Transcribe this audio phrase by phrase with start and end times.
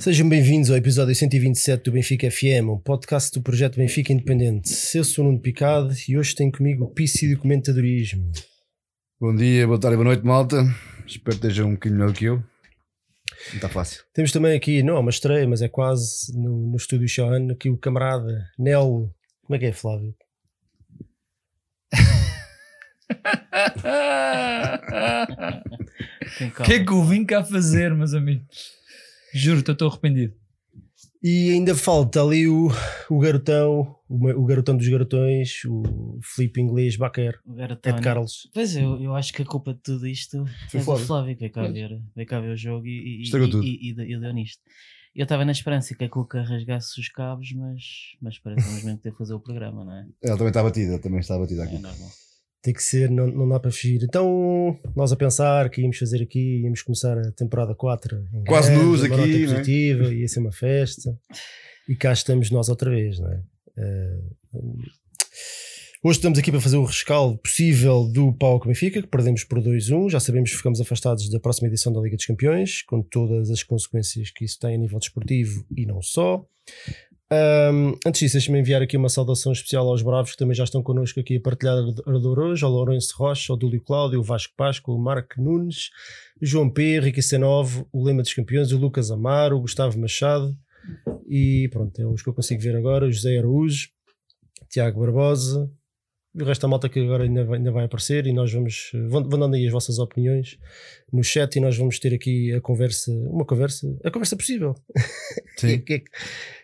[0.00, 4.72] Sejam bem-vindos ao episódio 127 do Benfica FM, um podcast do projeto Benfica Independente.
[4.96, 8.32] Eu sou o Nuno Picado e hoje tenho comigo o Pisci do Comentadorismo.
[9.20, 10.64] Bom dia, boa tarde, boa noite, malta.
[11.06, 12.36] Espero que estejam um bocadinho melhor que eu.
[12.36, 14.02] Não está fácil.
[14.14, 17.68] Temos também aqui, não é uma estreia, mas é quase no, no estúdio Sean, aqui
[17.68, 19.14] o camarada Nelo.
[19.42, 20.14] Como é que é, Flávio?
[26.40, 28.79] O que é que eu vim cá fazer, meus amigos?
[29.34, 30.34] Juro, estou arrependido.
[31.22, 32.68] E ainda falta ali o,
[33.10, 38.00] o garotão, o, o garotão dos garotões, o Filipe Inglês Baquer, Ed Tony.
[38.02, 38.48] Carlos.
[38.54, 41.06] Pois eu, eu acho que a culpa de tudo isto Foi é do Flávio.
[41.06, 43.94] Flávio, que veio cá, ver, veio cá ver o jogo e, e, e, e, e,
[43.94, 44.62] deu- e deu nisto.
[45.14, 47.82] Eu estava na esperança que a Cuca rasgasse os cabos, mas,
[48.22, 50.06] mas parece que mesmo ter que fazer o programa, não é?
[50.22, 51.78] Ela também está batida, também está batida É aqui.
[51.78, 52.08] normal.
[52.62, 54.02] Tem que ser, não, não dá para fugir.
[54.02, 58.28] Então, nós a pensar que íamos fazer aqui, íamos começar a temporada 4.
[58.34, 59.46] em Quase grande, nota aqui, né?
[59.46, 61.18] positiva, ia ser uma festa.
[61.88, 63.42] E cá estamos nós outra vez, não é?
[63.78, 64.18] Eh,
[66.04, 70.10] hoje estamos aqui para fazer o rescaldo possível do Pau Benfica, que perdemos por 2-1.
[70.10, 73.62] Já sabemos que ficamos afastados da próxima edição da Liga dos Campeões, com todas as
[73.62, 76.46] consequências que isso tem a nível desportivo e não só.
[77.32, 80.82] Um, antes disso, deixa-me enviar aqui uma saudação especial aos bravos que também já estão
[80.82, 84.94] connosco aqui a partilhar ardor hoje, ao Lourenço Rocha, ao Dúlio Cláudio, o Vasco Páscoa,
[84.94, 85.90] o Marco Nunes,
[86.42, 90.56] João P, Ricky C9, o Lema dos Campeões, o Lucas Amaro, o Gustavo Machado
[91.28, 93.90] e pronto, é os que eu consigo ver agora, o José Araújo,
[94.68, 95.70] Tiago Barbosa
[96.32, 98.92] e o resto da malta que agora ainda vai, ainda vai aparecer e nós vamos,
[99.08, 100.58] vão, vão dando aí as vossas opiniões
[101.12, 104.74] no chat e nós vamos ter aqui a conversa, uma conversa, a conversa possível.
[105.58, 105.82] Sim.
[105.88, 106.02] É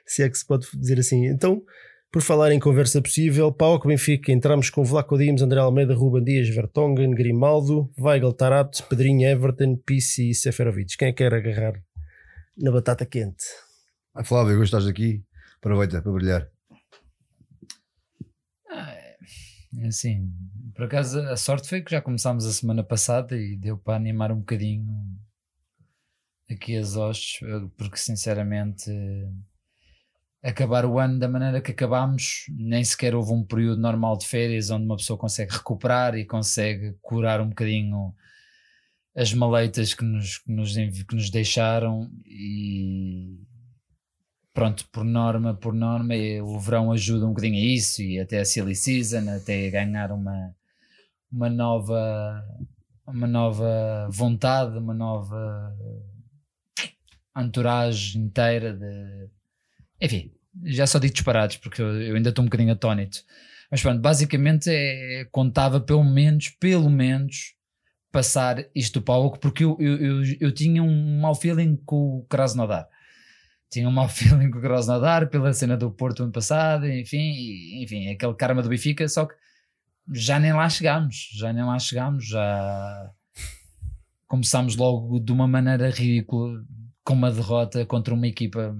[0.06, 1.26] se é que se pode dizer assim.
[1.26, 1.64] Então,
[2.12, 6.48] por falar em conversa possível, Pauco Benfica, entramos com Vlaco Dimos, André Almeida, Ruben Dias,
[6.48, 10.96] Vertonghen, Grimaldo, Weigl, Tarato, Pedrinho, Everton, Pissi e Seferovic.
[10.96, 11.74] Quem é que quer agarrar
[12.56, 13.44] na batata quente?
[14.14, 15.24] Ah, Flávio, agora estás aqui.
[15.58, 16.48] Aproveita para brilhar.
[18.70, 19.16] Ah, é
[19.86, 20.32] assim,
[20.74, 24.32] por acaso a sorte foi que já começámos a semana passada e deu para animar
[24.32, 24.86] um bocadinho
[26.50, 27.40] aqui as hostes,
[27.76, 28.90] porque sinceramente
[30.42, 34.70] acabar o ano da maneira que acabámos, nem sequer houve um período normal de férias
[34.70, 38.14] onde uma pessoa consegue recuperar e consegue curar um bocadinho
[39.14, 43.40] as maleitas que nos, que nos, que nos deixaram e
[44.56, 48.44] pronto, por norma, por norma, o verão ajuda um bocadinho a isso e até a
[48.44, 50.56] silly season, até ganhar uma,
[51.30, 52.42] uma nova
[53.06, 55.76] uma nova vontade, uma nova
[57.36, 59.28] entourage inteira de
[60.00, 60.32] enfim,
[60.64, 63.18] já só digo disparados porque eu, ainda estou um bocadinho atónito.
[63.70, 67.54] Mas pronto, basicamente é, contava pelo menos, pelo menos
[68.10, 72.26] passar isto para o porque eu, eu, eu, eu tinha um mau feeling com o
[72.26, 72.88] Krasnodar
[73.70, 77.82] tinha um mau feeling com o Krasnodar pela cena do Porto ano passado, enfim, e-
[77.84, 79.34] enfim, aquele karma do Benfica, só que
[80.12, 83.10] já nem lá chegámos, já nem lá chegámos, já
[84.26, 86.64] começámos logo de uma maneira ridícula,
[87.04, 88.76] com uma derrota contra uma equipa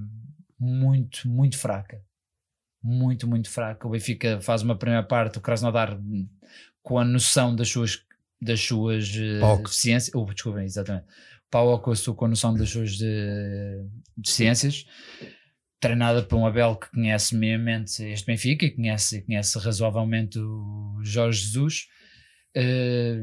[0.59, 2.01] muito, muito fraca.
[2.83, 3.87] Muito, muito fraca.
[3.87, 5.97] O Benfica faz uma primeira parte, o Krasnodar
[6.81, 8.03] com a noção das suas,
[8.41, 10.15] das suas eh, deficiências.
[10.15, 11.05] Oh, desculpem, exatamente.
[11.49, 13.85] Paulo com a sua com noção das suas de-
[14.15, 14.85] deficiências,
[15.79, 21.41] treinada por um Abel que conhece minimamente este Benfica e conhece, conhece razoavelmente o Jorge
[21.41, 21.87] Jesus,
[22.55, 23.21] eh,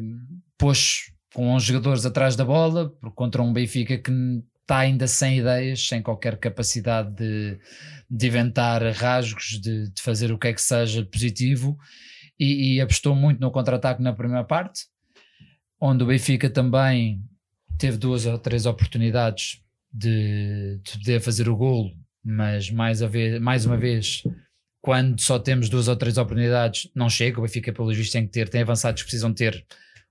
[0.56, 4.12] pôs com 11 jogadores atrás da bola contra um Benfica que
[4.60, 7.58] está ainda sem ideias, sem qualquer capacidade de,
[8.08, 11.76] de inventar rasgos, de, de fazer o que é que seja positivo
[12.38, 14.86] e, e apostou muito no contra-ataque na primeira parte,
[15.80, 17.20] onde o Benfica também
[17.78, 19.60] teve duas ou três oportunidades
[19.92, 21.92] de, de poder fazer o golo,
[22.24, 24.22] mas mais, a vez, mais uma vez,
[24.80, 27.38] quando só temos duas ou três oportunidades, não chega.
[27.38, 29.64] O Benfica, pelo visto, tem que ter, tem avançados que precisam ter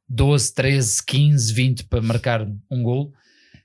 [0.08, 3.14] 12, 13, 15, 20 para marcar um golo.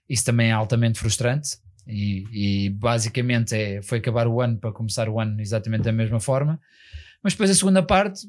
[0.09, 1.59] Isso também é altamente frustrante.
[1.87, 6.21] E, e basicamente é, foi acabar o ano para começar o ano exatamente da mesma
[6.21, 6.61] forma.
[7.23, 8.27] Mas depois a segunda parte,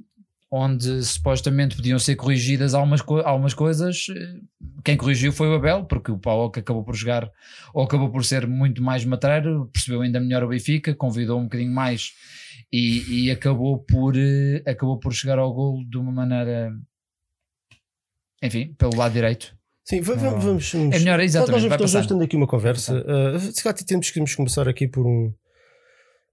[0.52, 4.40] onde supostamente podiam ser corrigidas algumas, co- algumas coisas, eh,
[4.84, 7.30] quem corrigiu foi o Abel, porque o Paulo que acabou por jogar
[7.74, 11.72] ou acabou por ser muito mais matreiro, percebeu ainda melhor o Benfica, convidou um bocadinho
[11.72, 12.14] mais
[12.74, 16.72] e, e acabou, por, eh, acabou por chegar ao gol de uma maneira,
[18.42, 19.56] enfim, pelo lado direito.
[19.84, 20.04] Sim, Ah.
[20.04, 20.74] vamos, vamos.
[20.76, 22.08] É melhor, exatamente, Nós, passando.
[22.08, 22.94] tendo aqui uma conversa.
[23.02, 25.34] Uh, se calhar temos que começar aqui por um.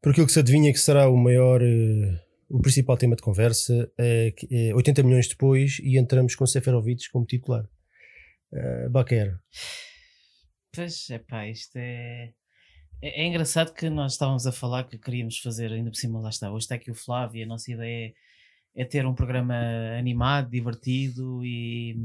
[0.02, 1.62] Por aquilo que se adivinha que será o maior.
[1.62, 3.90] uh, o principal tema de conversa.
[3.98, 7.64] É, que é 80 milhões depois e entramos com Seferovic como titular.
[8.52, 9.38] uh, Baquer.
[10.75, 12.32] Pois, é pá, isto é...
[13.02, 13.22] é.
[13.22, 16.50] É engraçado que nós estávamos a falar que queríamos fazer, ainda por cima, lá está.
[16.50, 18.12] Hoje está aqui o Flávio, e a nossa ideia é,
[18.76, 19.55] é ter um programa
[19.99, 21.96] animado, divertido e.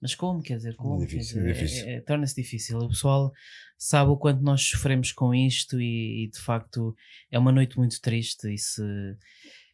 [0.00, 0.40] Mas como?
[0.40, 1.00] Quer dizer, como?
[1.00, 1.88] difícil, dizer, difícil.
[1.88, 2.78] é- é- Torna-se difícil.
[2.78, 3.32] O pessoal
[3.76, 6.94] sabe o quanto nós sofremos com isto e, e, de facto
[7.30, 8.52] é uma noite muito triste.
[8.54, 8.82] E se,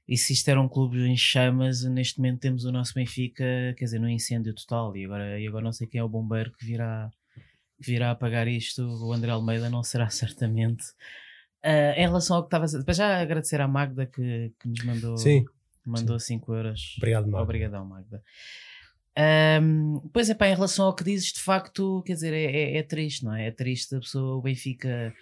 [0.09, 3.45] e se isto era um clube em chamas, neste momento temos o nosso Benfica,
[3.77, 4.97] quer dizer, no incêndio total.
[4.97, 7.11] E agora, e agora não sei quem é o bombeiro que virá,
[7.83, 8.83] que virá apagar isto.
[8.83, 10.85] O André Almeida não será certamente.
[11.63, 14.85] Ah, em relação ao que estava a dizer, já agradecer à Magda que, que nos
[14.85, 15.45] mandou, Sim,
[15.89, 16.95] mandou 5 euros.
[16.99, 17.45] obrigado, Marco.
[17.45, 18.23] Obrigadão, Magda.
[19.17, 22.77] Ahm, pois é, pá, em relação ao que dizes, de facto, quer dizer, é, é-
[22.79, 23.49] é triste, não é?
[23.49, 25.13] É triste a pessoa, o Benfica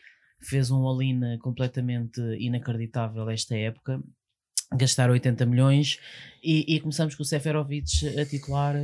[0.42, 4.02] fez um all-in completamente inacreditável esta época,
[4.72, 5.98] gastar 80 milhões
[6.42, 7.86] e, e começamos com o Seferovic
[8.18, 8.74] a titular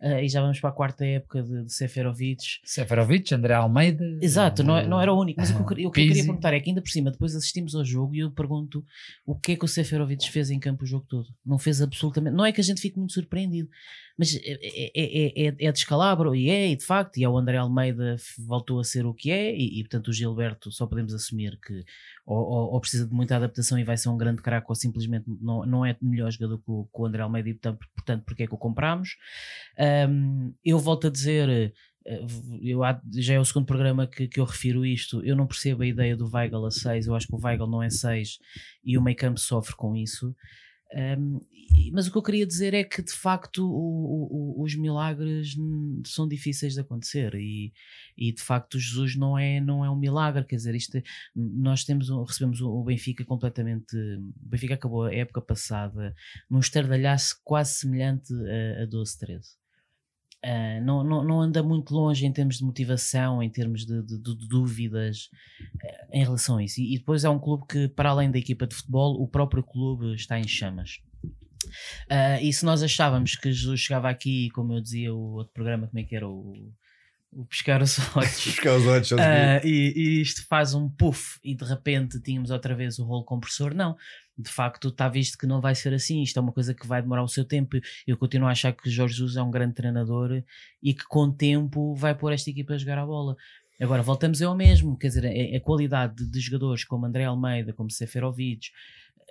[0.00, 2.42] ah, e já vamos para a quarta época de, de Seferovic.
[2.64, 4.04] Seferovic, André Almeida.
[4.20, 6.06] Exato, não, é- não era o único, mas o que, eu, queria- o que eu
[6.08, 8.84] queria perguntar é que ainda por cima, depois assistimos ao jogo e eu pergunto
[9.24, 11.28] o que é que o Seferovic fez em campo o jogo todo.
[11.44, 13.68] Não fez absolutamente, não é que a gente fique muito surpreendido,
[14.18, 17.36] mas é, é, é, é, é descalabro e é, e de facto, e é o
[17.36, 18.16] André Almeida
[18.46, 21.84] voltou a ser o que é, e, e, portanto o Gilberto só podemos assumir que
[22.26, 25.24] ou, ou- ou precisa de muita adaptação e vai ser um grande craque, ou simplesmente
[25.40, 28.42] não, não é melhor jogador que o, que o André Almeida, e portanto, portanto porque
[28.44, 29.16] é que o compramos.
[29.78, 31.48] Ahm, eu volto a dizer.
[31.48, 31.72] eh,
[32.62, 32.80] Eu,
[33.14, 35.22] já é o segundo programa que, que eu refiro isto.
[35.24, 37.06] Eu não percebo a ideia do Weigl a 6.
[37.06, 38.38] Eu acho que o Weigl não é 6
[38.84, 40.34] e o meio campo sofre com isso.
[40.92, 41.40] Um,
[41.92, 45.56] mas o que eu queria dizer é que de facto o- o- os milagres
[46.06, 47.72] são difíceis de acontecer e,
[48.16, 51.00] e de facto Jesus não é, não é um milagre, quer dizer, isto,
[51.34, 56.14] nós temos recebemos o Benfica completamente, o Benfica acabou a época passada
[56.48, 59.63] num estardalhaço quase semelhante a, a 12-13.
[60.44, 64.18] Ah, não, não, não anda muito longe em termos de motivação, em termos de, de-
[64.20, 65.30] de dúvidas
[65.82, 66.80] eh, em relação a isso.
[66.80, 69.62] E, e depois é um clube que, para além da equipa de futebol, o próprio
[69.62, 71.00] clube está em chamas.
[72.10, 75.86] Ah, e se nós achávamos que Jesus chegava aqui, como eu dizia, o outro programa,
[75.86, 76.28] como é que era?
[76.28, 76.70] O,
[77.32, 78.44] o Pescar os Olhos.
[78.44, 82.74] Buscar os olhos, Ah, e, e isto faz um puff e de repente tínhamos outra
[82.74, 83.74] vez o rolo compressor.
[83.74, 83.96] Não,
[84.36, 86.22] de facto está visto que não vai ser assim.
[86.22, 87.76] Isto é uma coisa que vai demorar o seu tempo.
[88.06, 90.42] Eu continuo a achar que Jorge Jesus é um grande treinador
[90.82, 93.36] e que com o tempo vai pôr esta equipa a jogar a bola.
[93.80, 97.72] Agora voltamos ao mesmo, quer dizer, a, a qualidade de, de jogadores como André Almeida,
[97.72, 98.70] como Seferovic,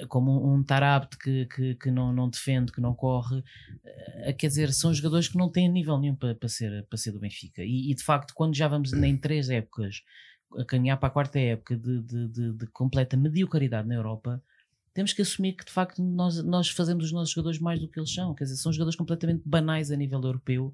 [0.10, 3.44] como um, um Tarabt que, que, que não, não defende, que não corre,
[3.86, 7.12] eh, quer dizer, são jogadores que não têm nível nenhum para, para, ser, para ser
[7.12, 7.64] do Benfica.
[7.64, 10.02] E, e, de facto, quando já vamos em três épocas
[10.58, 14.42] a caminhar para a quarta época de, de, de, de completa mediocridade na Europa,
[14.94, 18.00] temos que assumir que de facto nós, nós fazemos os nossos jogadores mais do que
[18.00, 18.34] eles são.
[18.36, 20.72] Quer dizer, são jogadores completamente banais a nível europeu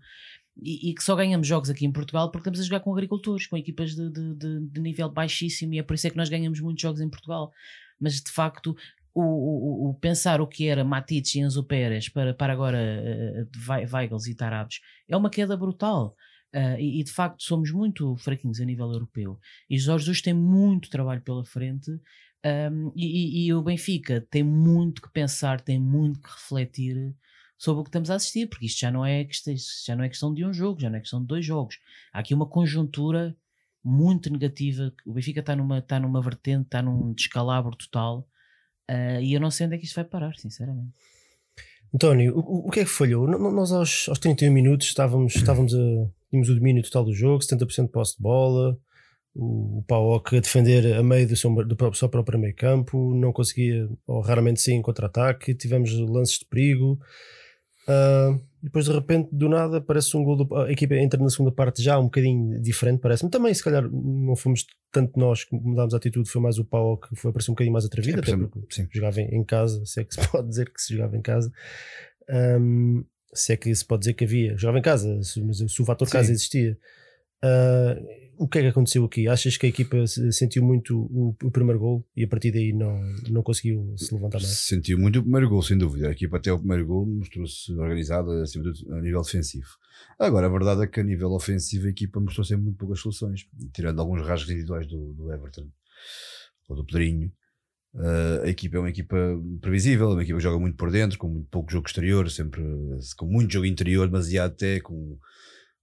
[0.62, 3.48] e, e que só ganhamos jogos aqui em Portugal porque estamos a jogar com agricultores,
[3.48, 6.30] com equipas de, de, de, de nível baixíssimo e é por isso é que nós
[6.30, 7.51] ganhamos muitos jogos em Portugal.
[8.00, 8.75] Mas de facto,
[9.13, 13.95] o, o, o pensar o que era Matites e Enzo Pérez para, para agora uh,
[13.95, 16.15] Weigels e Tarabes é uma queda brutal.
[16.51, 19.39] Uh, e, e, de facto somos muito fraquinhos a nível europeu.
[19.70, 21.91] E Jorge Jesus tem muito trabalho pela frente
[22.46, 27.13] um, e, e, o Benfica tem muito que pensar, tem muito que refletir
[27.58, 29.27] sobre o que estamos a assistir, porque isto já não é
[29.86, 31.77] já não é questão de um jogo, já não é questão de dois jogos.
[32.13, 33.36] Há aqui uma conjuntura
[33.84, 34.93] muito negativa.
[35.05, 38.27] O Benfica está numa, está numa vertente, está num descalabro total.
[38.89, 40.93] Uh, e eu não sei onde é que isto vai parar, sinceramente.
[41.93, 43.27] António, o, o que é que falhou?
[43.27, 46.10] Nós aos, aos 31 minutos estávamos, estávamos a.
[46.29, 48.79] Tínhamos o domínio total do jogo, 70% de posse de bola,
[49.39, 53.31] o, o Paok a defender a meio do seu, do seu próprio meio campo, não
[53.31, 57.00] conseguia, ou raramente sim, contra-ataque, tivemos lances de perigo.
[57.88, 60.36] Uh, e depois de repente, do nada, parece um gol.
[60.36, 63.31] Do, a equipa entra na segunda parte já um bocadinho diferente, parece-me.
[63.31, 66.98] Também, se calhar, não fomos tanto nós que mudámos a atitude, foi mais o Pau
[66.98, 68.88] que foi parecer um bocadinho mais atrevida, sim, até porque sim.
[68.91, 71.51] jogava em, casa, se é que se pode dizer que se jogava em casa.
[72.29, 73.03] Um,
[73.34, 76.10] se é que se pode dizer que havia, jogava em casa, mas se o fator
[76.10, 76.77] casa existia.
[77.43, 79.27] Uh, o que é que aconteceu aqui?
[79.27, 82.98] Achas que a equipa sentiu muito o, o, primeiro gol e a partir daí não,
[83.29, 84.48] não conseguiu se levantar mais?
[84.48, 86.08] Sentiu muito o primeiro gol, sem dúvida.
[86.08, 89.67] A equipa até o primeiro gol mostrou-se organizada acima de a nível defensivo.
[90.17, 93.46] Agora, a verdade é que a nível ofensivo a equipa mostrou sempre muito poucas soluções,
[93.74, 95.67] tirando alguns rasgos individuais do, do Everton
[96.69, 97.29] ou do Pedrinho.
[97.93, 99.17] Uh, a equipa é uma equipa
[99.60, 102.63] previsível, uma equipa que joga muito por dentro, com muito pouco jogo exterior, sempre
[103.17, 105.17] com muito jogo interior, demasiado até com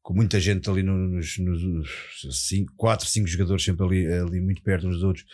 [0.07, 4.87] com muita gente ali nos, nos, cinco, 4, 5 jogadores sempre ali, ali muito perto
[4.87, 5.27] uns dos outros,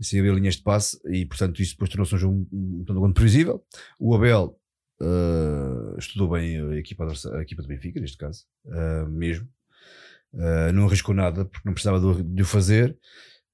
[0.00, 3.12] sem haver linhas de passe, e portanto isso depois tornou-se um jogo um, um, um,
[3.12, 3.62] previsível.
[4.00, 4.58] O Abel
[5.02, 9.46] uh, estudou bem a equipa, a equipa do Benfica, neste caso, uh, mesmo.
[10.32, 12.96] Uh, não arriscou nada porque não precisava de o fazer.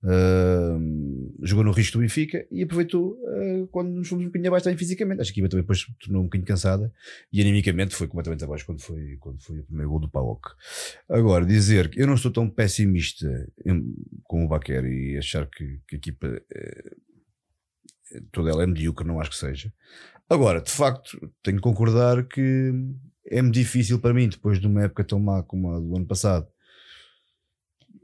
[0.04, 4.64] Uh, jogou no risco do Benfica e aproveitou uh, quando nos fomos um bocadinho abaixo
[4.64, 5.20] também fisicamente.
[5.20, 6.92] Acho que a equipa também depois tornou um bocadinho cansada
[7.32, 10.50] e animicamente foi completamente abaixo quando foi, quando foi o primeiro gol do Paok.
[11.08, 13.28] Agora, dizer que eu não estou tão pessimista
[14.24, 16.96] como o Baquer e achar que, que a equipa eh,
[18.32, 19.72] toda ela é medíocre, não acho que seja.
[20.28, 22.72] Agora, de facto, tenho que concordar que
[23.26, 26.46] é-me difícil para mim, depois de uma época tão má como a do ano passado,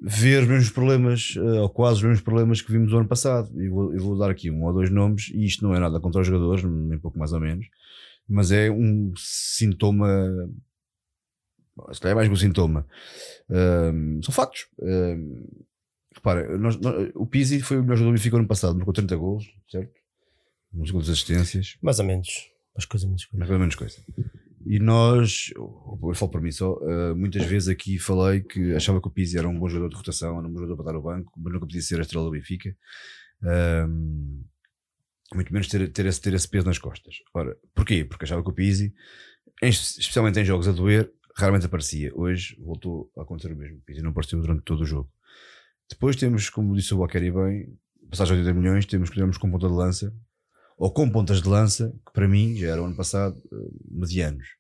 [0.01, 3.51] ver os mesmos problemas, eh, ou quase os mesmos problemas que vimos no ano passado.
[3.61, 5.99] E vou, eu vou dar aqui um ou dois nomes, e isto não é nada
[6.01, 7.67] contra os jogadores, nem pouco mais ou menos,
[8.29, 10.09] mas é um sintoma.
[11.93, 12.87] Se calhar é mais que um sintoma.
[13.51, 14.67] Ahm, são factos.
[14.83, 15.45] Ahm,
[16.15, 18.93] repara, nós- nós- o Pizzi foi o melhor jogador do Benfica no ano passado, marcou
[18.93, 19.93] 30 gols, certo?
[20.75, 21.77] Uns gols de assistências.
[21.81, 22.29] Mais ou menos.
[22.77, 23.39] As coisas menos coisas.
[23.39, 23.97] Mas pelo menos coisa.
[24.71, 29.09] E nós, eu falo por mim só, uh, muitas vezes aqui falei que achava que
[29.09, 31.03] o Pizzi era um bom jogador de rotação, era um bom jogador para dar o
[31.03, 32.77] banco, mas nunca podia ser a estrela do Benfica.
[33.43, 34.45] Um,
[35.35, 37.17] muito menos ter, ter, esse, ter esse peso nas costas.
[37.33, 38.05] Ora, porquê?
[38.05, 38.93] Porque achava que o Pizzi,
[39.63, 42.13] em- especialmente em jogos a doer, raramente aparecia.
[42.15, 43.79] Hoje voltou a acontecer o mesmo.
[43.79, 45.11] O Pizzi não apareceu durante todo o jogo.
[45.89, 47.79] Depois temos, como disse o Walker e bem,
[48.11, 50.15] passagem de 80 milhões, temos que termos com ponta de lança,
[50.77, 53.57] ou com pontas de lança, que para mim já era o ano passado, eh,
[53.91, 54.58] medianos.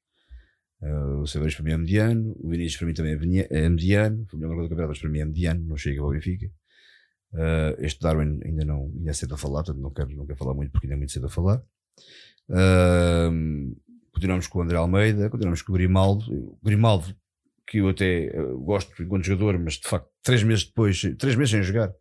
[0.82, 0.92] Eh,
[1.22, 4.36] o Severino para mim é mediano, o Vinícius para mim também é é mediano, foi
[4.38, 6.50] o melhor jogador do campeonato, mas para mim é mediano, não chega ao Benfica.
[7.34, 10.38] Eh, este Darwin ainda não ainda é cedo a falar, portanto não quero, não quero
[10.38, 11.62] falar muito porque ainda é muito cedo a falar.
[12.50, 13.30] Eh,
[14.12, 16.24] continuamos com o André Almeida, continuamos com o Grimaldo.
[16.32, 17.14] O Grimaldo,
[17.66, 18.30] que eu até
[18.64, 21.92] gosto enquanto jogador, mas de facto, três meses depois, três meses sem jogar,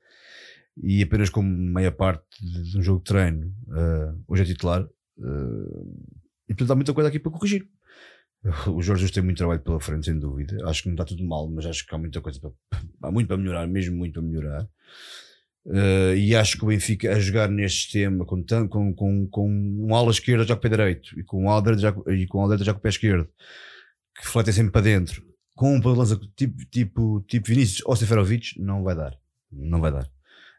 [0.81, 4.83] e apenas como meia parte de, um jogo de treino, eh, hoje é titular.
[5.19, 6.07] eh,
[6.49, 7.67] e portanto há muita coisa aqui para corrigir.
[8.67, 10.57] O Jorge Jesus tem muito trabalho pela frente, sem dúvida.
[10.67, 12.51] Acho que não está tudo mal, mas acho que há muita coisa para,
[13.03, 14.67] há muito para melhorar, mesmo muito para melhorar.
[15.69, 19.93] Eh, e acho que o Benfica a jogar neste sistema com, com, com, com um
[19.93, 22.45] ala esquerda já com o pé direito e com um ala direita já, e com
[22.45, 23.27] um já com o pé esquerdo
[24.17, 25.21] que fletem sempre para dentro
[25.53, 29.17] com um lança tipo, tipo, tipo Vinícius ou Seferovic não vai dar
[29.51, 30.09] não vai dar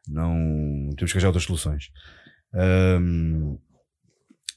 [0.07, 1.91] não temos que arranjar outras soluções
[2.53, 3.59] Ahm,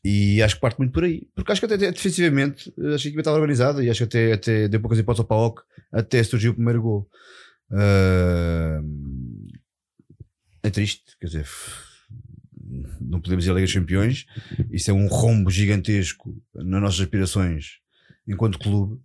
[0.03, 3.12] e acho que parte muito por aí porque acho que até, defensivamente acho que a
[3.12, 6.51] equipa estava organizada e acho que até, até deu poucas hipóteses ao Paok até surgiu
[6.51, 7.10] o primeiro gol
[7.74, 9.48] Ahm,
[10.63, 11.48] é triste, quer dizer,
[13.00, 14.25] não podemos ir à Liga dos Campeões.
[14.70, 17.79] Isso é um rombo gigantesco nas nossas aspirações
[18.27, 19.01] enquanto clube,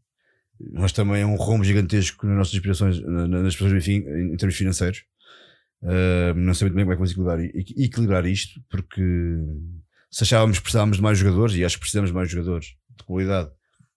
[0.72, 4.56] mas também é um rombo gigantesco nas nossas aspirações, na- nas aspirações enfim, em, termos
[4.56, 5.04] financeiros.
[5.82, 7.40] Uh, não sei muito bem como é que vamos equilibrar,
[7.84, 9.02] equilibrar isto, porque
[10.16, 13.04] se achávamos que precisávamos de mais jogadores, e acho que precisamos de mais jogadores de
[13.04, 13.50] qualidade,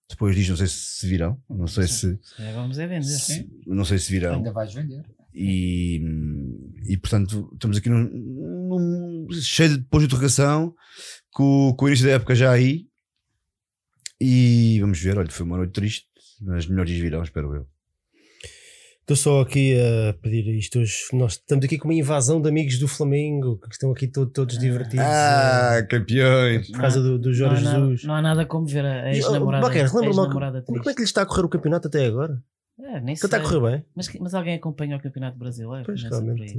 [0.08, 3.04] depois disto não sei se virão, não sei se, É, vamos é vender.
[3.04, 4.34] se- não sei se virão.
[4.34, 5.02] Ainda vais vender.
[5.32, 6.00] E,
[6.88, 10.74] e portanto, estamos aqui num, num- cheio de pontos de interrogação,
[11.30, 12.86] com, com o início da época já aí.
[14.20, 16.06] E vamos ver, olha, foi uma noite triste,
[16.42, 17.66] mas melhores dias virão, espero eu.
[19.10, 20.94] Estou só aqui a pedir isto hoje.
[21.12, 24.56] Nós estamos aqui com uma invasão de amigos do Flamengo que estão aqui to- todos
[24.56, 25.04] divertidos.
[25.04, 26.70] eh, campeões!
[26.70, 28.04] por causa do, do Jorge não, há nada, Jesus.
[28.04, 31.22] não há nada como ver a oh, ex-namorada Baquer, lembra-me como, é que lhe está
[31.22, 32.40] a correr o campeonato até agora?
[32.78, 33.48] É, nem Que está a sei.
[33.50, 33.84] correr bem?
[33.96, 35.84] Mas, mas alguém acompanha o Campeonato Brasileiro?
[35.84, 36.56] Pois, realmente.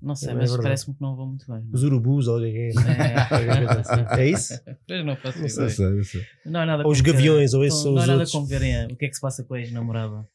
[0.00, 1.62] Não sei, É mas parece-me que não vou muito bem.
[1.70, 2.70] Os urubus, alguém é.
[2.70, 4.06] Assim.
[4.18, 4.54] É isso?
[4.88, 5.68] Pois não faço Não sei.
[5.68, 6.22] sei, sei.
[6.46, 8.18] Não há nada Ou os ver- gaviões, ou esses não, ou não os há nada
[8.20, 8.32] outros.
[8.32, 10.26] como verem o que é que se passa com a ex-namorada.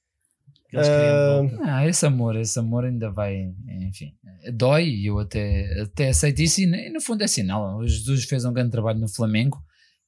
[0.75, 1.72] Eles Ah, queriam de volta.
[1.72, 4.13] Ah, esse amor, esse amor ainda vai, enfim,
[4.53, 7.77] dói e eu até, até aceito isso e, e no fundo é sinal.
[7.77, 9.58] O Jesus fez um grande trabalho no Flamengo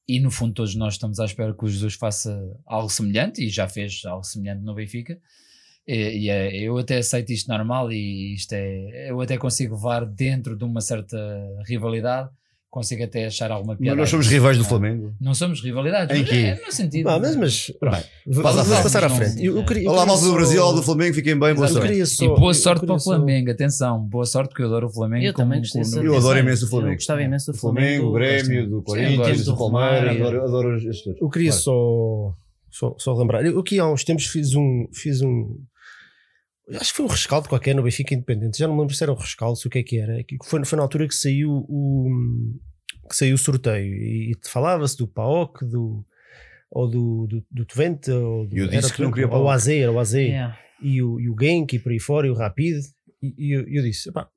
[0.06, 3.48] e no fundo todos nós estamos à espera que o Jesus faça algo semelhante e
[3.48, 5.18] já fez algo semelhante no Benfica.
[5.86, 10.04] E, e é- eu até aceito isto normal e isto é, eu até consigo levar
[10.04, 11.16] dentro de uma certa
[11.66, 12.28] rivalidade,
[12.70, 13.96] consigo até achar alguma piada.
[13.96, 15.14] Mas nós somos rivais do Ah, Flamengo.
[15.20, 16.36] Não somos rivalidades, Em mas quê?
[16.36, 17.08] é no sentido.
[17.08, 18.04] Ah, mas, mas Pronto.
[18.26, 19.44] vamos passar à Não- frente.
[19.44, 21.66] Eu, eu queria, eu Olá, malta do só- Brasil, olá do Flamengo, fiquem bem, boa
[21.66, 21.88] Eu sorte.
[21.88, 24.86] queria só- e boa sorte para o só- Flamengo, atenção, boa sorte porque eu adoro
[24.86, 25.24] o Flamengo.
[25.24, 26.92] Eu também como gostei dessa- Eu adoro imenso o Flamengo.
[26.92, 31.20] Eu gostava imenso do Flamengo, o Grêmio, do Corinthians, do Palmeiras, adoro, adoro estes todos.
[31.20, 32.34] Eu queria só,
[32.70, 33.44] só, só lembrar.
[33.46, 34.86] Eu aqui há uns tempos fiz um.
[34.92, 35.56] Fiz um
[36.74, 38.58] acho que foi um rescaldo qualquer no Benfica Independente.
[38.58, 40.22] Já não me lembro se era um rescaldo, se o que é que era.
[40.24, 42.10] Que Foi, foi na altura que saiu o,
[43.08, 46.04] que saiu o sorteio e, e falava-se do PAOC, do,
[46.70, 49.42] ou do, do, do Twente, ou do, Eu disse era que não Twente, queria ou
[49.42, 49.54] o PAOK.
[49.54, 50.58] AZ, era o AZ, Yeah.
[50.82, 52.76] e, o, e o Genk e por aí fora, e o Rapid.
[53.22, 54.28] E, e eu, eu disse: "Epá,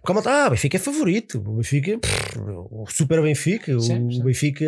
[0.00, 2.38] Porque a malta, ah, o Benfica é favorito, o Benfica, pff,
[2.70, 4.22] o super Benfica, Sim, o sim.
[4.22, 4.64] Benfica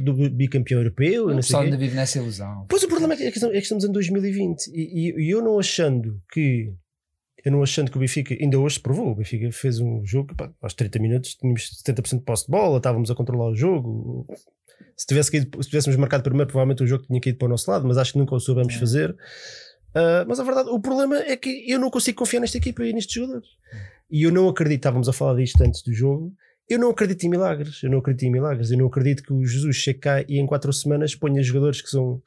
[0.00, 2.66] do bicampeão europeu, O pessoal ainda vive nessa ilusão.
[2.68, 5.42] Pois o problema é que, é que estamos- é em 2020 e, e- e eu
[5.42, 6.72] não achando que
[7.44, 10.34] eu não achando que o Benfica ainda hoje se provou, o Benfica fez um jogo
[10.36, 14.26] pá, aos 30 minutos tínhamos 70% de posse de bola, estávamos a controlar o jogo.
[14.96, 17.70] Se, tivesse caído- se tivéssemos marcado primeiro, provavelmente o jogo tinha caído para o nosso
[17.70, 18.78] lado, mas acho que nunca o soubemos É.
[18.78, 19.16] fazer.
[19.94, 22.92] Ah, mas a verdade, o problema é que eu não consigo confiar nesta equipa e
[22.92, 23.48] nestes jogadores.
[24.10, 26.32] E eu não acredito, estávamos a falar disto antes do jogo.
[26.68, 29.44] Eu não acredito em milagres, eu não acredito em milagres, eu não acredito que o
[29.44, 32.20] Jesus chegue cá e em quatro semanas ponha jogadores que são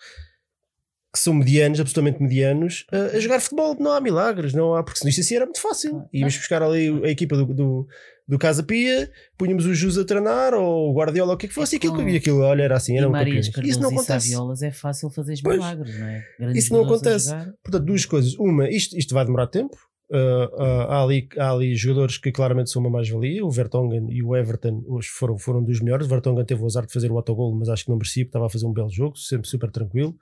[1.11, 3.75] que são medianos, absolutamente medianos, a, a jogar futebol.
[3.79, 6.07] Não há milagres, não há, porque senão isto assim era muito fácil.
[6.13, 7.87] Íamos buscar ali a equipa do, do,
[8.27, 11.55] do Casa Pia, punhamos o Jesus a treinar, ou o Guardiola, o que é que
[11.55, 13.49] fosse, e aquilo, e aquilo olha, era assim, E eram Marias.
[13.63, 14.27] Isso não acontece.
[14.27, 15.57] Saviolas é fácil fazer Pois.
[15.57, 16.23] milagres, não é?
[16.37, 17.29] Grandes Isso não acontece.
[17.63, 18.35] Portanto, duas coisas.
[18.35, 19.75] Uma, isto, isto vai demorar tempo.
[20.11, 23.45] Uh, há, ali, há ali jogadores que claramente são uma mais-valia.
[23.45, 26.07] O Vertonghen e o Everton hoje foram, foram dos melhores.
[26.07, 28.29] O Vertonghen teve o azar de fazer o autogol, mas acho que não merecia, porque
[28.29, 30.15] estava a fazer um belo jogo, sempre super tranquilo.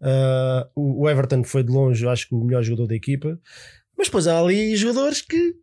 [0.00, 3.38] Uh, o Everton foi de longe, acho que o melhor jogador da equipa.
[3.96, 5.54] Mas depois há ali jogadores que.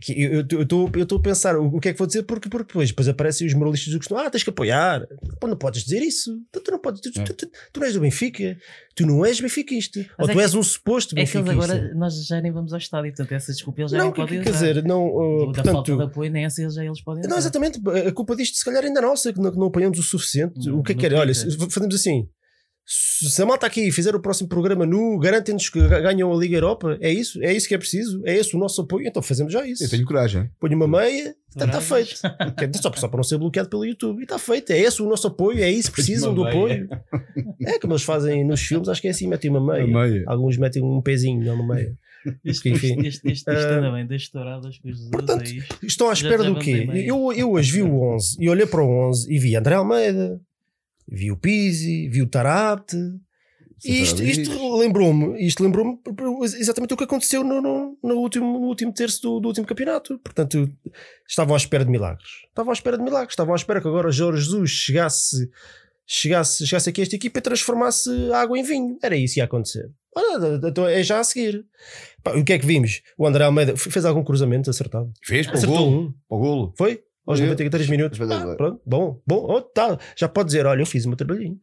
[0.00, 2.48] Que eu estou eu estou a pensar o, o que é que vou dizer, porque,
[2.48, 4.16] porque depois, depois aparecem os moralistas do que estão.
[4.18, 5.06] Ah, tens que apoiar.
[5.40, 6.38] Pô, não podes dizer isso.
[6.52, 7.00] Tu, tu não podes.
[7.00, 8.56] Tu, tu, tu, tu não és do Benfica.
[8.94, 10.00] Tu não és benfiquista.
[10.18, 11.72] Ou é tu que- és um suposto É que benfiquista.
[11.74, 14.42] agora, nós já nem vamos ao estádio, portanto, essa desculpa eles já não, nem podem
[14.42, 14.66] quer usar.
[14.72, 15.06] dizer, não.
[15.06, 17.38] uh, da falta portanto, de apoio, nem essa eles já eles podem não, usar.
[17.38, 17.80] exatamente.
[18.08, 20.68] A culpa disto, se calhar, ainda é nossa, que não, que não apoiamos o suficiente.
[20.68, 21.14] No- o que é que é?
[21.14, 21.32] Olha,
[21.70, 22.28] fazemos assim.
[22.90, 26.96] Se a malta aqui fizer o próximo programa nu, garantem-nos que ganham a Liga Europa,
[27.02, 27.38] é isso?
[27.42, 28.22] É isso que é preciso?
[28.24, 29.06] É esse o nosso apoio?
[29.06, 29.84] Então fazemos já isso.
[29.84, 30.48] Eu tenho coragem.
[30.58, 32.06] Ponho uma meia, está Coragem.
[32.06, 32.20] feito.
[32.24, 34.20] É Só, só para não ser bloqueado pelo YouTube.
[34.20, 34.70] E está feito.
[34.70, 36.88] É esse o nosso apoio, é isso, precisam do apoio.
[37.60, 39.84] É como eles fazem nos filmes, acho que é assim, metem uma meia.
[39.84, 40.24] Uma meia.
[40.26, 41.94] Alguns metem um pezinho, não uma meia.
[42.44, 43.00] Este, Enfim.
[43.06, 45.44] este, este, este, anda bem, com os Jesus portanto.
[45.82, 46.88] Estão à espera já do quê?
[47.04, 50.40] Eu, eu hoje vi o 11 e olhei para o 11 e vi André Almeida,
[51.10, 52.96] vi o Pizzi, vi o Tarapte.
[53.84, 56.00] E isto, isto lembrou-me, isto lembrou-me
[56.42, 60.18] exatamente o que aconteceu no, no, no último, no último terço do, do último campeonato.
[60.18, 60.68] Portanto,
[61.28, 62.28] estavam à espera de milagres.
[62.48, 63.32] Estavam à espera de milagres.
[63.32, 65.48] Estavam à espera que agora Jorge Jesus chegasse,
[66.04, 68.98] chegasse, chegasse aqui a esta equipa e transformasse a água em vinho.
[69.00, 69.88] Era isso que ia acontecer.
[70.64, 71.64] Então é já a seguir.
[72.24, 73.00] Pá, o que é que vimos?
[73.16, 75.12] O André Almeida fez algum cruzamento acertado?
[75.24, 76.00] Fez para o golo.
[76.00, 76.12] um.
[76.28, 76.74] Para o golo.
[76.76, 77.00] Foi?
[77.28, 78.18] Aos Eu- 93 minutos.
[78.20, 79.46] Ah, pronto, bom, bom.
[79.48, 79.98] Oh, tá.
[80.16, 81.58] Já pode dizer: olha, eu fiz o meu trabalhinho.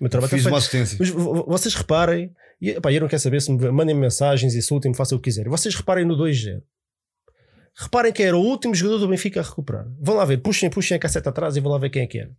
[0.00, 0.96] Meu trabalho Fiz está uma assistência.
[0.98, 4.54] Mas vo- vo- vocês reparem, e, pá, eu não quero saber se me mandem mensagens,
[4.54, 5.48] insultem-me, façam o que quiserem.
[5.50, 6.60] Vocês reparem no 2-0.
[7.76, 9.86] Reparem quem era o último jogador do Benfica a recuperar.
[10.00, 12.18] Vão lá ver, puxem, puxem a casseta atrás e vão lá ver quem é que
[12.18, 12.30] era.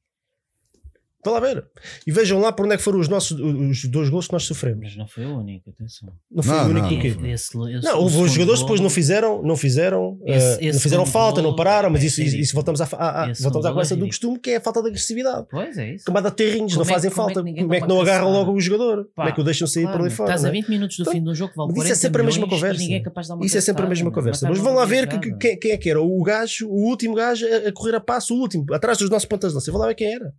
[1.25, 1.65] Vão lá ver.
[2.07, 4.43] E vejam lá por onde é que foram os nossos os dois gols que nós
[4.43, 4.79] sofremos.
[4.85, 6.09] Mas não foi o único, atenção.
[6.31, 7.25] Não foi Não, o único não, não.
[7.27, 10.79] Esse, esse, Não, houve os jogadores depois golo- não fizeram, não fizeram, Esse- esse não
[10.79, 13.65] fizeram falta, não golo pararam, mas é isso, isso, isso voltamos, à, voltamos à golo
[13.65, 15.47] é conversa do costume, que é a falta de agressividade.
[15.49, 16.05] Pois é isso.
[16.05, 17.43] Camada de terrinhos, Como não é- fazem como é que falta.
[17.43, 19.09] ninguém Como é que não agarram logo o jogador?
[19.15, 20.29] Como é que o deixam sair Claro, por ali fora?
[20.29, 20.53] Estás não a é?
[20.53, 22.47] 20 minutos do Então, fim do jogo, vale Mas 40 isso é sempre a mesma
[22.47, 22.83] conversa.
[22.83, 24.47] É de Isso é sempre a mesma não conversa.
[24.47, 27.45] Mas vão lá ver que, que- quem, é que era o gajo, o último gajo
[27.47, 29.71] a, a correr a passo, o último, atrás dos nossos pontas de lança.
[29.71, 30.33] Vão lá ver quem era.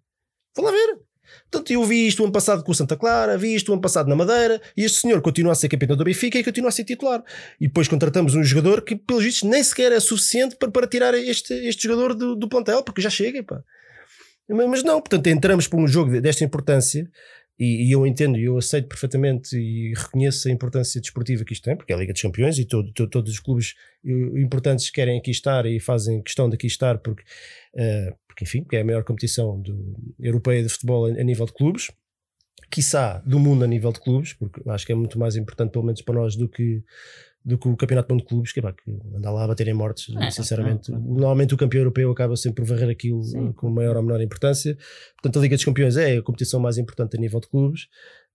[0.57, 0.99] Vão lá ver.
[1.51, 3.83] Portanto, eu vi isto o ano passado com o Santa Clara, vi isto o ano
[3.83, 6.73] passado na Madeira, e este senhor continua a ser capitão do Benfica e continua a
[6.73, 7.23] ser titular.
[7.61, 11.15] E depois contratamos um jogador que, pelos vistos, nem sequer é suficiente para, para tirar
[11.15, 13.63] este, este jogador do, do plantel, porque já chega, pá.
[14.49, 17.09] Mas não, portanto, entramos para um jogo desta importância
[17.59, 21.65] e, e eu entendo e eu aceito perfeitamente e reconheço a importância desportiva que isto
[21.65, 24.89] tem, porque é a Liga dos Campeões e todo, todo- todos os clubes eh, importantes
[24.91, 27.23] querem aqui estar e fazem questão de aqui estar porque,
[27.75, 31.47] eh, porque enfim, porque é a maior competição do, europeia de futebol a, a nível
[31.47, 31.91] de clubes,
[32.71, 35.85] quiçá do mundo a nível de clubes, porque acho que é muito mais importante, pelo
[35.87, 36.85] menos para nós, do que
[37.43, 39.73] do que o Campeonato de Clubes, que, é pá, que andar lá a bater em
[39.73, 40.91] mortes, É, sinceramente.
[40.91, 41.07] não, não.
[41.11, 43.53] Normalmente o campeão europeu acaba sempre por varrer aquilo Sim.
[43.53, 44.77] com maior ou menor importância.
[45.15, 47.87] Portanto, a Liga dos Campeões é a competição mais importante a nível de clubes.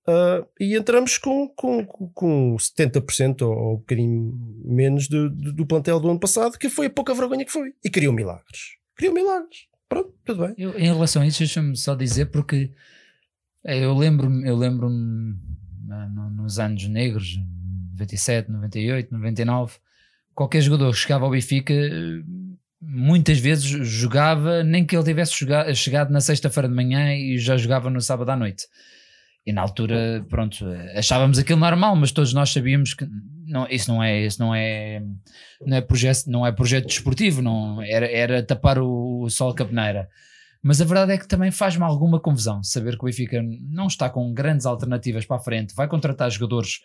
[0.07, 4.33] Ah, e entramos com, com, com 70% ou, ou um bocadinho
[4.63, 7.73] menos do, do, do plantel do ano passado, que foi a pouca vergonha que foi.
[7.83, 8.77] E criou milagres.
[8.95, 9.67] Criou milagres.
[9.91, 10.55] Pronto, tudo bem.
[10.57, 12.71] Eu, em relação a isso, deixa-me só dizer, porque
[13.65, 15.35] é, eu lembro-me, eu lembro-me
[15.89, 17.35] ah, no- nos anos negros,
[17.91, 19.73] 97, 98, 99,
[20.33, 22.23] qualquer jogador que chegava ao Benfica, eh,
[22.81, 25.33] muitas vezes jogava, nem que ele tivesse
[25.75, 28.67] chegado na sexta-feira de manhã e já jogava no sábado à noite.
[29.45, 33.07] E na altura, pronto, achávamos aquilo normal, mas todos nós sabíamos que
[33.47, 35.01] não, isso não é, isso não é,
[35.65, 39.63] não é projeto, não é projeto desportivo, não era, era tapar o, o sol com
[39.63, 40.09] a peneira.
[40.63, 44.09] Mas a verdade é que também faz-me alguma confusão saber que o Benfica não está
[44.09, 46.81] com grandes alternativas para a frente, vai contratar jogadores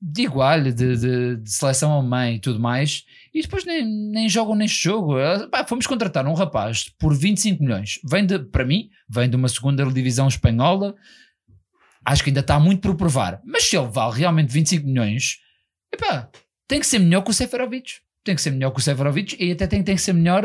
[0.00, 4.54] de igual, de, de, de seleção alemã e tudo mais, e depois nem, nem jogam
[4.54, 5.18] neste jogo.
[5.18, 8.00] Eh, pá, fomos contratar um rapaz por 25 milhões.
[8.08, 10.96] Vem de, para mim, vem de uma segunda divisão espanhola.
[12.08, 13.38] Acho que ainda está muito por provar.
[13.44, 15.40] Mas se ele vale realmente 25 milhões,
[15.92, 16.30] epá,
[16.66, 17.96] tem que ser melhor que o Seferovic.
[18.24, 20.42] Tem que ser melhor que o Seferovic e até tem, tem que ser melhor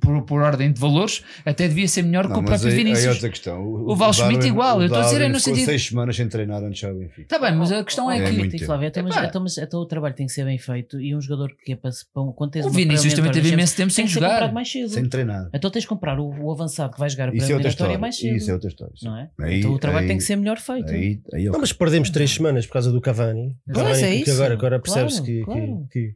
[0.00, 2.84] por, por ordem de valores, até devia ser melhor que o próprio aí, aí é
[2.84, 3.14] Vinícius.
[3.14, 3.64] outra questão.
[3.64, 6.28] O Val Schmidt igual, o eu estou a dizer é no sentido- seis semanas sem
[6.28, 7.22] treinar antes já o Benfica.
[7.22, 8.66] Está bem, mas a questão é É que muito Tem, tempo.
[8.66, 11.20] Flávio, então, mas, então, mas então o trabalho tem que ser bem feito e um
[11.20, 14.06] jogador que é para, se- para quando tens o Vinícius também teve imenso tempo tem
[14.06, 14.52] sem jogar.
[14.52, 14.88] mais cedo.
[14.90, 15.48] Sem treinar.
[15.54, 17.70] Então tens de comprar o, o avançado que vai jogar a Isso é outra pré-eliminatória
[17.94, 17.98] história.
[17.98, 18.36] mais cedo.
[18.36, 18.94] Isso é outra história.
[19.02, 19.30] não é?
[19.40, 20.90] Aí- então o trabalho aí- tem que ser melhor feito.
[20.92, 23.56] Aí, aí é Não, mas perdemos três semanas por causa do Cavani.
[23.72, 24.32] Pois é que isso.
[24.32, 26.14] agora, agora percebe-se Claro, que.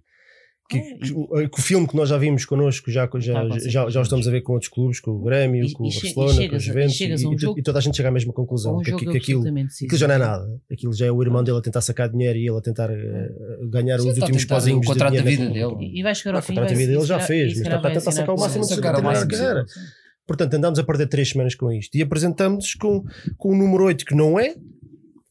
[0.70, 3.90] Que, que, que, o- filme que nós já vimos connosco já, a já, já, com
[3.90, 5.88] já o os estamos a ver com outros clubes, com o Grêmio, E- com o
[5.90, 8.12] Barcelona, com chegas os a- Juventus, e, um e e toda a gente chega à
[8.12, 10.60] mesma conclusão, um que, que, que aquilo, aquilo já não é nada.
[10.72, 13.30] Aquilo já é o irmão dele a tentar sacar dinheiro e ele a tentar eh,
[13.70, 15.24] ganhar Sim, os últimos pozinhos de dinheiro.
[15.26, 15.74] vida dele.
[15.80, 16.52] E e vai chegar ao fim.
[16.52, 18.36] o contrato da vida ele se já fez, mas está a tentar assinar sacar o
[18.36, 19.80] com- máximo de Sacar o máximo possível, sim.
[20.26, 21.96] Portanto, andamos a perder três semanas com isto.
[21.96, 23.02] E apresentamos com,
[23.36, 24.54] com o número 8, que não é,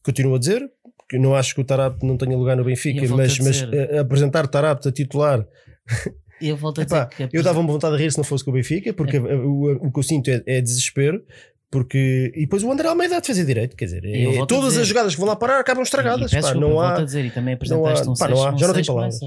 [0.04, 0.62] continuo a dizer,
[1.10, 3.74] que não acho que o Tarap não tenha lugar no Benfica, mas, a mas dizer.
[3.74, 4.46] eh, apresentar
[4.88, 5.44] a titular,
[6.40, 8.50] Eu volto a epá, dizer que eu dava-me vontade de rir se não fosse com
[8.50, 9.20] o Benfica, porque É.
[9.20, 11.22] o, o que eu sinto é, é desespero.
[11.72, 14.80] Porque, e depois o André Almeida a defesa direito, quer dizer, é- todas dizer.
[14.82, 16.28] as jogadas que vão lá parar acabam E estragadas.
[16.30, 18.30] peço pá, desculpa, não há, a dizer, e também apresentaste não há- um pá, 6,
[18.38, 19.20] não há- já não tem palavras.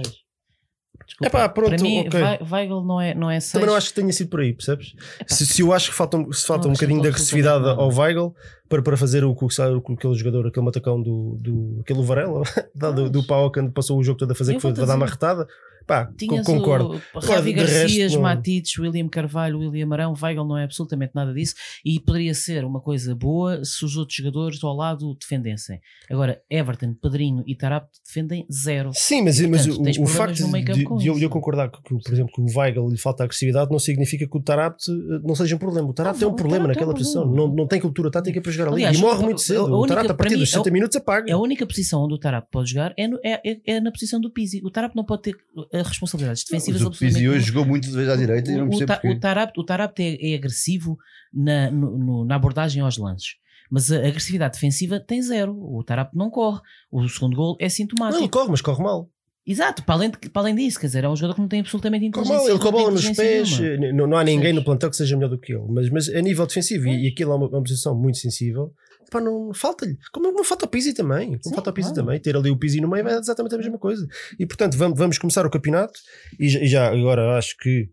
[1.05, 2.19] Desculpa, Epá, pronto, para mim, ok.
[2.19, 3.51] Vai- Weigl não é, não é 6.
[3.51, 4.93] Também não acho que tenha sido por aí, percebes?
[5.27, 8.33] Se, se eu acho que falta, se falta Não, um bocadinho de agressividade ao Weigl
[8.69, 9.35] para, para fazer o
[9.81, 14.03] que aquele jogador, aquele matacão do, do aquele Varela, do, do pau que andou o
[14.03, 15.47] jogo todo a fazer, Eu que foi para dar uma retada.
[15.85, 17.01] Pá, Tinhas con- concordo.
[17.13, 21.33] o Ravi resto, Garcias, não- Matites, William Carvalho, William Arão, Weigl não é absolutamente nada
[21.33, 25.79] disso e poderia ser uma coisa boa se os outros jogadores ao lado defendessem.
[26.09, 28.91] Agora, Everton, Pedrinho e Tarap defendem zero.
[28.93, 30.61] Sim, mas, mas Portanto, o, o facto de,
[30.97, 34.27] de eu, eu concordar que, por exemplo, que o Weigl lhe falta agressividade não significa
[34.27, 35.89] que o Tarabt eh, não seja um problema.
[35.89, 37.23] O Tarabt Não, é um problema é um naquela posição.
[37.23, 37.47] problema.
[37.47, 38.75] Não, não tem cultura tática para jogar ali.
[38.83, 39.63] Aliás, e morre muito cedo.
[39.73, 41.33] o Tarabt, a partir dos 60 é o- minutos, apaga.
[41.33, 44.29] A única posição onde o Tarap pode jogar é, no- é- é- na posição do
[44.31, 44.61] Pizzi.
[44.63, 45.35] O Tarap não pode ter
[45.81, 48.59] responsabilidades defensivas Mas o absolutamente Pizzi hoje jogou muito de vez à direita e eu
[48.59, 49.09] não o, o, percebo Ta- porquê.
[49.09, 49.19] o
[49.65, 50.97] Tarap, o é, é agressivo
[51.33, 53.35] na, no- na abordagem aos lances.
[53.71, 55.53] Mas a agressividade defensiva tem zero.
[55.57, 56.59] O Tarap não corre.
[56.91, 58.21] O segundo gol é Não, sintomático.
[58.21, 59.09] ele corre, mas corre mal.
[59.45, 61.59] Exato, para além, de- para além disso, quer dizer, é um jogador que não tem
[61.59, 62.37] absolutamente Corre inteligência.
[62.37, 63.87] mal, ele com a não bola nos pés, nenhuma.
[63.87, 64.55] eh, não, não há ninguém Percebes?
[64.59, 67.07] no plantel que seja melhor do que ele, mas, mas a nível defensivo, e, e
[67.09, 68.71] aquilo é uma, uma posição muito sensível,
[69.13, 69.97] pá, não falta-lhe.
[70.11, 72.05] Como não falta o Pizzi também, como Sim, falta o Pizzi claro.
[72.05, 74.05] também, ter ali o Pizzi no meio é exatamente a mesma coisa.
[74.39, 75.99] E portanto, vamos, vamos começar o campeonato,
[76.39, 77.89] e já, e já agora acho que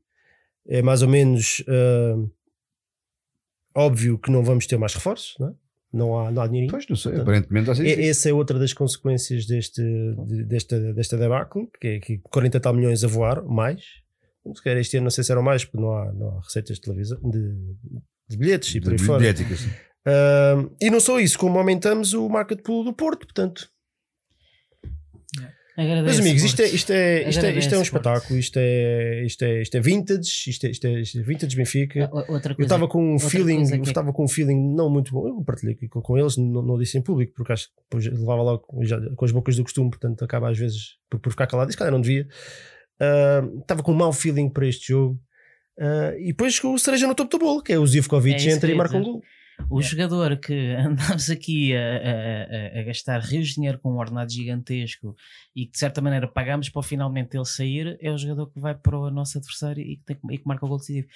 [0.68, 2.16] é mais ou menos ah,
[3.74, 5.52] óbvio que não vamos ter mais reforços, não é?
[5.92, 6.70] Não há, não há dinheirinho.
[6.70, 8.10] Pois, não sei, Portanto, aparentemente E- difícil.
[8.10, 9.82] Essa é outra das consequências deste,
[10.26, 13.82] de- desta, desta debacle, que é que 40 e tal milhões a voar, mais.
[14.54, 16.76] Se calhar este ano não sei se eram mais, porque não há, não há receitas
[16.76, 17.56] de televisão, de,
[18.28, 19.34] de bilhetes e por aí fora.
[20.06, 23.68] Ah, e não só isso, como aumentamos o market pool do Porto, portanto.
[25.76, 29.24] Agradeço, Meus amigos, isto é, isto é, isto é, isto é um espetáculo, isto é,
[29.24, 32.10] isto é, isto é vintage, isto é, isto é, isto é vintage Benfica.
[32.12, 34.90] Outra Eu coisa, estava com um feeling, eu que é- estava com um feeling não
[34.90, 35.26] muito bom.
[35.26, 38.42] Eu partilhei com, com eles, não, não disse em público, porque acho que depois levava
[38.42, 41.70] logo já, com as bocas do costume, portanto acaba às vezes por, por ficar calado.
[41.70, 42.28] Isso calhar não devia.
[43.00, 45.18] Ah, estava com um mau feeling para este jogo.
[45.78, 48.52] Ah, e depois com o cereja no topo do bolo, que é o Zivkovic É
[48.52, 49.22] entra eu e marca um gol.
[49.68, 54.32] O jogador que andámos aqui a, a- a- gastar rios de dinheiro com um ordenado
[54.32, 55.14] gigantesco
[55.54, 58.74] e que de certa maneira pagámos para finalmente ele sair, é o jogador que vai
[58.74, 61.08] para o nosso adversário e que, tem e que marca o gol decisivo.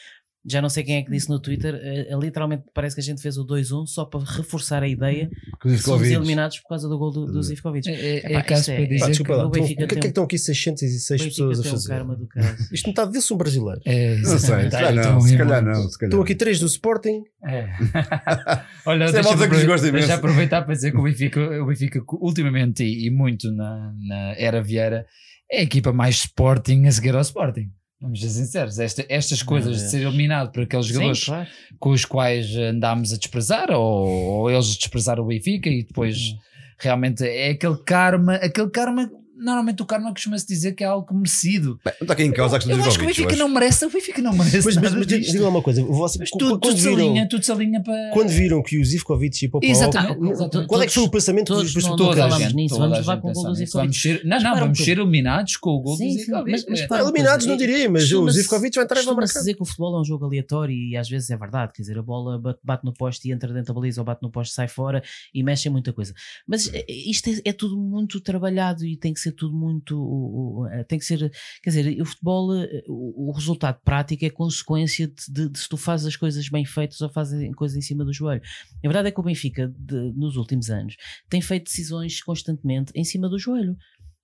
[0.47, 3.05] Já não sei quem é que disse no Twitter, eh, eh, literalmente parece que a
[3.05, 6.15] gente fez o 2-1 só para reforçar a ideia os que somos Covid.
[6.17, 7.89] eliminados por causa do gol do, do Zivkovic.
[7.89, 9.51] É, é, Epá, é caso isto é- para é- dizer Pá, desculpa que lá, o
[9.51, 11.89] Benfica o que é que um- estão aqui 606 O Benfica pessoas a um fazer?
[11.89, 12.57] karma do caralho.
[12.73, 13.83] Isto metade deles são brasileiros.
[13.87, 14.71] É, Não sei, se exatamente.
[14.73, 15.75] calhar Então, não, se é calhar não.
[15.75, 16.23] se calhar Estão não.
[16.25, 17.23] aqui três do Sporting.
[17.47, 17.69] É.
[18.87, 23.07] Olha, Isso é deixa, deixa aproveitar para dizer que o Benfica, o Benfica ultimamente e,
[23.07, 25.07] e muito na, na era Vieira
[25.51, 27.71] é a equipa mais Sporting a seguir ao Sporting.
[28.05, 31.49] Vamos ser sinceros, Esta- estas coisas de ser eliminado por aqueles jogadores Sim, claro.
[31.81, 36.19] com os quais andámos a desprezar ou, ou eles a desprezar o Benfica e depois
[36.19, 36.39] Uhum.
[36.79, 41.79] realmente é aquele karma, aquele karma normalmente o karma costuma-se dizer que é algo merecido.
[41.85, 43.39] Bem, não está aqui em causa a questão Eu do acho que o Benfica eu
[43.39, 44.65] não merece, o Benfica não merece.
[44.65, 47.45] Mas, mas, mas diga uma coisa, você, Mas tudo, quando, tudo se viram, alinha, tudo
[47.45, 48.11] se alinha para.
[48.13, 50.69] quando viram que o Zivkovic ia para o Exatamente, Paulo, exatamente.
[50.69, 52.99] qual é que foi o pensamento Todos depois não- do toda a gente- nisso, vamos
[52.99, 53.55] levar com o gol do.
[53.55, 54.21] Zivkovic.
[54.25, 56.51] Não, não, para vamos ser eliminados com o gol Sim, do sim, Zivkovic.
[56.51, 56.87] mas- mas É.
[56.87, 59.39] para- Eliminados não diria, mas o Zivkovic vai entrar e vai marcar.
[59.41, 61.99] dizer que o futebol é um jogo aleatório e às vezes é verdade, quer dizer,
[61.99, 64.55] a bola bate, no poste e entra dentro da baliza ou bate no poste e
[64.55, 66.13] sai fora e mexe em muita coisa.
[66.47, 70.67] Mas eh, isto é, é tudo muito trabalhado e tem que ser tudo muito.
[70.73, 71.31] eh, Tem que ser.
[71.63, 76.07] Quer dizer, o futebol, eh, o, resultado prático é consequência de, de- se tu fazes
[76.07, 78.43] as coisas bem feitas ou fazes coisas em cima do joelho.
[78.79, 80.97] A verdade é que o Benfica, de- nos últimos anos,
[81.29, 83.77] tem feito decisões constantemente em cima do joelho.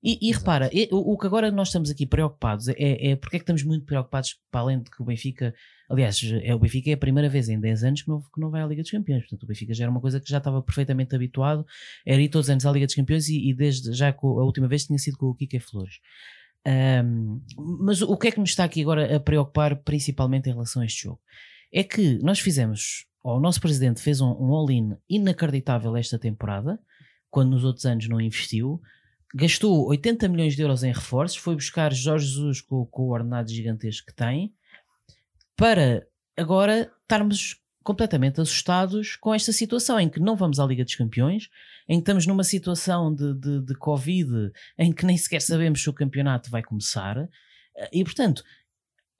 [0.02, 3.38] E, e repara, o, o que agora nós estamos aqui preocupados é, é porque é
[3.38, 5.54] que estamos muito preocupados, para além de que o Benfica,
[5.90, 8.48] aliás, é, o Benfica é a primeira vez em 10 anos que não, que não
[8.48, 9.22] vai à Liga dos Campeões.
[9.22, 11.66] Portanto, o Benfica já era uma coisa que já estava perfeitamente habituado,
[12.07, 14.68] era ir todos os anos à Liga dos Campeões e, e desde já a última
[14.68, 15.96] vez tinha sido com o Kike Flores.
[16.64, 17.40] Ahm,
[17.81, 20.87] mas o que é que nos está aqui agora a preocupar, principalmente em relação a
[20.87, 21.20] este jogo?
[21.72, 26.79] É que nós fizemos, ou o nosso presidente fez um, um all-in inacreditável esta temporada,
[27.31, 28.81] quando nos outros anos não investiu,
[29.35, 33.50] gastou 80 milhões de euros em reforços, foi buscar Jorge Jesus com, com o ordenado
[33.50, 34.53] gigantesco que tem,
[35.61, 36.07] para
[36.38, 41.49] agora estarmos completamente assustados com esta situação em que não vamos à Liga dos Campeões,
[41.87, 45.90] em que estamos numa situação de, de, de Covid em que nem sequer sabemos se
[45.90, 47.16] o campeonato vai começar,
[47.77, 48.42] eh, e portanto.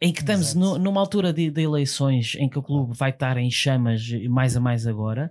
[0.03, 3.37] Em que estamos no- numa altura de, de eleições em que o clube vai estar
[3.37, 5.31] em chamas mais a mais agora,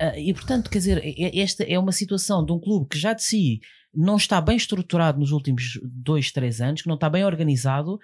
[0.00, 1.00] ah, e portanto, quer dizer,
[1.38, 3.60] esta é uma situação de um clube que já de si
[3.94, 7.96] não está bem estruturado nos últimos dois, três anos, que não está bem organizado,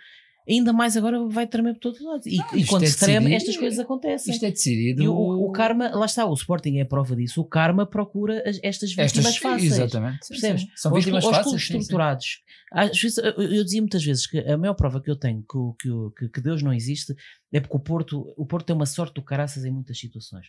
[0.49, 2.27] ainda mais agora vai tremer por todos os lados.
[2.27, 4.33] E, Não, e quando é se treme, estas coisas acontecem.
[4.33, 5.03] Isto é decidido.
[5.03, 7.41] E o, o karma, lá está, o Sporting é a prova disso.
[7.41, 9.73] O karma procura as- estas vítimas Estas, fáceis.
[9.73, 10.27] Exatamente.
[10.27, 10.63] sim, Percebes?
[10.63, 10.69] sim.
[10.77, 11.63] São Aos vítimas aos fáceis.
[11.63, 11.79] sim, sim.
[11.79, 12.43] estruturados.
[12.73, 15.89] Às vezes, eu, eu dizia muitas vezes que a maior prova que eu tenho que,
[16.19, 17.15] que, que Deus não existe
[17.53, 20.47] é porque o Porto, o Porto tem uma sorte do caraças em muitas situações.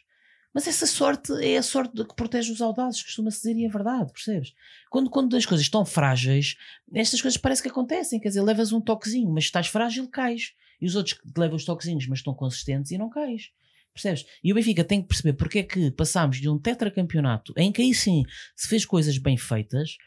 [0.54, 4.12] Mas essa sorte é a sorte que protege os audazes, costuma-se dizer, e é verdade,
[4.12, 4.54] percebes?
[4.90, 6.56] Quando, quando as coisas estão frágeis,
[6.94, 10.54] estas coisas parece que acontecem, quer dizer, levas um toquezinho, mas estás frágil, cais.
[10.82, 13.52] E os outros levam os toquezinhos, mas estão consistentes e não cais.
[13.94, 14.26] Percebes?
[14.44, 17.82] E o Benfica tem que perceber porque é que passámos de um tetracampeonato em que
[17.82, 18.24] aí sim
[18.56, 19.98] se fez coisas bem feitas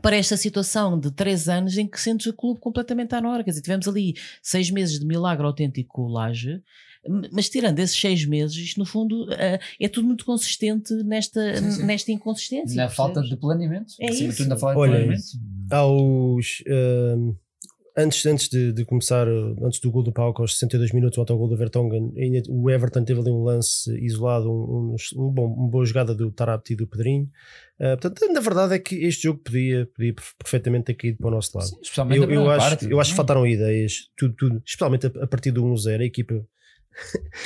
[0.00, 3.42] para esta situação de três anos em que sentes o clube completamente à hora.
[3.42, 6.62] Quer dizer, tivemos ali seis meses de milagre autêntico com o Laje,
[7.32, 11.70] mas tirando esses seis meses, isto no fundo eh, é tudo muito consistente nesta, Sim,
[11.70, 11.82] sim.
[11.84, 12.76] nesta inconsistência.
[12.76, 12.96] Na percebes?
[12.96, 13.94] falta de planeamento.
[14.00, 14.38] É Acima isso.
[14.38, 15.24] tudo, na falta Olha, de planeamento.
[15.70, 17.34] aos ahm,
[17.96, 21.20] antes, antes de, de começar, uh, antes do gol do Paulo, aos 62 minutos, o
[21.20, 25.46] autogol do Vertonghen, ainda o Everton teve ali um lance isolado, um, um, um bom,
[25.46, 27.24] uma boa jogada do Tarapti e do Pedrinho.
[27.78, 31.30] Uh, portanto, na verdade é que este jogo podia, podia perfeitamente ter caído para o
[31.30, 31.68] nosso lado.
[31.68, 33.16] Sim, especialmente Eu, eu, acho, parte, eu acho que é?
[33.16, 36.00] faltaram ideias, tudo, tudo, especialmente a, a partir do 1-0.
[36.00, 36.46] A equipa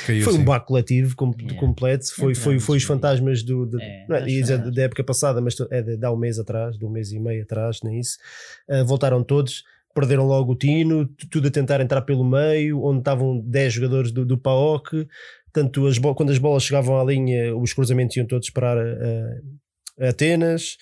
[0.05, 0.45] Caiu foi um assim.
[0.45, 1.59] baque coletivo com, Yeah.
[1.59, 2.13] completo.
[2.15, 4.75] Foi, foi, foi os fantasmas do, do- É, não é, nós ia dizer falamos.
[4.75, 7.19] da época passada, mas é de, de há um mês atrás, de um mês e
[7.19, 8.17] meio atrás, nem isso.
[8.69, 13.39] Ah, voltaram todos, perderam logo o Tino, tudo a tentar entrar pelo meio, onde estavam
[13.39, 15.07] 10 jogadores do, do PAOC.
[15.53, 20.09] Tanto as quando as bolas chegavam à linha, os cruzamentos iam todos parar a, a
[20.09, 20.75] Atenas.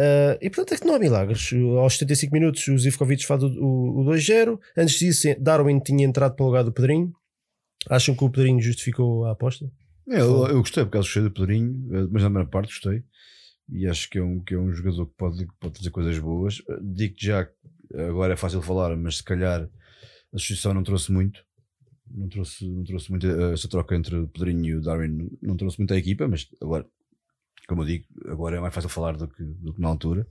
[0.00, 1.50] Ah, e portanto é que não há milagres.
[1.78, 4.58] Aos 75 minutos, o Zivkovic faz o, o, o 2-0.
[4.76, 7.12] Antes disso, Darwin tinha entrado para o lugar do Pedrinho.
[7.88, 9.70] Acham que o Pedrinho justificou a aposta?
[10.08, 13.02] É, Eu, eu gostei, por acaso gostei do Pedrinho, eh, mas na primeira parte gostei.
[13.68, 16.62] E acho que é um, que é um jogador que pode, pode fazer coisas boas.
[16.68, 17.52] Eh, Digo-te já, que
[17.94, 21.44] agora é fácil falar, mas se calhar a substituição não trouxe muito.
[22.08, 25.56] Não trouxe, não trouxe muito eh, essa troca entre o Pedrinho e o Darwin, não,
[25.56, 26.86] trouxe muito a equipa, mas agora,
[27.68, 30.26] como eu digo, agora é mais fácil falar do que, do que na altura.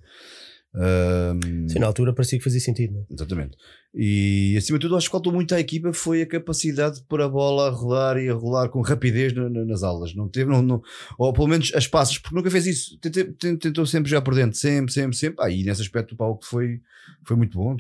[0.78, 3.06] Ahm, Sim, na altura parecia que fazia sentido.
[3.10, 3.14] É?
[3.14, 3.58] Exatamente.
[3.94, 7.22] E acima de tudo, acho que faltou muito à equipa foi a capacidade de pôr
[7.22, 10.14] a bola a rodar e a rolar com rapidez na- na- nas aulas.
[10.14, 10.82] Não teve, não, não-
[11.18, 12.98] ou pelo menos as passos, porque nunca fez isso.
[13.00, 15.38] Tente- Tentou sempre jogar por dentro, sempre, sempre, sempre.
[15.44, 16.82] Ah, e nesse aspecto o Paulo foi,
[17.26, 17.76] foi muito bom.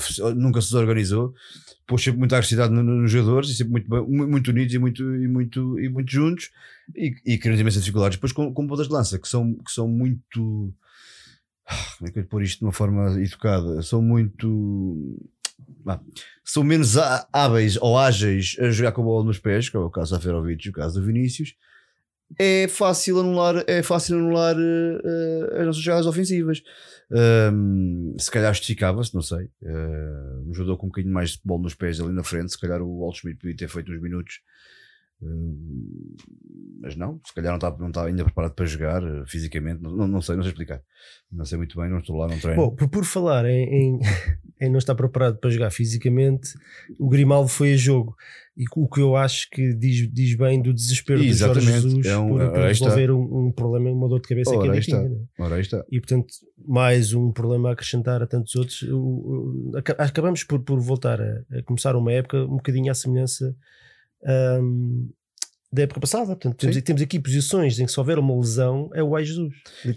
[0.00, 1.34] Foi- nunca se desorganizou.
[1.86, 5.28] Pôs sempre muita agressividade no- nos jogadores e sempre muito, muito unidos e muito, e
[5.28, 6.50] muito, e muito juntos
[6.96, 8.16] e, e criando imensas dificuldades.
[8.16, 10.72] Depois com, com pontas de lança que são, que são muito.
[11.98, 13.82] Como é que eu pôr isto de uma forma educada?
[13.82, 15.16] São muito.
[15.84, 16.00] vá,
[16.44, 19.80] são menos há- hábeis ou ágeis a jogar com a bola nos pés, que é
[19.80, 21.54] o caso da Ferovic e o caso do Vinícius.
[22.38, 26.62] É fácil anular, é fácil anular eh, as nossas jogadas ofensivas.
[27.10, 29.50] Ahm, se calhar justificava-se, não sei.
[29.62, 32.58] Uh, um jogador com um bocadinho mais de bola nos pés ali na frente, se
[32.58, 34.81] calhar o Walt Schmidt podia ter feito uns minutos Uh,
[36.80, 40.06] mas não, se calhar não está, não está ainda preparado para jogar uh, fisicamente, não,
[40.08, 40.82] não, sei, não sei explicar.
[41.30, 42.60] Não sei muito bem, não estou lá, não treino.
[42.60, 43.98] Bom, por, por falar em, em,
[44.60, 46.48] em, não estar preparado para jogar fisicamente,
[46.98, 48.14] o Grimaldo foi a jogo.
[48.56, 51.64] E o que eu acho que diz, diz bem do desespero Exatamente.
[51.64, 52.84] de Jorge Jesus É um- por, por aí está.
[52.86, 54.96] resolver um, um problema, uma dor de cabeça que Ora, aí tinha.
[54.98, 55.08] está.
[55.08, 55.16] né?
[55.38, 55.84] Ora, está.
[55.90, 56.26] E portanto,
[56.68, 58.82] mais um problema a acrescentar a tantos outros.
[58.82, 58.98] O-
[59.72, 63.56] o- aca- Acabamos por, por voltar a, a começar uma época um bocadinho à semelhança
[64.24, 65.08] ahm,
[65.72, 66.26] da época passada.
[66.36, 69.54] Portanto, temos, temos aqui posições em que se houver uma lesão é o Ai Jesus.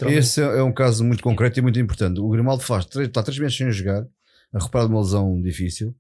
[0.09, 2.19] Esse é é um caso muito concreto e muito importante.
[2.19, 4.05] O Grimaldo faz, três- está três meses sem jogar,
[4.53, 5.93] a reparar de uma lesão difícil,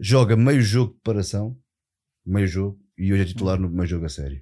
[0.00, 1.56] joga meio jogo de preparação,
[2.26, 4.40] meio jogo, e hoje é titular no meio jogo a sério.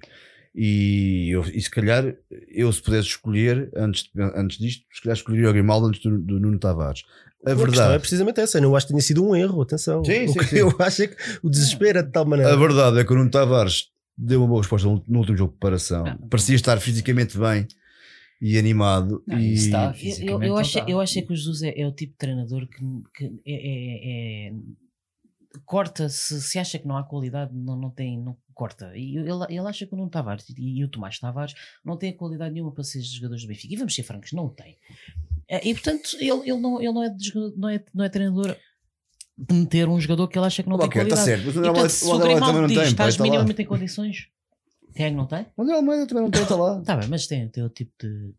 [0.55, 2.15] E, eu, e se calhar,
[2.47, 6.39] eu se pudesse escolher, antes, antes disto, se calhar escolheria o Grimaldo antes do, do
[6.39, 7.03] Nuno Tavares.
[7.45, 8.57] A A questão é verdade, precisamente essa.
[8.57, 10.03] Eu não acho que tenha sido um erro, atenção.
[10.03, 10.55] Sim, o sim, que sim.
[10.57, 12.53] eu acho é que o desespero é de tal maneira.
[12.53, 15.59] a verdade é que o Nuno Tavares deu uma boa resposta no, último jogo de
[15.59, 16.03] preparação.
[16.03, 16.17] Não.
[16.29, 17.67] Parecia estar fisicamente bem
[18.41, 19.23] e animado.
[19.27, 19.85] Não, e está.
[19.85, 22.13] Eu, eu, Fisicamente eu, não achei, eu achei que o Jesus é, é o tipo
[22.13, 22.79] de treinador que,
[23.15, 24.53] que é, é- é-
[25.65, 28.91] corta se, se acha que não há qualidade, não, não tem, não corta.
[28.95, 31.53] E ele, ele acha que o Nuno Tavares e, e o Tomás Tavares
[31.83, 33.73] não têm qualidade nenhuma para ser jogadores do Benfica.
[33.73, 34.77] E vamos ser francos, não tem.
[35.55, 37.15] Eh, E portanto, ele, ele, não, ele não, é
[37.57, 38.55] não, é, não é treinador
[39.37, 41.43] de meter um jogador que ele acha que não Ok, tem está qualidade.
[41.43, 41.45] certo.
[41.45, 42.87] Mas o E, André portanto, Almeida- se o o André Almeida também não diz tem.
[42.87, 43.29] estás está lá.
[43.29, 44.27] minimamente em condições,
[44.95, 45.45] quem é que não tem?
[45.57, 46.79] O André Almeida também não tem, está lá.
[46.79, 48.33] Está bem, mas tem, tem o tipo de,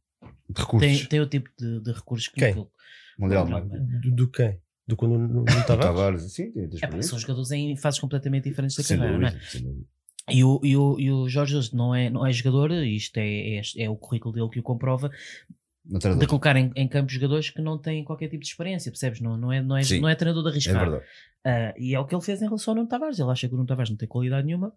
[0.50, 0.98] De recursos.
[0.98, 2.54] tem, tem o tipo de, de recursos que Quem?
[2.54, 3.78] que- O André Almeida.
[4.02, 4.58] Do, do quem?
[4.86, 5.82] Do quando não estava?
[5.82, 9.18] Tavares, sim, tem tem É, pá, são jogadores em fases completamente diferentes da Sem carreira,
[9.18, 9.40] não é?
[10.30, 13.56] E o, e, o, e o Jorge Jesus não é, não é jogador, isto é,
[13.56, 15.10] é, é o currículo dele que o comprova,
[15.84, 19.20] de colocar em, em campo jogadores que não têm qualquer tipo de experiência, percebes?
[19.20, 20.00] Não, não, é, não, é, Sim.
[20.00, 20.80] não é treinador de É arriscar.
[20.80, 21.04] verdade.
[21.44, 23.18] Ah, e é o que ele fez em relação ao Nuno Tavares.
[23.18, 24.72] Ele acha que o Nuno Tavares não tem qualidade nenhuma.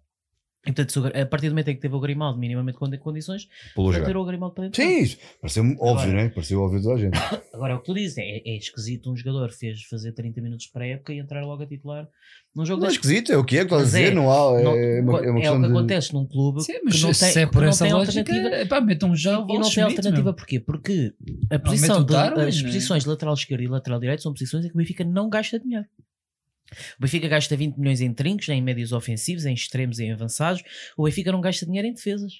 [0.67, 2.89] E, portanto, se o- a partir do momento em que teve o Grimaldo minimamente com
[2.99, 4.05] condições, jogar.
[4.05, 4.83] ter o Grimaldo para dentro.
[4.83, 5.17] Sim, isso.
[5.39, 6.29] Pareceu-me óbvio, Agora- né?
[6.29, 7.13] Pareceu óbvio toda a gente.
[7.53, 10.67] Agora é o que tu dizes, é, é esquisito um jogador fez fazer 30 minutos
[10.67, 12.07] para a época e entrar logo a titular
[12.53, 14.15] num jogo Não é esquisito, é o que é que estás a dizer, é.
[14.15, 14.59] não há.
[14.59, 15.73] É, Não- é uma, é é o que de.
[15.73, 18.19] acontece num clube Sim, mas que não tem, se é por não essa tem lógica,
[18.33, 18.65] alternativa.
[18.67, 20.33] pá, metam já o E não tem alternativa meu.
[20.33, 20.59] porquê?
[20.59, 21.13] Porque
[21.49, 22.67] a posição mete o de, Darwin, as né?
[22.67, 25.57] posições de lateral esquerdo e lateral direito são posições em que o Benfica não gasta
[25.59, 25.85] dinheiro.
[26.97, 30.61] O Benfica gasta 20 milhões em trincos, em médios ofensivos, em extremos e em avançados.
[30.97, 32.33] O Benfica não gasta dinheiro em defesas.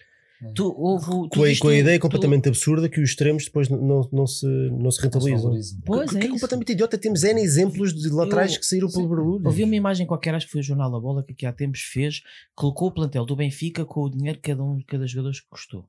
[0.44, 0.52] É.
[0.52, 3.46] Tu, houve, tu Com a, viste com a ideia tu- completamente absurda que os extremos
[3.46, 5.52] depois não, não, não se, não se rentabilizam.
[5.84, 6.96] Pois que, é que é completamente idiota.
[6.96, 9.46] Temos N exemplos de laterais Eu- que saíram pelo barulho.
[9.48, 11.82] Ouvi uma imagem qualquer, acho que foi o Jornal da Bola, que aqui há tempos
[11.82, 12.22] fez,
[12.54, 15.88] colocou o plantel do Benfica com o dinheiro que cada um cada jogador custou.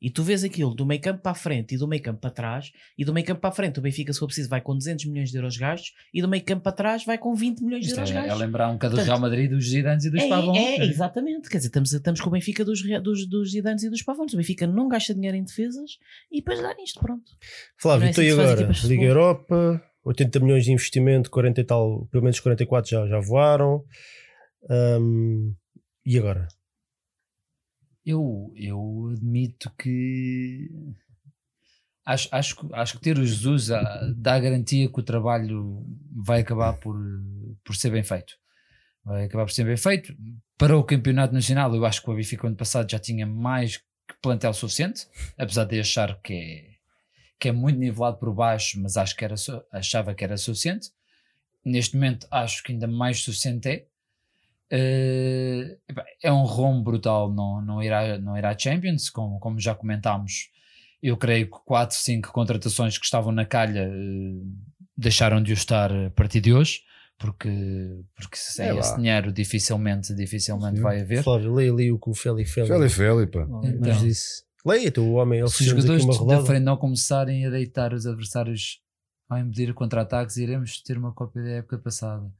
[0.00, 2.30] E tu vês aquilo do meio campo para a frente e do meio campo para
[2.30, 4.74] trás, e do meio campo para a frente o Benfica, se for preciso, vai com
[4.74, 7.82] 200 milhões de euros gastos, e do meio campo para trás vai com 20 milhões
[7.82, 8.40] de Isto euros é, é gastos.
[8.40, 10.56] lembrar um bocado do Real Madrid, dos Zidane e dos É, Pavão.
[10.56, 11.48] é, exatamente.
[11.50, 14.32] Quer dizer, estamos, estamos com o Benfica dos, dos, dos Zidanes e dos Pavões.
[14.32, 15.98] O Benfica não gasta dinheiro em defesas
[16.32, 17.30] e depois dá nisto, pronto.
[17.76, 18.60] Flávio, é então assim e agora?
[18.60, 19.04] Liga futebol.
[19.04, 23.84] Europa, 80 milhões de investimento, 40 e tal, pelo menos 44 já, já voaram.
[24.68, 25.52] Ahm,
[26.06, 26.48] e agora?
[28.10, 30.68] Eu, eu admito que
[32.04, 36.72] acho, acho, acho que ter o Jesus ah, dá garantia que o trabalho vai acabar
[36.74, 36.96] por,
[37.64, 38.34] por ser bem feito.
[39.04, 40.14] Vai acabar por ser bem feito.
[40.58, 44.14] Para o campeonato nacional, eu acho que o Benfica ano passado já tinha mais que
[44.20, 45.06] plantel suficiente,
[45.38, 46.70] apesar de achar que é,
[47.38, 49.36] que é muito nivelado por baixo, mas acho que era,
[49.72, 50.90] achava que era suficiente.
[51.64, 53.86] Neste momento acho que ainda mais suficiente é.
[55.88, 59.58] Epá, é um rombo brutal não, não, ir à, não ir à Champions, como, como
[59.58, 60.48] já comentámos.
[61.02, 64.42] Eu creio que 4, 5 contratações que estavam na calha eh,
[64.96, 66.80] deixaram de o estar a partir de hoje,
[67.18, 67.48] porque,
[68.14, 68.80] porque sem É lá.
[68.80, 70.82] esse dinheiro dificilmente, dificilmente Sim.
[70.82, 71.22] vai haver.
[71.24, 73.46] Flávio, leia ali o que o Feli Feli Feli, Feli, pá.
[73.46, 74.42] nos Então, disse.
[74.64, 78.04] Leia, tu, o homem, se os jogadores de- da frente não começarem a deitar os
[78.06, 78.78] adversários
[79.26, 82.30] ao impedir contra-ataques, iremos ter uma cópia da época passada.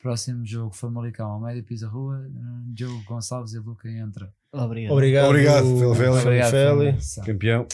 [0.00, 2.24] Próximo jogo, Famalicão, Almeida pisa rua,
[2.72, 4.32] Diogo Gonçalves e Luca entra.
[4.52, 4.92] Obrigado.
[4.92, 6.20] Obrigado, Obrigado, Feli Feli.
[6.20, 6.68] Obrigado, Feli.
[6.92, 7.24] Famalicão.
[7.24, 7.66] Campeão.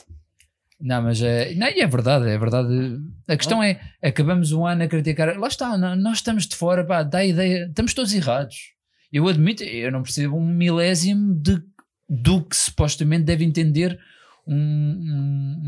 [0.80, 3.00] Não, mas é, não, é verdade, é verdade.
[3.28, 5.38] A questão é, acabamos o ano a criticar.
[5.38, 8.72] Lá está, nó- nós estamos de fora, pá, dá a ideia, estamos todos errados.
[9.12, 11.62] Eu admito, eu não percebo um milésimo de,
[12.08, 13.98] do que supostamente deve entender
[14.46, 15.62] um, um,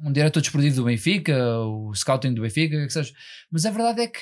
[0.00, 3.12] um, um diretor desportivo do Benfica, o scouting do Benfica, que seja.
[3.50, 4.18] Mas a verdade é que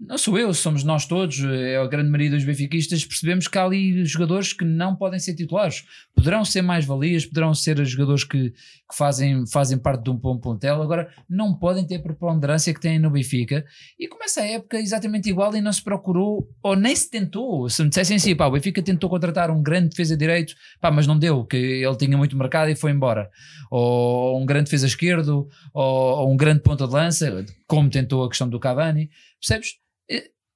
[0.00, 3.64] não sou eu, somos nós todos, é a grande maioria dos benfiquistas, percebemos que há
[3.64, 5.84] ali jogadores que não podem ser titulares.
[6.14, 10.38] Poderão ser mais valias, poderão ser jogadores que, que fazem, fazem parte de um bom
[10.38, 13.64] pontel, agora não podem ter a preponderância que têm no Benfica.
[13.98, 17.68] E começa a época exatamente igual e não se procurou, ou nem se tentou.
[17.68, 20.92] Se me dissessem assim, pá, o Benfica tentou contratar um grande defesa de direito, pá,
[20.92, 23.28] mas não deu, que ele tinha muito mercado e foi embora.
[23.68, 25.84] Ou um grande defesa esquerdo, ou,
[26.20, 29.10] ou um grande ponta de lança, como tentou a questão do Cavani.
[29.40, 29.87] Percebes?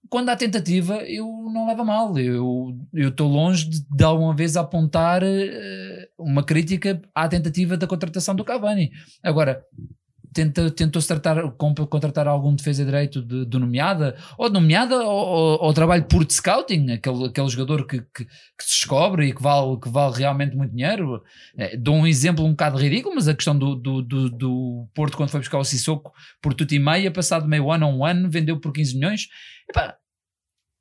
[0.08, 2.18] Quando há tentativa, eu não levo mal.
[2.18, 5.26] Eu estou longe de, de alguma vez apontar uh,
[6.18, 8.90] uma crítica à tentativa da contratação do Cavani.
[9.22, 9.64] Agora,
[10.32, 15.62] tenta, tentou-se tratar, contratar algum defesa de direito de, de nomeada, ou de nomeada, ou,
[15.62, 19.42] ou, trabalho por de scouting, aquele, aquele jogador que, que, que, se descobre e que
[19.42, 21.22] vale, que vale realmente muito dinheiro.
[21.56, 25.16] É, dou um exemplo um bocado ridículo, mas a questão do, do, do, do Porto,
[25.16, 28.30] quando foi buscar o Sissoko por tudo e meia, passado meio ano a um ano,
[28.30, 29.28] vendeu por 15 milhões.
[29.68, 29.96] Epá,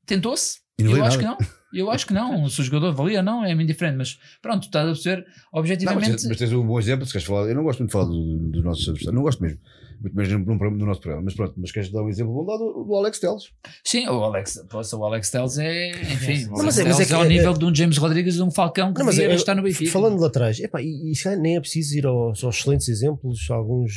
[0.06, 0.60] tentou-se.
[0.78, 1.38] Eu acho nada.
[1.38, 1.52] que não.
[1.74, 2.48] Eu acho que não.
[2.50, 3.98] Se o jogador valia, não, é indiferente.
[3.98, 6.08] Mas pronto, estás a perceber, objetivamente.
[6.08, 7.48] Não, mas, mas, tens um bom exemplo, se queres falar.
[7.48, 9.60] Eu não gosto muito de falar dos do nossos adversários, não gosto mesmo
[10.02, 11.24] muito mais no, no nosso programa.
[11.26, 13.44] Mas pronto, mas queres dar um exemplo bom do, do Alex Telles?
[13.84, 17.14] Sim, o Alex, poxa, o Alex Telles é, enfim, não, mas é, mas é, que,
[17.14, 19.54] é ao nível é, de um James Rodrigues, um Falcão que não, mas é, estar
[19.54, 19.92] no Benfica.
[19.92, 23.92] Falando lá atrás, epá, e, e nem é preciso ir aos, aos, excelentes exemplos, alguns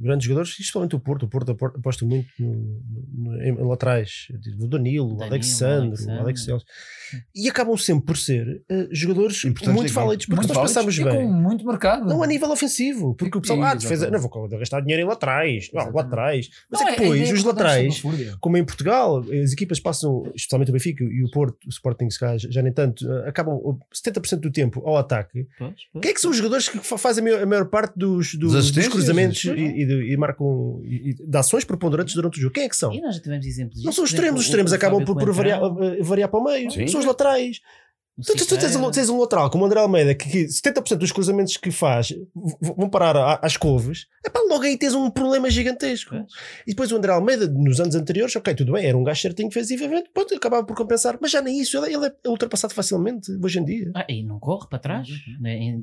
[0.00, 1.22] grandes jogadores, principalmente o Porto.
[1.24, 2.82] O Porto aposta muito no,
[3.14, 4.26] no, em, lá atrás,
[4.60, 6.64] o Danilo, o Alexandre, o Alex Telles.
[7.34, 11.26] E acabam sempre por ser uh, jogadores muito válidos, porque muito nós passamos bem.
[11.26, 12.04] Com muito mercado.
[12.04, 15.06] Não a nível ofensivo, porque o pessoal, ah, defesa, não vou gastar dinheiro em
[15.36, 16.50] laterais, não, lá atrás.
[16.70, 18.02] Mas não, é que depois, é, é os laterais,
[18.40, 22.36] como em Portugal, as equipas passam, especialmente o Benfica e o Porto, o Sporting já,
[22.36, 25.46] já nem tanto, eh, acabam 70% do tempo ao ataque.
[25.58, 26.02] Pois, pois.
[26.02, 28.70] Quem é que são os jogadores que fazem a maior, a maior parte dos, dos,
[28.70, 32.54] dos cruzamentos e, e, e, marcam e, de ações preponderantes durante o jogo?
[32.54, 32.92] Quem é que são?
[32.92, 33.82] E nós já tivemos exemplos.
[33.84, 36.70] Não são os extremos, os extremos acabam por, por variar, eh, variar para o meio.
[36.70, 36.86] Sim.
[36.86, 37.60] São os laterais.
[38.24, 40.96] Tu, tu, tu tens, um, tens, um, lateral como o André Almeida que, que 70%
[40.96, 42.14] dos cruzamentos que faz
[42.62, 46.14] vão parar às couves, é para logo aí tens um problema gigantesco.
[46.14, 46.24] É.
[46.66, 49.50] E depois o André Almeida, nos anos anteriores, ok, tudo bem, era um gajo certinho
[49.50, 53.58] defensivamente, pronto, acabava por compensar, mas já nem isso, ele, ele é ultrapassado facilmente hoje
[53.58, 53.90] em dia.
[53.94, 55.08] Ah, e não corre para trás.
[55.38, 55.78] Né,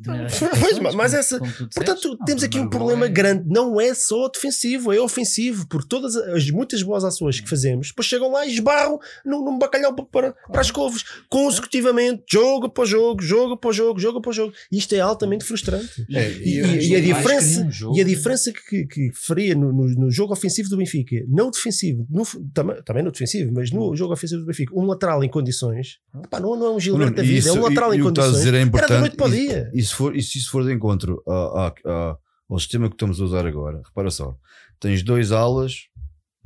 [0.60, 3.10] pois, mas essa, portanto, temos aqui um problema é...
[3.10, 7.90] grande, não é só defensivo, é ofensivo, porque todas as muitas boas ações que fazemos,
[7.90, 12.90] depois chegam lá e esbarram num, num bacalhau para, para as couves, consecutivamente jogo após
[12.90, 14.54] jogo, jogo após jogo, jogo após jogo.
[14.72, 16.06] Isto é altamente frustrante.
[16.12, 19.88] É, e, e, e, a diferença, um e a diferença que, que faria no, no,
[19.88, 24.14] no, jogo ofensivo do Benfica, não defensivo, no, tam, também no defensivo, mas no jogo
[24.14, 26.00] ofensivo do Benfica, um lateral em condições,
[26.30, 28.46] pá, não, não é um Gilberto da vida, é um lateral em condições.
[28.46, 29.72] É era da noite para o dia.
[29.74, 32.18] E, se for, e se isso for de encontro a, a, a,
[32.50, 34.36] ao sistema que estamos a usar agora, repara só,
[34.80, 35.88] tens dois alas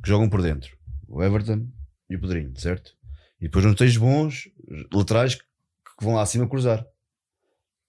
[0.04, 0.76] que jogam por dentro,
[1.08, 1.68] o Everton
[2.10, 2.92] e o Pedrinho, certo?
[3.40, 4.50] E depois não tens bons
[4.94, 5.44] laterais que
[6.04, 6.86] vão lá acima cruzar.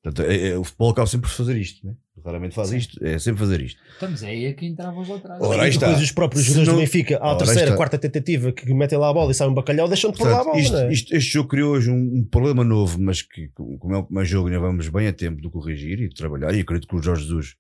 [0.03, 1.95] Portanto, é, é, o futebol acaba sempre por fazer isto, né?
[2.25, 3.81] raramente faz isto, é sempre fazer isto.
[3.93, 5.41] Estamos aí é que entravam os laterais.
[5.41, 6.03] Ora, e depois está.
[6.03, 9.35] os próprios jogadores do Benfica, à terceira, quarta tentativa, que metem lá a bola e
[9.35, 10.59] saem um bacalhau, deixam de pôr lá a bola.
[10.59, 10.93] Isto, é?
[10.93, 14.29] isto, este jogo criou hoje um, um, problema novo, mas que, como é o primeiro
[14.29, 16.55] jogo, ainda vamos bem a tempo de corrigir e de trabalhar.
[16.55, 17.55] E acredito que o Jorge Jesus,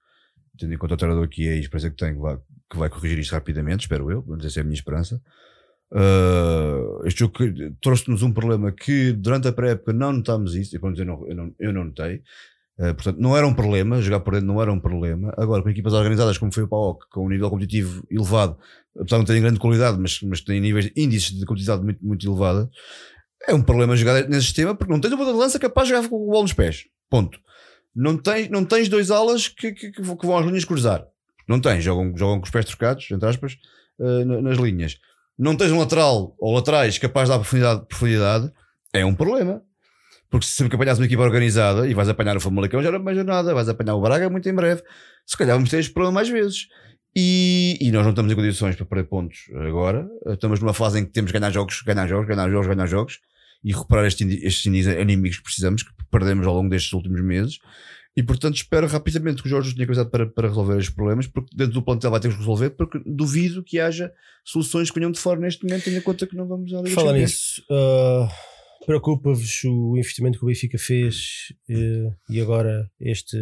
[0.58, 2.36] tendo em conta o treinador que é e a experiência que tem, que vai,
[2.70, 5.20] que vai corrigir isto rapidamente, espero eu, vamos dizer, essa é a minha esperança.
[5.90, 7.32] Uh, este jogo
[7.80, 11.72] trouxe-nos um problema que durante a pré-época não notámos isso, eu, não, eu, não, eu
[11.72, 12.22] não notei.
[12.78, 15.32] Uh, portanto, não era um problema, jogar por dentro não era um problema.
[15.36, 18.56] Agora, com equipas organizadas como foi o PAOC, com um nível competitivo elevado,
[18.94, 22.28] apesar de não terem grande qualidade, mas, mas têm níveis, índices de competitividade muito, muito
[22.28, 22.70] elevada,
[23.48, 26.08] é um problema jogar nesse sistema porque não tens uma de lança capaz de jogar
[26.08, 26.84] com o bola nos pés.
[27.08, 27.38] Ponto.
[27.96, 31.04] Não tens, não tens dois alas que, que, que vão às linhas cruzar.
[31.48, 33.54] Não tens, jogam, jogam com os pés trocados, entre aspas,
[33.98, 34.98] uh, nas linhas
[35.38, 38.52] não tens um lateral ou laterais capaz de dar profundidade, profundidade
[38.92, 39.62] é um problema.
[40.30, 43.02] Porque se sempre que apanhas uma equipa organizada e vais apanhar o Famalicão já não
[43.02, 44.82] mais nada, vais apanhar o Braga muito em breve,
[45.24, 46.66] se calhar vamos ter este problema mais vezes.
[47.16, 50.06] E, e, nós não estamos em condições para perder pontos agora.
[50.26, 53.18] Estamos numa fase em que temos que ganhar jogos, ganhar jogos, ganhar jogos, ganhar jogos
[53.64, 57.58] e recuperar estes, estes inimigos que precisamos, que perdemos ao longo destes últimos meses.
[58.18, 61.54] E portanto espero rapidamente que o Jorge tenha começado para, para resolver estes problemas, porque
[61.54, 64.12] dentro do plantel vai ter que resolver, porque duvido que haja
[64.44, 66.96] soluções que venham de fora neste momento, tendo em conta que não vamos à Liga
[66.96, 68.28] Fala nisso, uh,
[68.84, 73.38] preocupa-vos o investimento que o Benfica fez uh, e agora este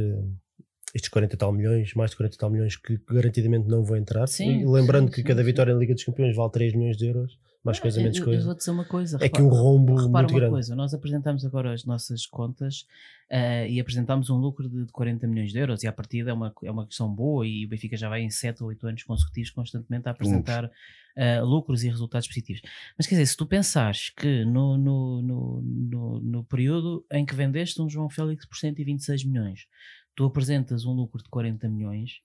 [0.95, 4.27] estes 40 tal milhões, mais de 40 tal milhões que garantidamente não vão entrar.
[4.27, 7.07] Sim, Lembrando sim, que sim, cada vitória em Liga dos Campeões vale 3 milhões de
[7.07, 8.45] euros mais coisa, Eu- menos eu, coisa.
[8.47, 9.19] vou dizer uma coisa.
[9.21, 10.51] É que um rombo repara muito uma grande.
[10.53, 12.87] coisa, nós apresentamos agora as nossas contas
[13.29, 16.33] eh, e apresentamos um lucro de, de 40 milhões de euros e à partida é
[16.33, 19.03] uma, é uma questão boa e o Benfica já vai em 7 ou 8 anos
[19.03, 20.71] consecutivos constantemente a apresentar
[21.17, 22.63] eh, lucros e resultados positivos.
[22.97, 27.35] Mas quer dizer, se tu pensares que no, no, no, no, no período em que
[27.35, 29.67] vendeste um João Félix por 126 milhões,
[30.15, 32.21] tu apresentas um lucro de 40 milhões,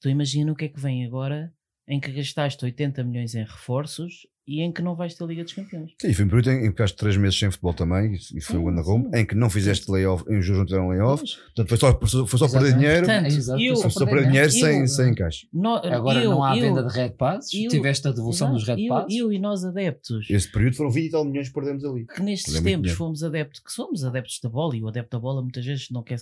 [0.00, 1.52] tu imagina o que é que vem agora
[1.86, 5.52] em que gastaste 80 milhões em reforços e em que não vais ter Liga dos
[5.54, 5.92] Campeões.
[6.00, 8.64] Sim, foi um período em que ficaste 3 meses sem futebol também, e foi um
[8.64, 8.88] grande sim.
[8.90, 11.22] rombo, em que não fizeste layoff, em juros não tiveram layoff,
[11.54, 14.86] portanto foi só, foi só perder dinheiro, Portanto, eu- foi só perder dinheiro sem, eu-
[14.86, 15.48] sem encaixe.
[15.52, 18.66] No- Agora eu- não há eu- venda de Red Passes, eu- tiveste a devolução dos
[18.66, 19.16] Red eu, Passes.
[19.16, 22.06] eu e nós adeptos, Esse período foram 20 e tal milhões que perdemos ali.
[22.06, 22.96] que nestes tempos dinheiro.
[22.96, 26.02] fomos adeptos, que somos adeptos da bola, e o adepto da bola muitas vezes não
[26.02, 26.18] quer,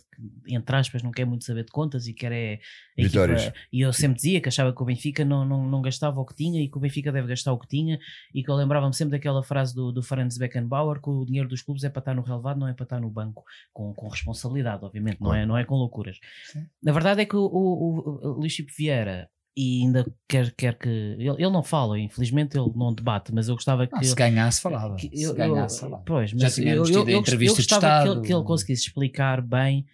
[0.48, 2.60] entre aspas, não quer muito saber de contas e quer é
[2.96, 3.42] Vitórias.
[3.42, 6.24] equipa- e eu sempre dizia que achava que o Benfica não, não, não gastava o
[6.24, 7.98] que tinha e que o Benfica deve gastar o que tinha
[8.34, 11.62] e que eu lembrava-me sempre daquela frase do, do Franz Beckenbauer que o dinheiro dos
[11.62, 14.84] clubes é para estar no relevado, não é para estar no banco, com, com responsabilidade,
[14.84, 16.18] obviamente, não, é, não é com loucuras.
[16.52, 16.66] Sim.
[16.82, 20.88] Na verdade é que o, o, o, Luís Chico Vieira e ainda quer, quer que
[20.88, 24.60] ele, ele não fala, infelizmente ele não debate, mas eu gostava que Ah, se ganhasse,
[24.62, 24.96] falava.
[24.96, 26.02] que Se eu- ganhasse, eu- falava.
[26.06, 28.44] Pois, Já mas eu, tínhamos eu, a eu, entrevista eu gostava que ele, que ele
[28.44, 29.84] conseguisse explicar bem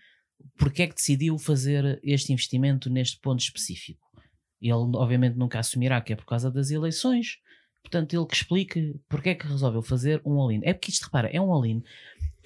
[0.56, 4.00] porque é que decidiu fazer este investimento neste ponto específico.
[4.60, 7.38] Ele, obviamente, nunca assumirá que é por causa das eleições.
[7.82, 10.60] Portanto, ele que explique porque é que resolveu fazer um all-in.
[10.62, 11.82] É porque isto, repara, é um all-in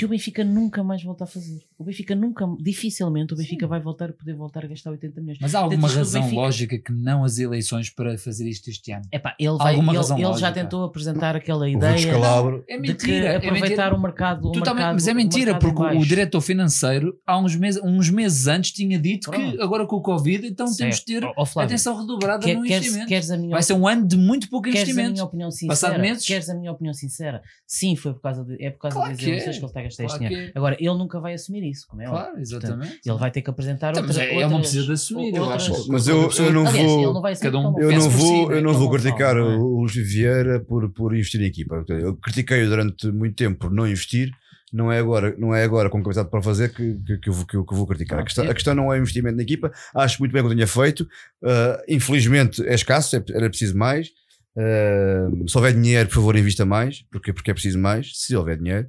[0.02, 1.60] que o Benfica nunca mais volta a fazer.
[1.78, 5.38] O Benfica nunca, dificilmente, o Benfica vai voltar a poder voltar a gastar 80 milhões.
[5.40, 9.04] Mas há alguma razão Benfica- lógica que não as eleições para fazer isto este ano?
[9.12, 12.64] Epá, ele, vai, Alguma ele, razão ele já tentou apresentar aquela ideia descalabro.
[12.68, 12.96] É de mentira.
[13.06, 13.94] que é aproveitar mentira.
[13.94, 14.38] o mercado.
[14.48, 18.46] O Totalmente, mercado mas é mentira, porque o diretor financeiro, há uns meses, uns meses
[18.48, 19.62] antes, tinha dito que Pronto.
[19.62, 21.46] agora com o Covid, então temos de ter Certo.
[21.46, 23.08] Flávio, atenção redobrada quer- no queres, investimento.
[23.08, 25.12] queres a minha Vai ser um ano de muito pouco Queres a investimento.
[25.12, 25.68] minha opinião sincera?
[25.68, 26.26] Passado meses?
[26.26, 27.40] Queres a minha opinião sincera?
[27.66, 29.28] Sim, foi por causa de, é por causa Claro das que é.
[29.28, 30.50] eleições que ele está a gastar este Claro dinheiro.
[30.52, 30.58] que é.
[30.58, 32.22] Agora, ele nunca vai assumir isso, como é óbvio.
[32.24, 33.00] Claro, exatamente.
[33.04, 35.42] Ele vai ter que apresentar Então, mas outra, é- ele não precisa de assumir, eu
[35.42, 35.88] outras- acho.
[35.92, 38.56] Mas eu- eu não Aliás, vou- não cada um- Eu não si, vou, né?
[38.58, 39.56] eu não vou criticar não é?
[39.56, 41.84] o Luís Vieira por, por investir em equipa.
[41.88, 44.30] Eu critiquei-o durante muito tempo por não investir.
[44.74, 47.44] Não é agora, não é agora com capacidade para fazer que, que, que eu, vou-
[47.46, 48.18] que, eu, que eu vou criticar.
[48.18, 49.70] A Ah, questão, eu- a questão não é o investimento na equipa.
[49.94, 51.02] Acho muito bem que eu tenha feito.
[51.42, 54.08] Uh, infelizmente é escasso, é- era preciso mais.
[54.56, 58.58] Uh, se houver dinheiro, por favor, invista mais, porque, porque é preciso mais, se houver
[58.58, 58.86] dinheiro.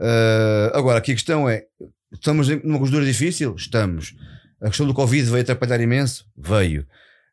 [0.00, 1.66] Uh, agora, aqui a questão é:
[2.12, 3.54] estamos numa conjuntura difícil?
[3.54, 4.16] Estamos.
[4.60, 6.26] A questão do Covid veio atrapalhar imenso?
[6.36, 6.86] Veio.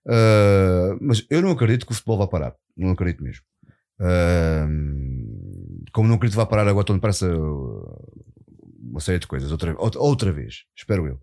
[0.05, 2.53] Uh, mas eu não acredito que o futebol vá parar.
[2.75, 3.43] Não acredito mesmo.
[3.99, 4.67] Uh,
[5.91, 7.11] como não acredito que vá parar agora, estou para
[8.81, 9.51] uma série de coisas.
[9.51, 11.19] Outra, outra vez, espero eu.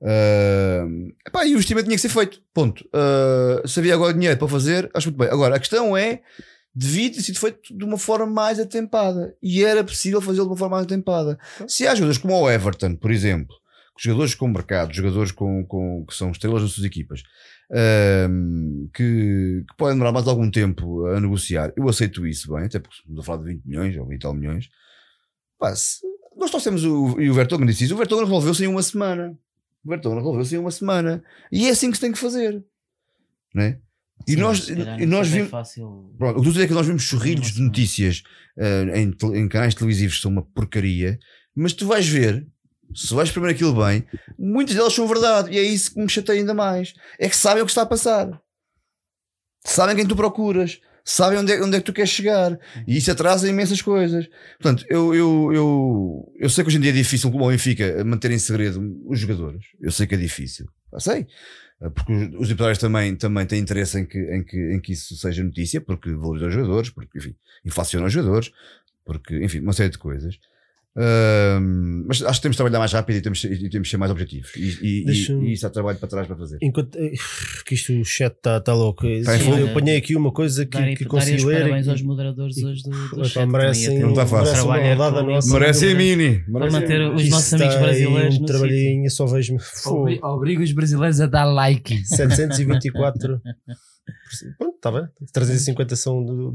[0.00, 2.42] Uh, epá, e o investimento tinha que ser feito.
[2.52, 2.84] Ponto.
[2.86, 5.28] Uh, se havia agora dinheiro para fazer, acho muito bem.
[5.28, 6.20] Agora, a questão é:
[6.74, 9.36] devia ter sido feito de uma forma mais atempada.
[9.42, 11.38] E era possível fazê-lo de uma forma mais atempada.
[11.68, 13.54] Se há jogadores como o Everton, por exemplo,
[13.98, 17.22] jogadores com mercado, jogadores com, com, que são estrelas nas suas equipas,
[17.70, 22.78] um, que, que podem demorar mais algum tempo a negociar, eu aceito isso bem, até
[22.78, 24.68] porque estamos a falar de 20 milhões ou 20 e tal milhões.
[25.58, 26.00] Pá, se-
[26.36, 29.38] nós trouxemos o, e o Vertonghen disse isso, o Vertonghen resolveu-se em uma semana.
[29.84, 31.22] O Vertonghen resolveu-se em uma semana.
[31.52, 32.62] E é assim que se tem que fazer.
[33.54, 33.78] Né?
[34.26, 35.50] E Sim, nós, calhar e nós vimos.
[35.50, 36.14] fácil.
[36.16, 38.22] Pronto, o que estou a dizer é que nós vemos chorrilhos de notícias
[38.56, 41.18] eh, em, em canais televisivos que são uma porcaria,
[41.54, 42.46] mas tu vais ver,
[42.94, 44.04] se vais primeiro aquilo bem,
[44.38, 46.94] muitas delas são verdade, e é isso que me chateia ainda mais.
[47.18, 48.40] É que sabem o que está a passar,
[49.66, 53.10] sabem quem tu procuras, sabem onde é, onde é que tu queres chegar, e isso
[53.10, 54.26] atrasa imensas coisas.
[54.60, 58.02] Portanto, eu, eu, eu, eu sei que hoje em dia é difícil como o Benfica
[58.04, 61.26] manter em segredo os jogadores, eu sei que é difícil, eu sei.
[61.84, 64.92] Eh, Porque os, os empresários também, também têm interesse em que, em, que, em que
[64.92, 68.50] isso seja notícia, porque valoriza os jogadores, porque, enfim, inflaciona os jogadores,
[69.04, 70.38] porque, enfim, uma série de coisas.
[72.06, 74.12] Mas acho que temos de trabalhar mais rápido e temos, e temos de ser mais
[74.12, 74.50] objetivos.
[74.56, 76.58] E, e, e- e isso há trabalho para trás para fazer.
[76.62, 77.12] Enquanto eh,
[77.66, 79.02] que isto o chat está tá louco.
[79.24, 81.62] Tá Sim, eu apanhei aqui uma coisa que, Dar, que consegui ler.
[81.62, 83.46] parabéns e- aos moderadores e- hoje do, do chat.
[83.46, 84.44] merecem- também Não está fácil.
[84.44, 85.46] merece uma Trabalhar rodada com nossa.
[85.48, 85.58] isso.
[85.58, 86.38] Merece a mini.
[86.40, 90.62] Para merece a manter os nossos amigos aí brasileiros Um trabalhinho, só vejo Obri- Obriga
[90.62, 92.02] os brasileiros a dar like.
[92.06, 93.40] 724.
[94.58, 95.08] Pronto, está bem.
[95.32, 96.50] 350 são do,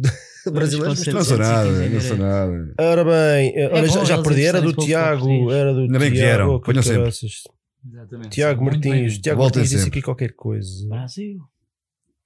[0.45, 1.05] do brasileiros.
[1.07, 2.73] Não sou nada, não 715 sou nada.
[2.79, 4.43] Ora bem, olha, bom, já, já perdi.
[4.45, 5.51] Era do Tiago.
[5.51, 6.27] Era do Ainda bem que Tiago.
[6.37, 7.09] vieram, que ponham sempre.
[7.09, 8.29] Exatamente.
[8.29, 8.63] Tiago.
[8.65, 9.17] Martins.
[9.19, 9.99] Tiago Voltem Martins disse sempre.
[9.99, 10.87] aqui qualquer coisa.
[10.87, 11.39] Brasil.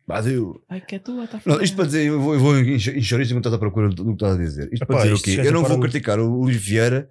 [0.05, 0.61] Brasil.
[0.67, 3.21] Ai, que é tua, tá Não, isto para dizer, eu vou, eu vou encher encher
[3.21, 4.69] isso enquanto estás à procura do que estás a dizer.
[4.73, 5.35] Isto para Epá, dizer o isto quê?
[5.35, 7.07] já Eu não vou para- criticar o Luís Vieira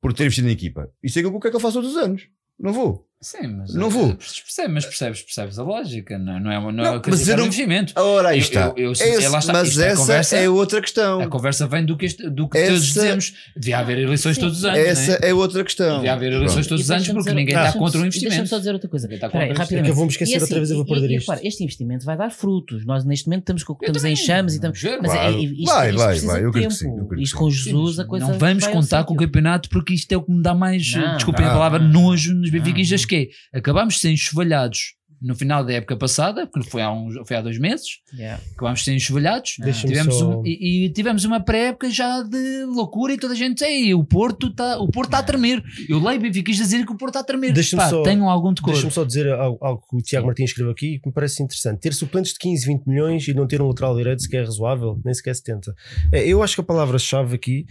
[0.00, 0.90] por ter investido na equipa.
[1.02, 2.22] Isso é aquilo que eu quero que ele faça todos os anos.
[2.58, 3.06] Não vou.
[3.22, 4.16] Sim, mas, Não vou.
[4.16, 7.36] Percebes, mas percebes, percebes a lógica, não, não é, uma- não Não, é mas eu
[7.36, 7.92] não- o investimento.
[7.96, 8.60] Ora, aí Eu- está.
[8.76, 11.20] eu- eu- Esse- lá está, mas isto é essa conversa- é outra questão.
[11.20, 13.32] A conversa vem do que, este- do que todos Essa- dizemos.
[13.56, 14.76] Devia haver eleições todos os anos.
[14.78, 15.28] Essa é?
[15.30, 15.96] é outra questão.
[15.98, 16.68] Devia haver eleições Pronto.
[16.70, 18.48] todos os E anos deixa-me porque dizer- ninguém Ah, está deixa-me- contra o Deixa-me investimento.
[18.50, 19.06] só dizer outra coisa.
[19.06, 19.74] Ninguém está contra o rapidamente.
[19.78, 21.28] É que eu vou-me esquecer E assim, outra vez, eu vou e- perder e, isto.
[21.30, 22.84] repara, este investimento vai dar frutos.
[22.84, 24.82] Nós neste momento estamos, com- estamos em chamas e estamos.
[24.82, 25.30] Mas é,
[25.64, 27.56] Vai, vai, vai, eu acredito que sim, eu Isto com sim.
[27.56, 30.42] Jesus a coisa não vamos contar com o campeonato porque isto é o que me
[30.42, 31.52] dá mais, desculpem a Ah.
[31.52, 36.68] palavra, nojo nos benfiquistas É, acabámos de ser enxovalhados no final da época passada, porque
[36.68, 38.42] foi há, uns, foi há dois meses, Yeah.
[38.54, 42.64] acabámos de ser enxovalhados, Deixa-me tivemos só- um- e, e tivemos uma pré-época já de
[42.64, 45.62] loucura e toda a gente diz, "Ei, o Porto está o Porto tá a tremer.
[45.88, 47.52] Eu leio benfiquistas dizer que o Porto está a tremer.
[47.52, 48.72] Deixa-me Pá, só- tenham algum decoro.
[48.72, 51.80] Deixa-me só dizer algo, algo que o Tiago Martins escreveu aqui que me parece interessante.
[51.80, 55.00] Ter suplentes de 15, 20 milhões e não ter um lateral direito sequer é razoável,
[55.04, 55.74] nem sequer 70.
[56.12, 57.64] É, eu acho que a palavra-chave aqui,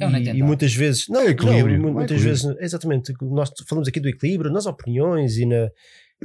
[0.00, 2.54] É e, e muitas vezes, não, É equilíbrio, não, é muitas equilíbrio.
[2.54, 5.68] vezes, exatamente, nós falamos aqui do equilíbrio, nas opiniões e na.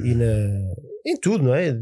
[0.04, 0.24] E na,
[1.06, 1.74] em tudo, não é?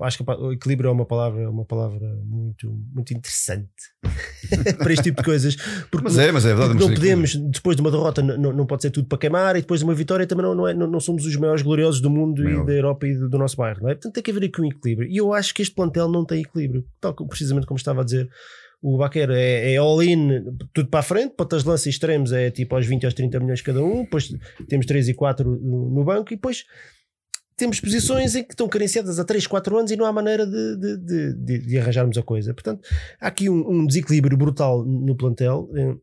[0.00, 3.70] Acho que o equilíbrio é uma palavra, é uma palavra muito, muito interessante
[4.78, 5.56] para este tipo de coisas.
[5.90, 6.78] Porque Mas é, mas é verdade.
[6.78, 9.60] não é podemos, depois de uma derrota, não, não pode ser tudo para queimar, e
[9.60, 12.10] depois de uma vitória também não, não, é, não, não somos os maiores gloriosos do
[12.10, 13.94] mundo e da Europa e do, do nosso bairro, não é?
[13.94, 15.08] Portanto, tem que haver aqui um equilíbrio.
[15.08, 18.04] E eu acho que este plantel não tem equilíbrio, tal como, precisamente como estava a
[18.04, 18.28] dizer.
[18.82, 22.76] O Baquer é, é all-in, tudo para a frente, pontas de lança extremos é tipo
[22.76, 24.28] aos 20 aos 30 milhões cada um, depois
[24.68, 26.64] temos 3 e 4 no, no banco, e depois
[27.56, 30.76] temos posições em que estão carenciadas há 3, 4 anos e não há maneira de,
[30.76, 32.52] de, de, de- arranjarmos a coisa.
[32.52, 32.86] Portanto,
[33.20, 35.68] há aqui um, um desequilíbrio brutal no plantel.
[35.74, 35.96] eh,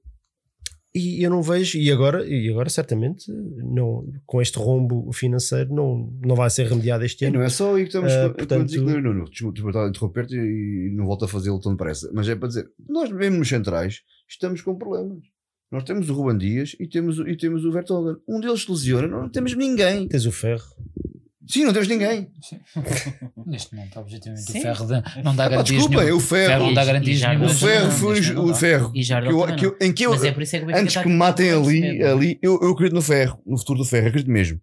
[0.95, 3.26] E eu não vejo, e agora, e agora certamente,
[3.64, 7.38] não, com este rombo financeiro, não, não vai ser remediado este E ano.
[7.39, 9.26] não é só aí que estamos com- portanto- com desequilíbrio, Nuno.
[9.30, 12.12] Desculpa a interromper-te e não volto a fazê-lo tão depressa.
[12.14, 15.20] Mas é para dizer, nós mesmo nos centrais estamos com problemas.
[15.72, 18.18] Nós temos o Ruban Dias e temos, o- e temos o Vertonghen.
[18.30, 20.08] Um deles se lesiona, nós não temos ninguém.
[20.08, 20.64] Tens o ferro.
[21.54, 22.28] Sim, não temos ninguém.
[23.45, 24.58] Neste momento, objetivamente, Sim.
[24.60, 26.18] o ferro de- não dá Ah, garantias desculpem, nenhuma.
[26.18, 26.66] o Ferro ferro.
[26.66, 27.45] não dá garantias nenhuma.
[27.45, 28.91] O ferro foi o ferro.
[28.95, 31.08] E Jardel que eu- também que eu- em que eu, é é que antes que
[31.08, 34.60] me matem ali, ali eu, eu acredito no ferro, no futuro do ferro, acredito mesmo.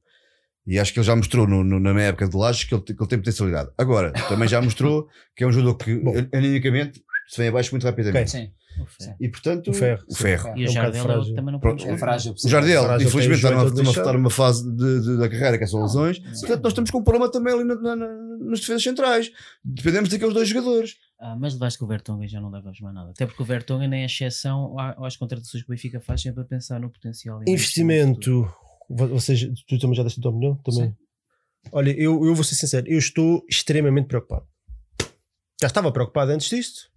[0.67, 2.83] E acho que ele já mostrou no, no- na minha época de Lages que ele,
[2.83, 3.71] que ele tem potencialidade.
[3.79, 6.13] Agora, também já mostrou que é um jogador que, Bom.
[6.35, 8.31] animicamente, se vem abaixo muito rapidamente.
[8.33, 8.53] Sim, O ferro.
[9.21, 10.03] E portanto, O ferro.
[10.09, 10.53] o ferro.
[10.57, 11.35] E É o Jardel frágil.
[11.35, 12.35] também não Pronto, é frágil.
[12.45, 14.13] O Jardel, infelizmente, está numa, numa, está lixado.
[14.15, 16.19] numa fase de, de- da carreira que é são lesões.
[16.19, 19.31] Portanto, nós estamos com um problema também ali na, na, nas defesas centrais.
[19.65, 20.97] Dependemos daqueles dois jogadores.
[21.19, 23.11] Ah, mas levaste que o Vertonghen já não levas mais nada.
[23.11, 26.81] Até porque o Vertonghen é exceção às contratações que o Benfica faz sempre a pensar
[26.81, 27.41] no potencial.
[27.47, 28.49] Investimento.
[28.89, 30.55] Vo- Ou seja, tu também já deste a tua opinião?
[30.65, 30.97] Também.
[31.71, 34.47] Olha, eu, eu vou ser sincero, eu estou extremamente preocupado.
[35.61, 36.90] Já estava preocupado antes disto.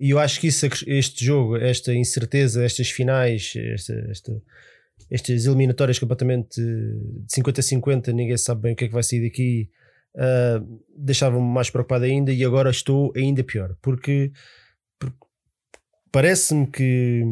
[0.00, 4.42] E eu acho que isso, este jogo, esta incerteza, estas finais, esta, esta-
[5.10, 9.70] estas eliminatórias completamente de 50-50, ninguém sabe bem o que é que vai sair daqui,
[10.16, 10.62] ah,
[10.96, 12.32] deixava-me mais preocupado ainda.
[12.32, 14.30] E agora estou ainda pior, porque,
[14.98, 15.16] porque
[16.12, 17.22] parece-me que,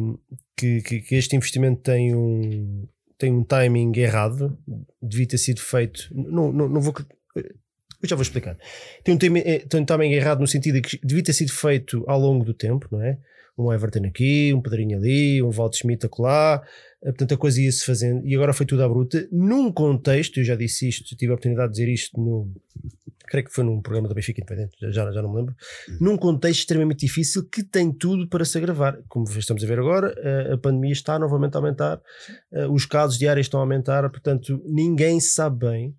[0.55, 2.87] que, que- que este investimento tem um,
[3.17, 4.57] tem um timing errado,
[5.01, 6.09] devia ter sido feito.
[6.13, 6.93] Não, não, não vou.
[8.01, 8.57] Eu já vou explicar.
[9.03, 12.03] Tem um, timing, eh, tem um errado no sentido de que devia ter sido feito
[12.07, 13.17] ao longo do tempo, não é?
[13.57, 16.61] Um Everton aqui, um Pedrinho ali, um Walter Schmidt acolá,
[17.01, 20.43] eh, portanto a coisa ia-se fazendo e agora foi tudo à bruta, num contexto, eu
[20.43, 22.51] já disse isto, tive a oportunidade de dizer isto no.
[23.25, 25.55] Creio que foi num programa da Benfica Independente, já, já não me lembro.
[25.99, 28.99] Num contexto extremamente difícil que tem tudo para se agravar.
[29.09, 32.01] Como estamos a ver agora, eh, a pandemia está novamente a aumentar,
[32.53, 35.95] eh, os casos diários estão a aumentar, portanto, ninguém sabe bem,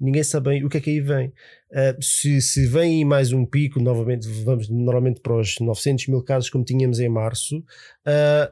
[0.00, 1.32] ninguém sabe bem o que é que aí vem.
[1.72, 6.22] Eh, se, se vem aí mais um pico, novamente, vamos normalmente para os 900 mil
[6.22, 7.62] casos como tínhamos em março,
[8.06, 8.50] eh,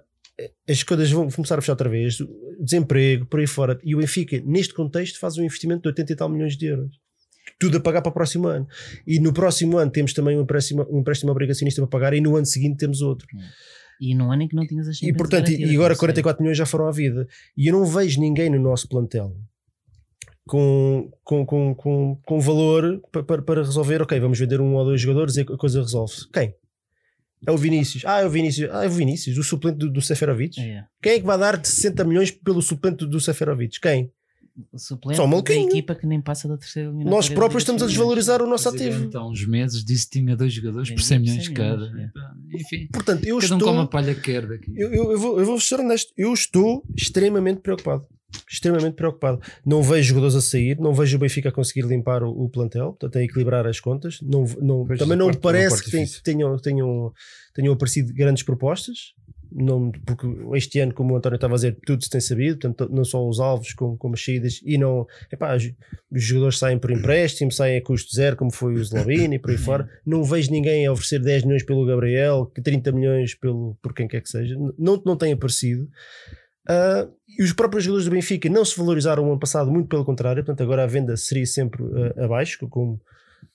[0.68, 2.18] as coisas vão começar a fechar outra vez,
[2.60, 6.16] desemprego, por aí fora, e o Benfica, neste contexto, faz um investimento de 80 e
[6.16, 6.96] tal milhões de euros.
[7.58, 8.68] Tudo a pagar para o próximo ano.
[9.04, 12.36] E no próximo ano temos também um empréstimo, um empréstimo obrigacionista para pagar, e no
[12.36, 13.26] ano seguinte temos outro.
[14.00, 16.00] E no ano em que não tinhas as E portanto, e- agora não sei.
[16.00, 17.26] 44 milhões já foram à vida.
[17.56, 19.34] E eu não vejo ninguém no nosso plantel
[20.48, 24.02] com, com, com, com, com valor pa- pa- para resolver.
[24.02, 26.28] Ok, vamos vender um ou dois jogadores e a coisa resolve-se.
[26.32, 26.54] Quem?
[27.46, 28.04] É o Vinícius.
[28.04, 28.68] Ah, é o Vinícius.
[28.72, 30.60] Ah, é o Vinícius, o suplente do, do Seferovic.
[30.60, 30.84] É.
[31.00, 33.78] Quem é que vai dar de 60 milhões pelo suplente do Seferovic?
[33.80, 34.10] Quem?
[34.72, 35.68] O suplente Só um da maluquinho.
[35.68, 39.08] equipa que nem passa da terceira eliminatória Nós próprios estamos a desvalorizar o nosso ativo.
[39.16, 41.92] Há uns meses disse que tinha dois jogadores por Vendia 100 por milhões 100 cada.
[41.92, 42.10] milhões,
[42.54, 43.68] Enfim, Portanto, eu cada um estou.
[43.72, 44.72] come a palha que quer daqui.
[44.76, 48.04] Eu, eu, eu vou, eu vou ser honesto, eu estou extremamente preocupado.
[48.50, 49.40] Extremamente preocupado.
[49.64, 52.88] Não vejo jogadores a sair, não vejo o Benfica a conseguir limpar o, o plantel,
[52.92, 54.18] portanto, a equilibrar as contas.
[54.22, 57.12] Não, não, também não parte parece que tem- tenham, tenham,
[57.54, 59.14] tenham aparecido grandes propostas.
[59.50, 60.26] não, porque
[60.56, 63.26] este ano, como o António estava a dizer, tudo se tem sabido, portanto, não só
[63.26, 65.72] os alvos como, como as saídas, e não, epá, os,
[66.12, 69.56] jogadores saem por empréstimo, saem a custo zero, como foi o Slovini e por aí
[69.56, 69.88] fora.
[70.04, 74.06] Não vejo ninguém a oferecer 10 milhões pelo Gabriel, que 30 milhões pelo, por quem
[74.06, 75.88] quer que seja, não, não tem aparecido.
[76.68, 80.04] Uh, e os próprios jogadores do Benfica não se valorizaram o ano passado, muito pelo
[80.04, 83.00] contrário, portanto, agora a venda seria sempre uh, abaixo, como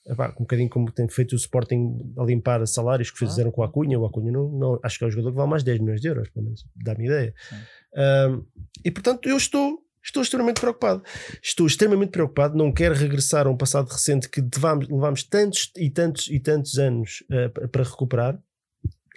[0.05, 3.72] Epá, um bocadinho como tem feito o Sporting a limpar salários que fizeram com a
[3.72, 3.97] Cunha.
[3.97, 6.07] O Acunha não, não, acho que é um jogador que vale mais 10 milhões de
[6.09, 7.34] euros, pelo menos, dá-me ideia.
[8.30, 8.43] Um,
[8.84, 11.01] e portanto, eu estou, estou extremamente preocupado.
[11.41, 12.57] Estou extremamente preocupado.
[12.57, 17.24] Não quero regressar a um passado recente que levamos tantos e tantos e tantos anos
[17.32, 18.38] uh, para recuperar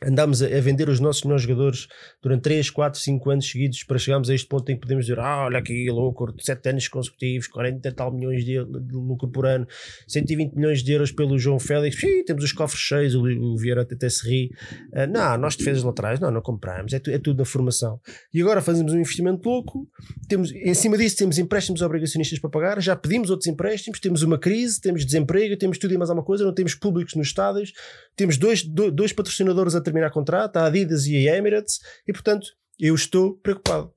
[0.02, 1.88] andámos a, vender os nossos melhores jogadores
[2.22, 5.18] durante 3, 4, 5 anos seguidos para chegarmos a este ponto em que podemos dizer
[5.18, 9.46] ah, olha aqui, lucro, 7 anos consecutivos, 40 e tal milhões de, de, lucro por
[9.46, 9.66] ano,
[10.06, 13.82] 120 milhões de euros pelo João Félix, Sim, temos os cofres cheios, o, o Vieira
[13.82, 14.50] até se ri.
[14.92, 18.00] Uh, não, nós defesas laterais, não, não compramos, é, tu, é tudo na formação.
[18.32, 19.88] E agora fazemos um investimento louco,
[20.28, 24.38] temos, em cima disso temos empréstimos obrigacionistas para pagar, já pedimos outros empréstimos, temos uma
[24.38, 27.72] crise, temos desemprego, temos tudo e mais alguma coisa, não temos públicos nos estádios,
[28.14, 32.46] temos dois, dois patrocinadores a terminar contrato, a Adidas e a Emirates, e portanto
[32.78, 33.96] eu estou preocupado.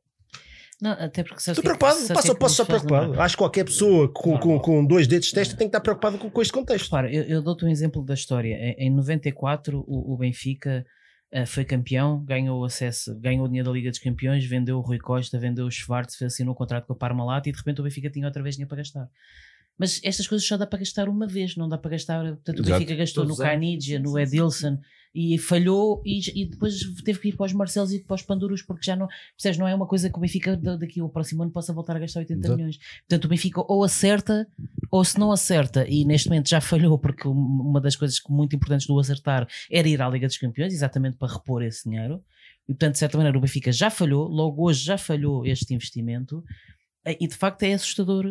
[0.82, 3.22] Não, até porque Estou preocupado, posso, posso estar preocupado.
[3.22, 6.18] Acho que qualquer pessoa com, com, com dois dedos de testa tem que estar preocupado
[6.18, 6.90] com, com este contexto.
[6.90, 8.56] Claro, eu, eu dou-te um exemplo da história.
[8.56, 10.86] Em, em 94, o, o Benfica
[11.34, 15.00] uh, foi campeão, ganhou acesso, ganhou o dinheiro da Liga dos Campeões, vendeu o Rui
[15.00, 18.10] Costa, vendeu o Schwartz, assinou o contrato com a Parmalat e de repente o Benfica
[18.10, 19.10] tinha outra vez dinheiro para gastar.
[19.80, 22.22] Mas estas coisas só dá para gastar uma vez, não dá para gastar.
[22.26, 24.78] Portanto, o Benfica gastou Todos no Canidia, no Edilson
[25.14, 28.62] e falhou e, e, depois teve que ir para os Marcelos e para os Panduros
[28.62, 31.52] porque já não, percebes, não é uma coisa que o Benfica daqui ao próximo ano
[31.52, 32.56] possa voltar a gastar 80 Exato.
[32.58, 32.78] milhões.
[32.78, 34.48] Portanto, o Benfica ou acerta
[34.92, 38.86] ou se não acerta e neste momento já falhou porque uma das coisas muito importantes
[38.86, 42.24] do acertar era ir à Liga dos Campeões, exatamente para repor esse dinheiro.
[42.68, 46.44] E portanto, de certa maneira, o Benfica já falhou, logo hoje já falhou este investimento
[47.20, 48.26] e de facto é assustador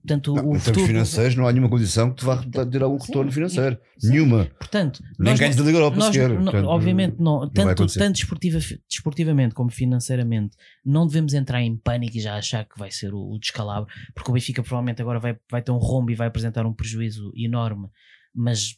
[0.00, 3.30] Portanto, não, o termos financeiros, não há nenhuma condição que te vá ter algum retorno
[3.30, 3.78] sim, financeiro.
[3.98, 4.10] Sim.
[4.10, 4.46] Nenhuma.
[4.58, 6.30] Portanto, Nem ganhos da Liga Europa nós, sequer.
[6.30, 12.16] Não, portanto, obviamente, não, tanto, tanto desportiva, desportivamente como financeiramente, não devemos entrar em pânico
[12.16, 15.36] e já achar que vai ser o, o descalabro, porque o Benfica provavelmente agora vai,
[15.50, 17.88] vai ter um rombo e vai apresentar um prejuízo enorme,
[18.34, 18.76] mas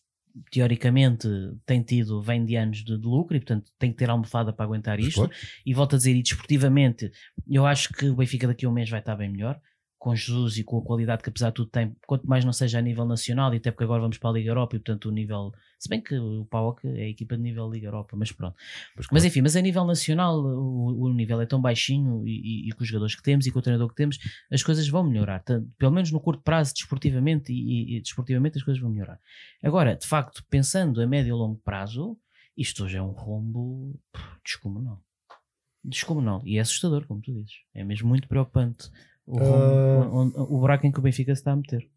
[0.51, 1.29] teoricamente
[1.65, 4.65] tem tido, vem de anos de, de, lucro e portanto tem que ter almofada para
[4.65, 5.31] aguentar isto.
[5.65, 7.11] E volto a dizer, e desportivamente,
[7.49, 9.61] eu acho que o Benfica daqui a um mês vai estar bem melhor
[10.05, 12.79] com Jesus e com a qualidade que apesar de tudo tem, quanto mais não seja
[12.79, 15.11] a nível nacional, e até porque agora vamos para a Liga Europa e portanto o
[15.11, 18.55] nível, se bem que o PAOK é a equipa de nível Liga Europa, mas pronto.
[18.95, 22.69] Mas, mas enfim, mas a nível nacional o, o nível é tão baixinho e, e,
[22.69, 24.19] e, com os jogadores que temos e com o treinador que temos,
[24.53, 28.63] as coisas vão melhorar, tanto, pelo menos no curto prazo, desportivamente e, e desportivamente as
[28.63, 29.19] coisas vão melhorar.
[29.63, 32.15] Agora, de facto, pensando a médio e longo prazo,
[32.55, 33.99] isto hoje é um rombo
[34.45, 35.03] descomunal.
[35.83, 36.43] Descomunal.
[36.45, 37.55] E é assustador, como tu dizes.
[37.75, 38.91] É mesmo muito preocupante
[39.27, 40.55] o, uh...
[40.55, 41.89] o, buraco em que o Benfica se está a meter.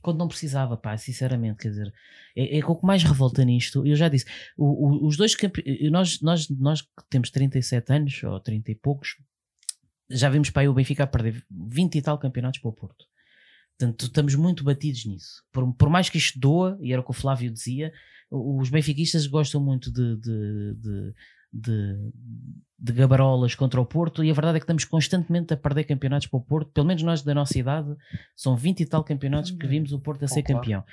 [0.00, 1.94] Quando não precisava, pá, sinceramente, quer dizer,
[2.36, 3.84] é, é o que mais revolta nisto.
[3.86, 8.22] Eu já disse, o, o, os dois campeões, nós, nós, nós que temos 37 anos,
[8.22, 9.16] ou 30 e poucos,
[10.08, 13.06] já vimos para aí o Benfica a perder 20 e tal campeonatos para o Porto.
[13.78, 15.44] Portanto, estamos muito batidos nisso.
[15.52, 17.92] Por, por mais que isto doa, e era o que o Flávio dizia,
[18.30, 21.14] os benfiquistas gostam muito de, de, de,
[21.60, 22.12] de,
[22.78, 26.26] de gabarolas contra o Porto e a verdade é que estamos constantemente a perder campeonatos
[26.26, 27.94] para o Porto, pelo menos nós da nossa idade,
[28.34, 30.84] são 20 e tal campeonatos que vimos o Porto a ser campeão.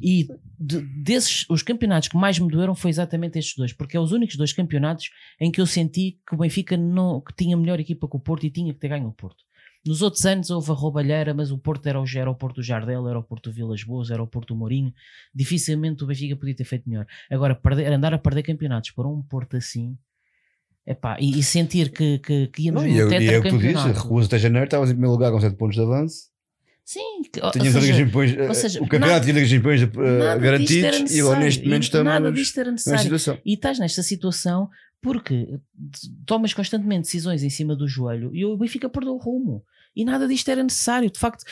[0.00, 4.00] E de, desses, os campeonatos que mais me doeram foi exatamente estes dois, porque é
[4.00, 5.10] os únicos dois campeonatos
[5.40, 8.46] em que eu senti que o Benfica não, que tinha melhor equipa que o Porto
[8.46, 9.42] e tinha que ter ganho o Porto.
[9.84, 13.08] Nos outros anos houve a roubalheira, mas o Porto era o, era o Porto Jardel,
[13.08, 14.94] era o Porto Vilas Boas, era o Porto Mourinho.
[15.34, 17.04] Dificilmente o Benfica podia ter feito melhor.
[17.28, 19.98] Agora, perder, andar a perder campeonatos para um Porto assim,
[20.86, 23.58] Epá, e, e sentir que, que, que íamos não, no e, é o que tu
[23.58, 26.32] dizes, recuas até janeiro, estavas em primeiro lugar com 7 pontos de avanço.
[26.84, 27.22] Sim,
[27.52, 29.86] Tinhas seja, Gimpões, ou seja, o campeonato tinha Gimpões uh,
[30.40, 33.40] garantidos e agora neste momento estamos nada disto era necessário.
[33.44, 34.68] E estás nesta situação
[35.00, 35.60] porque
[36.26, 39.64] tomas constantemente decisões em cima do joelho e o Benfica perdeu o rumo.
[39.94, 41.10] E nada disto era necessário.
[41.10, 41.44] De facto,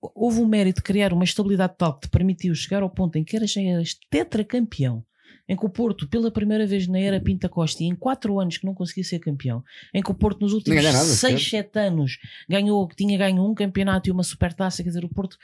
[0.00, 3.24] houve um mérito de criar uma estabilidade tal que te permitiu chegar ao ponto em
[3.24, 5.04] que eras, eras tetracampeão
[5.50, 8.56] em que o Porto, pela primeira vez na era Pinta Costa, e em 4 anos
[8.56, 12.88] que não conseguia ser campeão, em que o Porto nos últimos 6, 7 anos ganhou,
[12.96, 15.36] tinha ganho um campeonato e uma supertaça, quer dizer, o Porto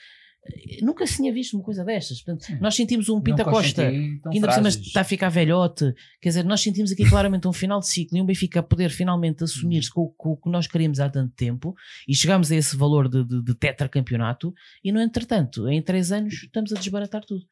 [0.44, 2.22] eh, nunca se tinha visto uma coisa destas.
[2.22, 5.92] Portanto, nós sentimos um Pinta Costa que ainda por cima está a ficar velhote.
[6.20, 8.90] Quer dizer, nós sentimos aqui claramente um final de ciclo e um Benfica a poder
[8.90, 11.74] finalmente assumir-se com, com, o que nós queríamos há tanto tempo
[12.06, 14.54] e chegamos a esse valor de, de, de tetracampeonato
[14.84, 17.44] e, no entretanto, em 3 anos estamos a desbaratar tudo.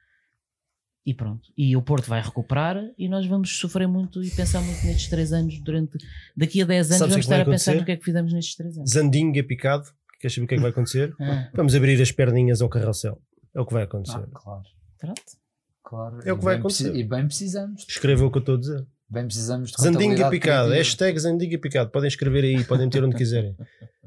[1.06, 1.50] E pronto.
[1.56, 5.32] E o Porto vai recuperar e nós vamos sofrer muito e pensar muito nestes três
[5.34, 5.60] anos.
[5.60, 5.98] Durante
[6.34, 8.56] daqui a 10 anos Sabes vamos estar a pensar no que é que fizemos nestes
[8.56, 8.90] três anos.
[8.90, 9.84] Zandinga picado.
[10.18, 11.14] Queres saber o que é que vai acontecer?
[11.20, 13.20] Ah, Vamos abrir as perninhas ao carrossel.
[13.54, 14.16] É o que vai acontecer.
[14.16, 14.62] Ah, claro,
[14.98, 15.22] pronto.
[15.82, 16.18] claro.
[16.24, 16.96] É o que vai acontecer.
[16.96, 17.84] E bem precisamos.
[17.86, 18.86] Escreva o que eu estou a dizer.
[19.10, 20.70] Bem precisamos de Zandinga picado.
[20.70, 21.90] Hashtag Zandinga picado.
[21.90, 23.54] Podem escrever aí, podem meter onde quiserem.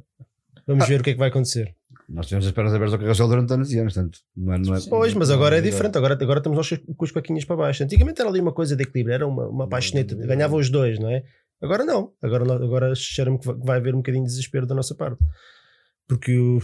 [0.66, 1.77] Vamos ver o que é que vai acontecer.
[2.10, 4.58] Nós tivemos as pernas abertas ao carrossel durante anos e anos, portanto, não é.
[4.60, 5.98] Não é Pois, mas agora é não diferente.
[5.98, 7.84] Agora, agora estamos nós com as paquinhas para baixo.
[7.84, 10.16] Antigamente era ali uma coisa de equilíbrio, era uma, uma paixoneta.
[10.16, 11.24] Ganhavam os dois, não é?
[11.62, 12.14] Agora não.
[12.22, 15.20] Agora, agora cheira-me que vai- que vai haver um bocadinho de desespero da nossa parte.
[16.08, 16.62] Porque o.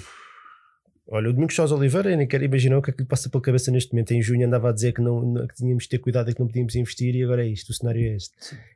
[1.16, 3.30] Olha, o Domingos Sousa Oliveira, eu nem quero imaginar o que é que lhe passa
[3.30, 4.12] pela cabeça neste momento.
[4.14, 6.48] Em junho andava a dizer que, não, que tínhamos de ter cuidado e que não
[6.48, 7.70] podíamos investir, e agora é isto.
[7.70, 8.32] O cenário é este.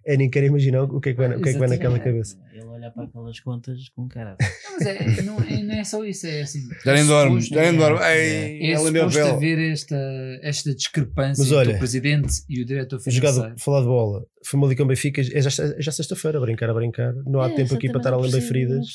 [0.05, 1.97] Eu nem quero imaginar o que é que vai, o que é que vai naquela
[1.97, 2.37] cabeça.
[2.53, 4.37] Ele olha para aquelas contas com cara.
[4.39, 6.61] Não, mas é, não, é, não é só isso, é assim.
[6.85, 7.99] Já nem é dorme, já nem dorme.
[8.03, 9.95] É, Ei, é ela meu suposto haver esta,
[10.43, 13.59] esta discrepância Mas olha, entre o presidente e o diretor Jogado, financeiro.
[13.59, 17.13] falar de bola, Famalicão Benfica, é já, é já sexta-feira, a brincar, a brincar.
[17.25, 18.85] Não há É, tempo aqui para estar a lembrar feridas.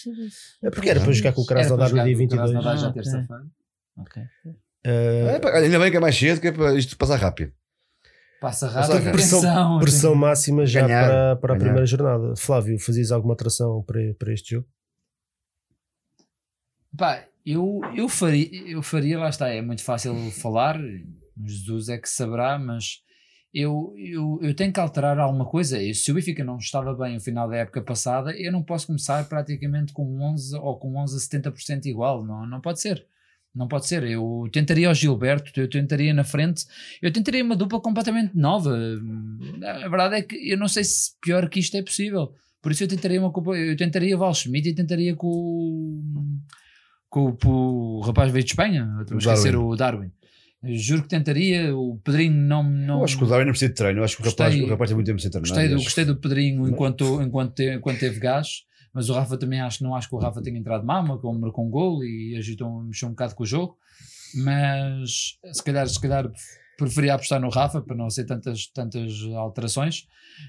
[0.62, 2.52] É porque era para jogar com o para no dia jogar com o 22.
[3.32, 4.22] Krasnodar já Ah, ok.
[4.22, 4.56] terça-feira.
[4.56, 4.62] Ok.
[4.84, 7.52] Uh, É, ainda bem que é mais cedo, que é para isto passar rápido.
[8.40, 9.78] Passa Passa rápido, pressão, atenção.
[9.78, 11.64] pressão máxima já Ganhar, para, para a ganhar.
[11.64, 12.34] primeira jornada.
[12.36, 14.66] Flávio, fazias alguma atração para, para este jogo?
[16.96, 20.78] Pá, eu, eu, faria, eu faria, lá está, é muito fácil falar,
[21.46, 23.02] Jesus é que saberá, mas
[23.54, 25.80] eu, eu, eu tenho que alterar alguma coisa.
[25.80, 28.88] E Se o Benfica não estava bem no final da época passada, eu não posso
[28.88, 31.20] começar praticamente com 11 ou com 11 a
[31.50, 33.06] 70% igual, não, não pode ser.
[33.54, 34.02] Não pode ser.
[34.04, 36.64] Eu tentaria o Gilberto, eu tentaria na frente,
[37.02, 38.74] eu tentaria uma dupla completamente nova.
[39.84, 42.32] A verdade é que eu não sei se pior que isto é possível.
[42.62, 46.02] Por isso eu tentaria uma culpa, eu tentaria Val Schmidt e tentaria com, o-
[47.10, 50.10] com, o- com o rapaz veio de Espanha, estou a esquecer o Darwin.
[50.64, 52.62] Juro que tentaria, o Pedrinho não.
[52.62, 53.98] não Eu acho que o Darwin não precisa de treino.
[53.98, 55.48] Eu acho que o rapaz, Gostei- o rapaz tem muito tempo sem treinar.
[55.50, 58.62] Gostei do, gostei do Pedrinho enquanto, enquanto, enquanto teve gás,
[58.92, 61.66] mas o Rafa também acho, não acho que o Rafa tenha entrado mama, como marcou
[61.66, 63.78] um gol e agitou, mexeu um bocado com o jogo,
[64.34, 66.30] mas se calhar, se calhar
[66.76, 70.06] preferia apostar no Rafa para não ser tantas, tantas alterações,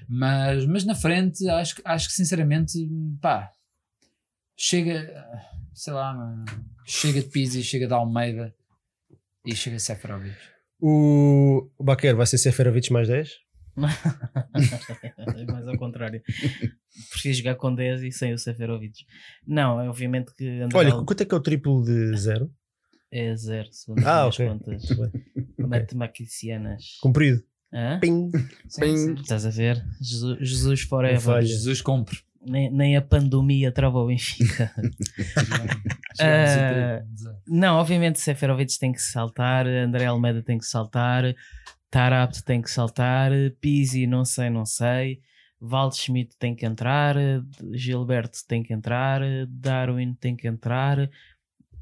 [0.08, 2.88] mas, mas na frente acho, acho que sinceramente,
[3.20, 3.50] pá,
[4.56, 5.26] chega,
[5.72, 6.44] sei lá,
[6.84, 8.54] chega de Pizzi, chega de Almeida
[9.44, 10.36] e chega Seferovic.
[10.80, 13.43] O Baquer vai ser Seferovic mais 10?
[13.76, 16.22] É mais ao contrário.
[17.10, 19.04] Prefiro jogar com 10 e sem o Seferovic.
[19.46, 22.50] Não, é obviamente que André Olha, quanto é que é o triplo de zero?
[23.10, 24.48] é zero, segundo Ah, as ok.
[24.48, 24.82] contas
[25.58, 26.98] matematicianas.
[27.00, 27.42] Comprido.
[27.72, 27.98] Hã?
[28.00, 28.30] Pim.
[28.68, 29.14] Sim, Bem, sim.
[29.14, 29.84] Estás a ver?
[30.00, 31.42] Jesus, Jesus forever.
[31.42, 32.18] Jesus compre.
[32.46, 34.70] Nem, nem a pandemia trava o Benfica.
[36.20, 37.02] Ah,
[37.48, 41.24] Não, obviamente Seferovic tem que saltar, André Almeida tem que saltar,
[41.94, 43.30] Tarabt tem que saltar,
[43.60, 45.20] Pizzi não sei, não sei,
[45.62, 47.14] Waldschmidt tem que entrar,
[47.72, 51.08] Gilberto tem que entrar, Darwin tem que entrar.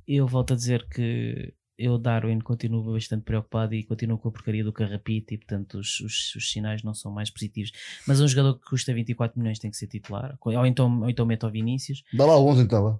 [0.06, 4.62] Eu volto a dizer que eu, Darwin, continuo bastante preocupado e continuo com a porcaria
[4.62, 7.72] do Carrapito e portanto os, os, os sinais não são mais positivos.
[8.06, 11.24] Mas um jogador que custa 24 milhões tem que ser titular, ou então, ou então
[11.24, 12.04] mete ao Vinícius.
[12.12, 12.98] Dá lá o 11 então, lá.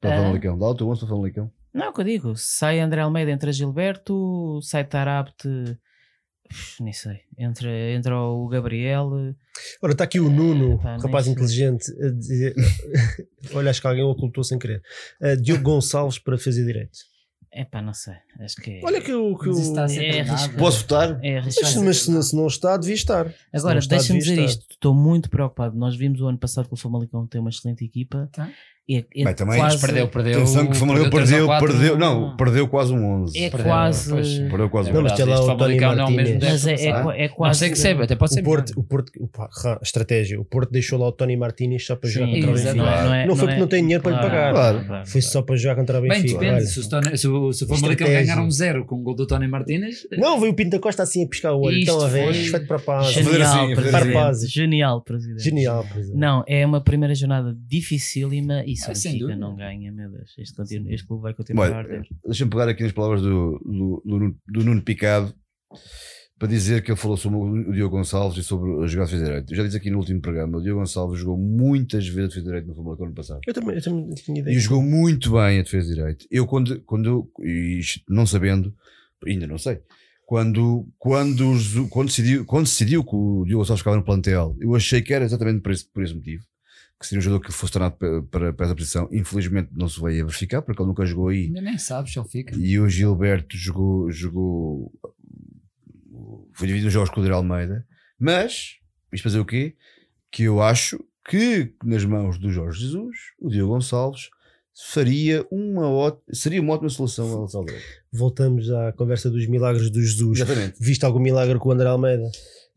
[0.00, 0.22] Para Ah.
[0.22, 0.56] Famalicão.
[0.56, 1.50] Dá lá o teu 11 para Famalicão.
[1.74, 2.36] Não, é o que eu digo.
[2.36, 5.91] Sai André Almeida, entra Gilberto, sai Tarabt, uf,
[6.80, 7.20] nem sei.
[7.38, 9.34] Entra, entra o Gabriel.
[9.80, 12.54] Ora, está aqui o Nuno, Pá, nem rapaz inteligente, a dizer.
[13.54, 14.82] Olha, acho que alguém o ocultou sem querer.
[15.20, 16.98] Uh, Diogo Gonçalves para defesa direito.
[17.54, 18.14] É pá, não sei.
[18.40, 18.80] Acho que é.
[18.82, 19.36] Olha que o.
[19.36, 19.54] Que o...
[19.54, 20.24] ser É.
[20.56, 21.18] Posso votar?
[21.22, 23.32] É Mas, mas se, não- se não está, devia estar.
[23.52, 24.44] Agora, deixa-me dizer estar.
[24.46, 24.66] isto.
[24.70, 25.76] Estou muito preocupado.
[25.76, 28.30] Nós vimos o ano passado que o Famalicão tem uma excelente equipa.
[28.32, 28.50] Tá.
[28.90, 30.32] É, é Bem, também quase, Mas perdeu, perdeu.
[30.38, 33.38] Atenção que o Famalicão perdeu, perdeu, no- não, perdeu quase um 11.
[33.38, 34.10] É Perdeu, quase.
[34.10, 34.38] pois.
[34.40, 35.22] Perdeu quase um Não, mas 11.
[35.24, 36.38] tem lá o Famalicão não é o mesmo.
[36.42, 37.58] Mas é, é, qua- é Não quase.
[37.60, 40.40] sei que sabe, até pode ser O Porto, o Porto, opa, ra- estratégia.
[40.40, 42.54] O Porto deixou lá o Tony Martínez só para jogar Sim, contra o.
[42.54, 42.74] Benfica.
[42.74, 44.52] não, é, Não foi porque não tem dinheiro para lhe pagar.
[44.52, 45.06] Claro.
[45.06, 46.32] Foi só para jogar contra o Bem, Benfica.
[46.40, 46.54] depende.
[46.56, 46.66] olha.
[46.66, 48.34] Se o, Tony, se o, se o Famalicão Estratégia.
[48.34, 51.04] ganhar um zero com o gol do Tony Martínez, Não, veio o Pinto da Costa
[51.04, 51.78] assim a piscar o olho.
[51.78, 53.12] Então a ver, feito para paz.
[53.12, 54.16] Genial, assim, presidente.
[54.16, 54.48] assim.
[54.48, 55.42] Genial, presidente.
[55.44, 56.18] Genial, por exemplo.
[56.18, 59.46] Não, é uma primeira jornada dificílima e se Ah, o sem Benfica dúvida.
[59.46, 62.06] não ganha, meu Deus, este, continu- este clube vai continuar a Olha, arder.
[62.24, 65.34] deixa-me pegar aqui nas palavras do, do, do, Nuno- do Nuno Picado
[66.38, 69.24] para dizer que ele falou sobre o Diogo Gonçalves e sobre a jogada de defesa
[69.24, 69.52] direito.
[69.52, 72.44] Eu já disse aqui no último programa, o Diogo Gonçalves jogou muitas vezes a defesa
[72.46, 73.40] direito no Famalicão ano passado.
[73.46, 74.56] Eu também, eu também tinha ideia.
[74.56, 76.26] E jogou muito bem a defesa direito.
[76.30, 78.74] Eu, quando, quando e não sabendo,
[79.24, 79.78] ainda não sei,
[80.26, 85.00] quando, quando, quando, decidiu, quando decidiu que o Diogo Gonçalves ficava no plantel, eu achei
[85.00, 86.42] que era exatamente por esse, por esse motivo.
[87.02, 87.96] Que seria um jogador que fosse tornado
[88.30, 89.08] para, para, essa posição.
[89.12, 91.46] Infelizmente não se veio a verificar, porque ele nunca jogou aí.
[91.46, 92.56] ainda nem sabes se ele fica.
[92.56, 94.92] E o Gilberto jogou, jogou
[96.52, 97.86] foi dividido nos jogos com o Adriano Almeida,
[98.18, 98.76] mas,
[99.12, 99.74] isto fazer o quê?
[100.30, 104.30] Que eu acho que nas mãos do Jorge Jesus, o Diogo Gonçalves
[104.92, 107.80] faria uma ótima, seria uma ótima solução ao Salvador.
[108.12, 110.40] Voltamos à conversa dos milagres do Jesus.
[110.40, 110.76] Exatamente.
[110.80, 112.30] Viste algum milagre com o André Almeida?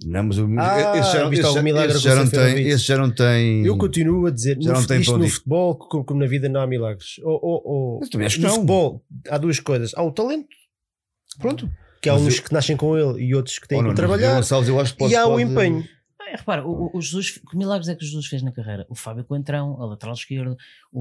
[0.03, 2.97] Não, mas o, Ah, esse, já, esse, já, milagre esse já não tem, esse já
[2.97, 3.65] não tem.
[3.65, 6.49] Eu continuo a dizer, Já no, não tem isto no futebol, como, como na vida,
[6.49, 7.15] não há milagres.
[7.23, 9.91] Ou, ou, ou- Mas também acho que no futebol há duas coisas.
[9.95, 10.49] Há o talento,
[11.39, 11.69] Pronto.
[12.01, 13.95] que há Mas uns eu- que nascem com ele e outros que têm Ou que
[13.95, 14.35] trabalhar.
[14.35, 15.83] Gonçalves, eu acho que pode, e há o empenho.
[16.28, 18.86] É, repara, o, o- Jesus, que milagres é que o Jesus fez na carreira?
[18.89, 20.57] O Fábio Coentrão, a lateral esquerdo,
[20.91, 20.99] o,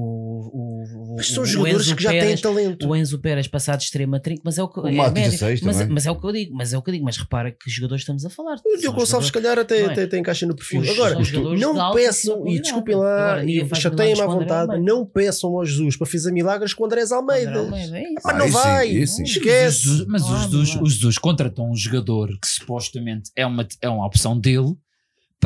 [1.11, 2.87] o, Mas são o jogadores Enzo que já Pérez, têm talento.
[2.87, 5.13] O Enzo Pérez passado de extrema trinco, mas é o que O é médio.
[5.31, 5.93] 16 mas, também.
[5.93, 7.69] mas é o que eu digo, mas é o que eu digo, mas repara que
[7.69, 8.57] jogadores estamos a falar.
[8.65, 9.85] O Diogo Gonçalves, se calhar, até, é?
[9.85, 10.81] até tem caixa no perfil.
[10.81, 11.15] Os- Agora,
[11.57, 15.97] não peçam, e desculpem lá, Agora, e faz chateiem-me à vontade, não peçam ao Jesus
[15.97, 17.49] para fazer milagres com o Andrés Almeida.
[17.51, 18.03] André Almeida, é.
[18.23, 20.05] Mas Ah, não vai, esquece.
[20.07, 24.75] Mas o Jesus, contratou um jogador que supostamente é uma, é uma opção dele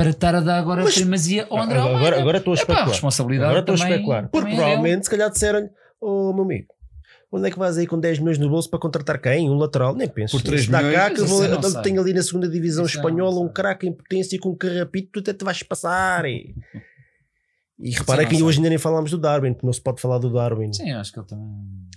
[0.01, 1.99] para estar a dar agora Mas- a primazia ao André Almeida.
[1.99, 2.87] Agora, agora estou a Epá, a especular.
[2.89, 4.29] responsabilidade Agora estou a também- especular.
[4.29, 5.69] Porque é provavelmente, se calhar, disseram-lhe:
[6.01, 6.67] Oh, meu amigo,
[7.31, 9.49] onde é que vais aí com 10 milhões no bolso para contratar quem?
[9.49, 9.93] Um lateral?
[9.95, 10.37] Nem penso.
[10.37, 11.81] Por 3 Se dá cá milhões, que vou, não sei.
[11.81, 15.09] tenho ali na segunda divisão Isso não espanhola um craque em potência com um carrapito,
[15.11, 16.25] tu até te vais passar.
[16.25, 16.55] E,
[17.79, 20.17] e repara não que hoje ainda nem falámos do Darwin, porque não se pode falar
[20.19, 20.71] do Darwin.
[20.73, 21.45] Sim, acho que ele também.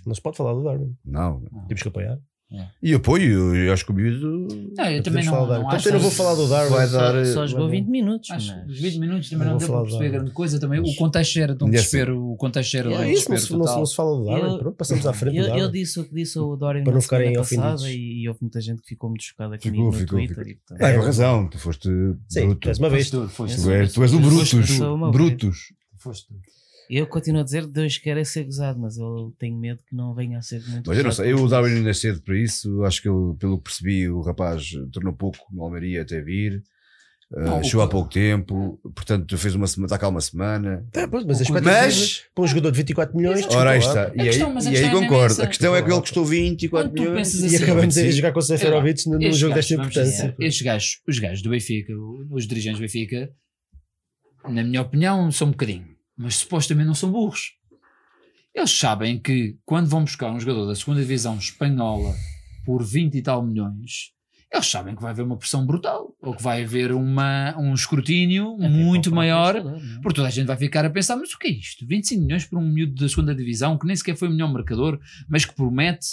[0.05, 0.95] Não se pode falar do Darwin.
[1.05, 1.41] Não.
[1.67, 2.19] Temos que apoiar.
[2.81, 4.27] E apoio, eu acho que o miúdo.
[4.77, 5.87] Não, eu Podemos também não, não Portanto, acho.
[5.89, 6.71] eu não vou falar do Darwin.
[6.71, 7.83] Vai Só, dar, só jogou vai dar.
[7.85, 8.29] 20 minutos.
[8.31, 10.59] Acho mas- que os 20 minutos também Não não deu para perceber de- grande coisa.
[10.59, 10.79] Também.
[10.79, 12.23] O contexto era de um é desespero.
[12.31, 14.41] O contexto era de É um É isso, não desespero se, não, fala do Darwin.
[14.53, 15.71] Eu- Pronto, passamos à frente ele Darwin.
[15.71, 18.87] disse o que disse o Dorian Para não ficarem passada e, houve muita gente que
[18.89, 20.45] ficou muito chocada comigo no ficou, Twitter.
[20.45, 20.77] ficou.
[20.79, 21.89] Ah, com razão, tu foste
[22.29, 23.17] Sim, és uma besta.
[23.35, 24.53] tu, és, tu és o Brutus.
[25.11, 25.57] Brutus.
[25.97, 26.27] Foste.
[26.89, 30.13] Eu continuo a dizer Deus quer é ser gozado, mas eu tenho medo que não
[30.13, 31.77] venha a ser muito Mas eu não sei, eu Darwin isso.
[31.77, 32.83] ainda é cedo para isso.
[32.83, 36.61] Acho que ele, pelo que percebi, o rapaz tornou pouco no Almeria até vir.
[37.31, 40.85] Uh, Não, chegou há que- pouco tempo, portanto fez uma semana, está cá uma semana.
[40.91, 43.39] Tá, pois, mas que- Mas- para um jogador de 24 milhões.
[43.39, 43.55] Exato.
[43.55, 44.11] Ora, aí está.
[44.15, 45.41] E aí, questão- e aí é concordo.
[45.41, 47.17] A questão é que ele custou 24 Quando tu milhões.
[47.33, 48.17] pensas E assim, acabamos de 25.
[48.17, 50.35] jogar com o Seferovic num Estes jogo gajos, desta importância.
[50.39, 51.93] Estes gajos, os gajos do Benfica,
[52.29, 53.29] os dirigentes do Benfica,
[54.47, 55.87] na minha opinião, são um bocadinho,
[56.17, 57.53] mas supostamente não são burros.
[58.53, 62.15] Eles sabem que quando vão buscar um jogador da segunda divisão espanhola
[62.65, 64.13] por 20 e tal milhões,
[64.53, 68.55] eles sabem que vai haver uma pressão brutal, ou que vai haver uma, um escrutínio
[68.55, 70.01] Até muito para o próprio maior, é?
[70.03, 71.87] porque toda a gente vai ficar a pensar, mas o que é isto?
[71.87, 74.99] 25 milhões por um miúdo da segunda divisão, que nem sequer foi o melhor marcador,
[75.27, 76.05] mas que promete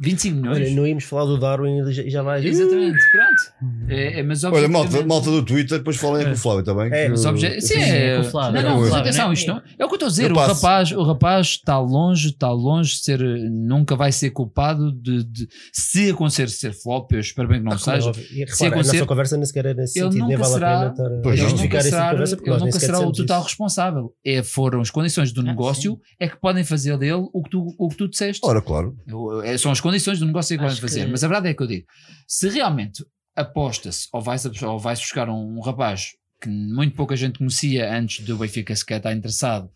[0.00, 0.56] 25 milhões.
[0.58, 2.44] Olha, não íamos falar do Darwin e já- vai.
[2.46, 3.90] Exatamente, pronto.
[3.92, 6.90] É, é, mas Olha, malta, malta do Twitter, depois falem com o Flávio, está bem?
[6.92, 7.60] É, mas obje...
[7.60, 8.14] Sim, é...
[8.16, 9.62] com o Flávio, Não, não, atenção, isto não...
[9.78, 10.32] é o que eu estou a dizer.
[10.32, 13.20] O rapaz, o rapaz está longe, está longe de ser,
[13.50, 17.72] nunca vai ser culpado de, de- se acontecer ser flop, eu espero bem que não
[17.72, 18.12] Ah, é seja.
[18.30, 20.48] E repara, Se a acontecer- nossa conversa nem sequer é nesse Ele sentido, nem nunca
[20.48, 22.66] vale será- a pena estar Pois a justificar nunca essa será, conversa porque ele nem
[22.66, 23.48] nunca será o total isso.
[23.48, 24.12] responsável.
[24.24, 27.74] É, foram as condições do Ah, negócio é que podem fazer dele o que tu,
[27.78, 28.40] o que tu disseste.
[28.44, 28.96] Ora, claro.
[29.06, 31.04] Eu- é- São as condições do negócio que Acho podem fazer.
[31.06, 31.86] que- Mas a verdade é que eu digo:
[32.26, 33.04] se realmente
[33.36, 38.24] aposta-se ou vais, ou vais buscar um, um rapaz que muito pouca gente conhecia antes
[38.24, 39.68] do Benfica sequer estar interessado,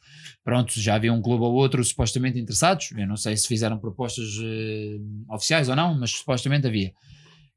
[0.44, 2.90] pronto, já havia um clube ou outro supostamente interessados.
[2.96, 4.98] Eu não sei se fizeram propostas eh,
[5.30, 6.92] oficiais ou não, mas supostamente havia.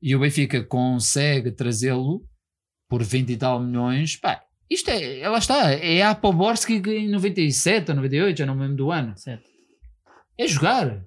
[0.01, 2.23] E o Benfica consegue trazê-lo
[2.89, 4.15] por 20 e tal milhões.
[4.17, 8.61] Pá, isto é, ela está, é a Poborski em 97 ou 98, já não me
[8.61, 9.15] lembro do ano.
[9.17, 9.43] Certo.
[10.37, 11.03] É jogar.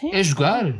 [0.00, 0.10] Sim.
[0.12, 0.74] É jogar.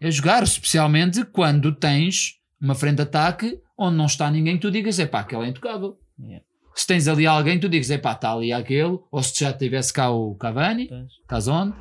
[0.00, 4.70] É jogar, especialmente quando tens uma frente de ataque onde não está ninguém que tu
[4.70, 5.96] digas, é pá, aquele é intocável.
[6.20, 6.44] Yeah.
[6.74, 9.92] Se tens ali alguém, tu digas, é pá, está ali aquele, ou se já tivesse
[9.92, 11.10] cá o Cavani, Pois.
[11.22, 11.74] estás onde?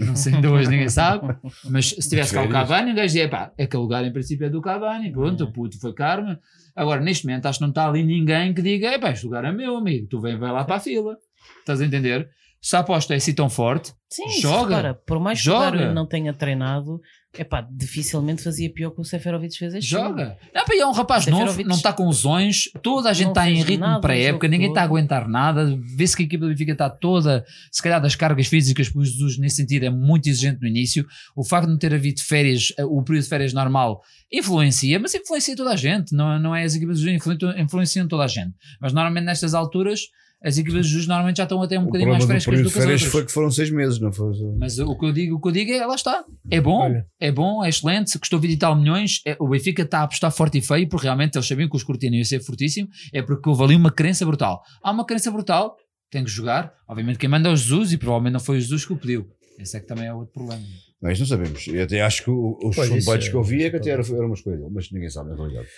[0.00, 1.36] Não sei, ainda hoje ninguém sabe,
[1.70, 2.48] mas se tivesse cá o.
[2.48, 5.54] Cavani, o gajo dizia, pá, aquele lugar em princípio é do Cavani, pronto, Yeah.
[5.54, 6.36] puto foi Carmen.
[6.74, 9.44] Agora, neste momento, acho que não está ali ninguém que diga, é pá, este lugar
[9.44, 11.16] é meu, amigo, tu vem, vai lá para a fila.
[11.60, 12.28] Estás a entender?
[12.62, 14.76] Se a aposta é assim tão forte, Sim, Joga.
[14.76, 15.90] repara, por mais que Joga.
[15.90, 17.00] o não tenha treinado,
[17.36, 20.10] epá, dificilmente fazia pior que o Seferovic fez este jogo.
[20.10, 20.38] Joga.
[20.54, 23.62] Não, pá, é um rapaz novo, não está com lesões, toda a gente está em
[23.62, 25.76] ritmo nada para a no época, jogo ninguém está a aguentar nada.
[25.96, 29.04] Vê-se que a equipa do Benfica está toda, se calhar das cargas físicas, porque o
[29.04, 31.04] Jesus nesse sentido é muito exigente no início.
[31.34, 35.12] O facto de não ter havido férias, eh, o período de férias normal, influencia, mas
[35.14, 36.14] influencia toda a gente.
[36.14, 37.10] Não, não é as equipas do
[37.58, 38.52] influenciam toda a gente.
[38.80, 40.02] Mas normalmente nestas alturas,
[40.44, 42.66] as equipas do Jesus normalmente já estão até um O bocadinho mais do frescas do
[42.66, 43.02] de que as outras.
[43.04, 44.32] foi que foram seis meses, não foi?
[44.58, 46.24] Mas o que eu digo, o que eu digo é, lá está.
[46.50, 47.06] É bom, Olha.
[47.20, 48.18] é bom, é excelente.
[48.18, 49.20] Custou 20 e tal milhões.
[49.26, 51.78] É, o Benfica está a apostar forte e feio, porque realmente eles sabiam que o
[51.78, 52.88] escrutínio ia ser fortíssimo.
[53.12, 54.62] É porque houve ali uma crença brutal.
[54.82, 55.76] Há uma crença brutal,
[56.10, 56.72] tem que jogar.
[56.88, 59.26] Obviamente quem manda é o Jesus e provavelmente não foi o Jesus que o pediu.
[59.58, 60.62] Esse é que também é outro problema.
[61.10, 61.66] Isto não sabemos.
[61.68, 63.92] Eu até acho que os isso soundbites é- que eu vi é que até é
[63.92, 65.68] era, era uma escolha dele, mas ninguém sabe na realidade.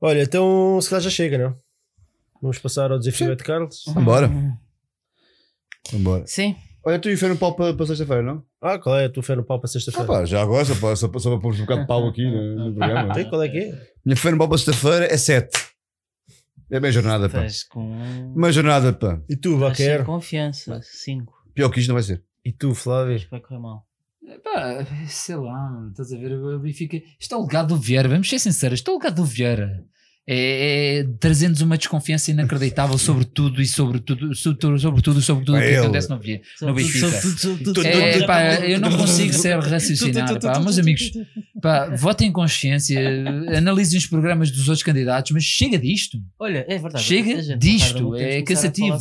[0.00, 1.56] Olha, então se calhar já chega, não?
[2.42, 3.84] Vamos passar ao desafio de Carlos.
[3.86, 4.28] Vambora.
[5.92, 6.26] Vambora.
[6.26, 6.56] Sim.
[6.84, 8.44] Olha, tu e o no pau para, para sexta-feira, não?
[8.60, 10.06] Ah, qual é a tua fé no pau para Ah, sexta-feira?
[10.06, 12.24] pá, já agora, só para, só para, só para pôr um bocado de pau aqui
[12.28, 13.14] no, no programa.
[13.14, 13.92] Tem, qual é que é?
[14.04, 15.72] Minha fé no pau para sexta-feira é 7.
[16.72, 17.44] É bem jornada, pá.
[17.44, 18.34] Estás com.
[18.34, 19.20] Uma jornada, pá.
[19.28, 20.04] E tu, Baquer?
[20.04, 20.80] confiança.
[20.82, 21.32] 5.
[21.54, 22.24] Pior que isto não vai ser.
[22.44, 23.24] E tu, Flávio?
[23.30, 23.86] Vai correr mal.
[24.42, 26.32] Pá, sei lá, estás a ver?
[26.32, 27.00] O Benfica.
[27.20, 29.84] Isto é o legado do Vieira, vamos ser sinceros, isto é o legado do Vieira.
[30.26, 35.44] É, é trazendo-nos uma desconfiança inacreditável sobre tudo e sobre tudo, sobre, sobre tudo, sobre
[35.44, 37.88] tudo o que acontece no, no Benfica.
[37.88, 40.40] É, pá, eu não consigo ser raciocinar.
[40.40, 41.10] Pá, meus amigos,
[41.60, 43.00] pá, votem em consciência,
[43.56, 46.18] analisem os programas dos outros candidatos, mas chega disto.
[46.38, 47.04] Olha, é verdade.
[47.04, 48.96] Chega disto, é cansativo.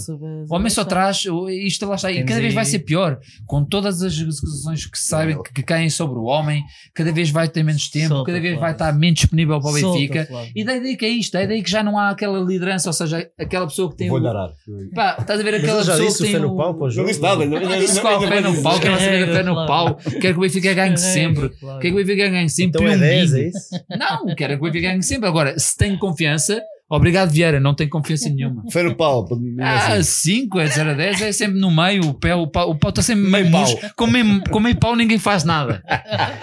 [0.49, 4.01] O homem só traz, isto lá está, e cada vez vai ser pior, com todas
[4.01, 6.63] as acusações que sabem que, que caem sobre o homem,
[6.95, 10.27] cada vez vai ter menos tempo, cada vez vai estar menos disponível para o Benfica.
[10.55, 12.93] E da ideia que é isto, a ideia que já não há aquela liderança, ou
[12.93, 14.15] seja, aquela pessoa que tem o.
[14.27, 14.51] ar.
[14.95, 16.85] Pá, estás a ver aquela pessoa disse que o tem fé no o- pau para
[16.87, 17.07] o jogo.
[17.45, 20.41] Não disse qual fé no pau, quer saber a fé no pau, quer que o
[20.41, 21.49] Benfica ganhe sempre,
[21.79, 23.59] quer que o Benfica ganhe sempre Então é um 10, é isso?
[23.89, 25.27] Não, quero que o Benfica ganhe sempre.
[25.27, 26.61] Agora, se tem confiança,
[26.95, 28.63] obrigado Vieira, não tem confiança nenhuma.
[28.91, 29.25] No pau.
[29.25, 30.41] para mim é Ah, assim.
[30.41, 32.89] 5 é 0 a 10, é sempre no meio, o pé, o pau, o pau
[32.89, 33.77] está sempre meio Meio murcho.
[33.95, 35.83] Com meio, com meio pau ninguém faz nada.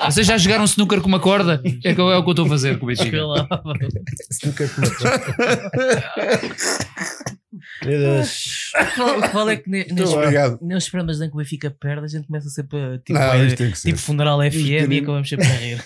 [0.06, 1.60] Vocês já jogaram snooker com uma corda?
[1.84, 3.18] É, que, é o que eu estou a fazer com o Benfica.
[4.30, 4.88] Snooker com uma
[7.84, 8.72] Meu Deus.
[9.18, 10.58] O que vale é que ne- nestes, Obrigado.
[10.60, 13.46] nestes programas em que o Benfica perde, a gente começa sempre a tipo, Não, é,
[13.54, 13.88] que ser.
[13.88, 15.82] tipo funeral FM e acabamos sempre a rir.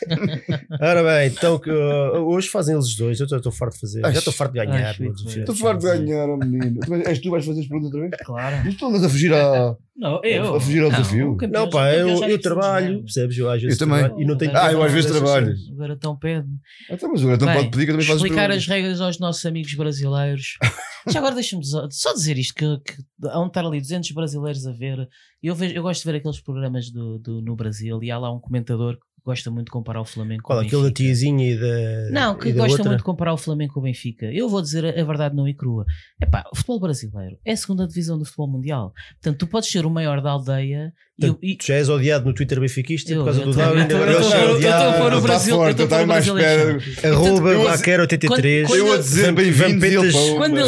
[0.81, 3.21] Ora bem, então que, uh, hoje fazem eles dois.
[3.21, 4.05] Eu estou farto de fazer.
[4.05, 4.87] Ai, Já estou farto de ganhar.
[4.89, 5.13] ai, bem.
[5.13, 6.81] Estou farto de ganhar, oh menino.
[6.81, 8.23] Tu vais- És tu que vais fazer as perguntas outra vez?
[8.25, 8.57] Claro.
[8.65, 9.77] Mas tu andas a fugir a.
[9.97, 10.55] Não, eu.
[10.57, 11.31] A fugir ao Não, desafio.
[11.33, 13.37] o campeão- Não, pá, o eu, eu trabalho, percebes?
[13.39, 14.01] Eu às vezes Eu também.
[14.05, 15.47] trabalho E não tenho Ah, eu às vezes trabalho.
[15.47, 15.71] coisas.
[15.71, 16.49] Agora tão pede.
[16.91, 19.01] Então, mas agora não Bem, pode pedir que eu também faço as explicar as regras
[19.01, 20.57] aos nossos amigos brasileiros.
[21.11, 24.67] Já agora deixa-me só só dizer isto: que, que há um estar ali 200 brasileiros
[24.67, 25.09] a ver.
[25.43, 28.33] Eu, vejo, eu gosto de ver aqueles programas do, do- no Brasil e há lá
[28.33, 30.59] um comentador que gosta muito de comparar o Flamengo com Qual?
[30.59, 31.03] o Aquele da Benfica.
[31.03, 32.11] tiazinha e da.
[32.11, 32.85] Não, que gosta outra?
[32.89, 34.27] muito de comparar o Flamengo com o Benfica.
[34.27, 35.85] Eu vou dizer a, a verdade não e crua.
[36.21, 38.93] Epá, o futebol brasileiro é a segunda divisão do futebol mundial.
[39.15, 40.93] Portanto, tu podes ser o maior da aldeia
[41.27, 43.53] e, Portanto, e- Tu já és odiado no Twitter benfiquista Eu- por causa eu do
[43.55, 43.81] Darwin.
[43.81, 46.79] eu eu eu tô a pôr o Está Brasil- eu o mais espera.
[47.15, 48.67] Arroba Eu- Baquer83.
[48.67, 50.15] quando- Eu a dizer bem-vindos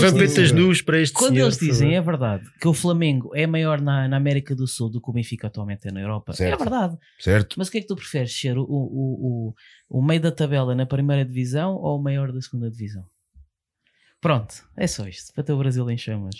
[0.00, 4.06] Vampetas, nus para este quando eles dizem é verdade que o Flamengo é maior na,
[4.08, 6.96] na América do Sul do que o Benfica atualmente é na Europa, é verdade.
[7.18, 7.54] Certo?
[7.58, 8.56] Mas o que é que tu preferes ser?
[8.58, 9.54] O, o, o,
[9.90, 13.04] o, o meio da tabela na primeira divisão ou o maior da segunda divisão?
[14.20, 15.32] Pronto, é só isto.
[15.34, 16.34] Para ter o Brasil em chamas.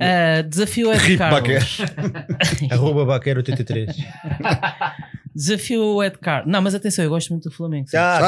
[0.00, 1.78] Ah, desafio é de Rip Carlos.
[2.72, 3.94] Arroba Baquer83.
[5.34, 6.50] Desafio é de Carlos.
[6.52, 7.88] Não, mas atenção, eu gosto muito do Flamengo.
[7.88, 7.96] sim.
[7.96, 8.18] Ah,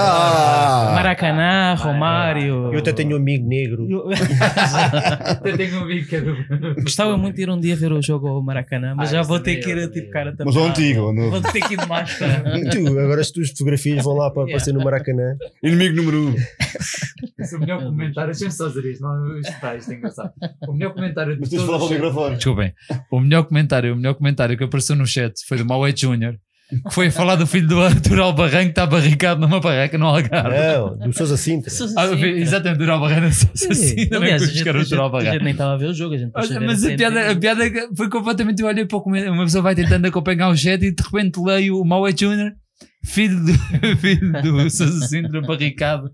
[0.91, 0.93] Ah!
[0.95, 2.73] Maracanã, Romário.
[2.73, 3.87] eu até tenho um amigo negro.
[3.91, 4.05] Eu-
[5.45, 6.37] Eu tenho um amigo que é do.
[6.83, 9.29] Gostava muito de ir um dia ver o jogo ao Maracanã, mas Ah, já isso
[9.29, 10.13] vou também ter que eu, ir também tipo eu.
[10.13, 11.31] cara Mas o antigo, o novo.
[11.31, 12.59] Vou ter que ir de máscara.
[12.59, 15.37] E tu, agora as tuas fotografias vão lá para aparecer no Maracanã.
[15.63, 16.35] Inimigo número um.
[17.39, 18.31] Esse é o melhor comentário.
[18.31, 20.33] Deixa-me só dizer isto, não, isto está, isto é engraçado.
[20.69, 22.37] O melhor comentário de Mas tens de falar para o todos- microfone.
[22.37, 22.73] Desculpem.
[23.11, 26.37] O melhor comentário, o melhor comentário que apareceu no chat foi do Maué Júnior,
[26.81, 30.57] que foi falar do filho do Arthur Albarranco que está barricado numa barraca no Algarve.
[30.99, 31.71] Não, do Sousa Sintra.
[31.97, 33.49] Ah, exatamente, do Albarranco assim,
[34.17, 36.33] Aliás, a gente, a gente- a gente nem estava a ver o jogo, a gente
[36.35, 38.61] Olha, Mas a piada, a piada que foi completamente.
[38.63, 41.41] Eu olhei para o comentário, uma pessoa vai tentando acompanhar o chat e de repente
[41.41, 42.53] leio o Maué Júnior,
[43.05, 43.53] filho do,
[43.99, 46.11] filho do Sousa Sintra, barricado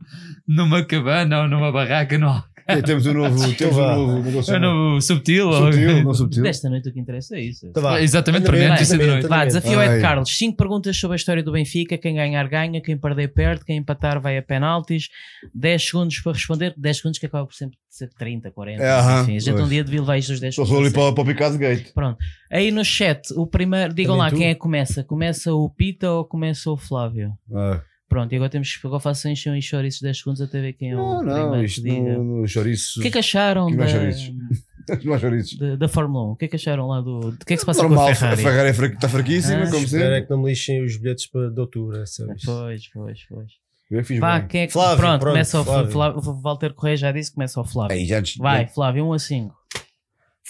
[0.46, 2.18] numa cabana ou numa barraca.
[2.18, 2.42] Não, É,
[2.85, 3.55] Temos um novo.
[3.55, 4.55] Temos um novo negócio.
[4.55, 5.49] é no subtil.
[5.49, 6.43] ou- Subtil, não subtil.
[6.43, 7.71] Desta noite o que interessa é isso.
[7.75, 8.01] Vá.
[8.01, 9.27] Exatamente, para mim, Andamento, notícia da noite.
[9.27, 10.37] Vá, desafio é de Carlos.
[10.37, 11.97] 5 perguntas sobre a história do Benfica.
[11.97, 12.81] Quem ganhar, ganha.
[12.81, 13.64] Quem perder, perde.
[13.64, 15.09] Quem empatar, vai a penaltis.
[15.55, 16.75] 10 segundos para responder.
[16.77, 18.83] 10 segundos que acaba por sempre ser 30, 40.
[18.83, 19.69] É, aham, enfim, a gente um pois.
[19.71, 20.93] dia devia levar isto os 10 Só segundos.
[20.93, 21.93] sou ali para, para o Picado Gate.
[21.95, 22.19] Pronto.
[22.51, 24.37] Aí no chat, o primeiro, digam Também lá tu?
[24.39, 25.03] quem é que começa.
[25.03, 27.33] Começa o Pita ou começa o Flávio?
[27.53, 27.81] Ah.
[28.09, 30.92] Pronto, e agora temos que agora faço encher e chouriços 10 segundos até ver quem
[30.92, 33.00] é Não, o não, primeiro isto no, no chouriço.
[33.00, 33.84] O que é que acharam Que da?
[35.04, 35.12] Não
[35.59, 36.30] da, da Fórmula 1?
[36.30, 37.18] O que é que acharam lá do.
[37.28, 38.42] O que é que se passa Normal, com a a Ferrari?
[38.42, 40.22] Ferrari é está fraquíssima, Ah, como Espero é sempre.
[40.24, 41.98] que não me lixem os bilhetes para de outubro.
[41.98, 42.24] É isto.
[42.46, 43.46] Pois, pois, pois.
[43.90, 44.48] Eu fiz Vá, bem.
[44.48, 44.72] quem é que.
[44.72, 45.90] Flávio, pronto, pronto, começa o Flávio.
[45.92, 46.18] Flávio.
[46.30, 47.94] O Walter Correia já disse, começa o Flávio.
[47.96, 48.36] Aí, já antes.
[48.38, 49.54] Vai, Flávio, 1 a 5.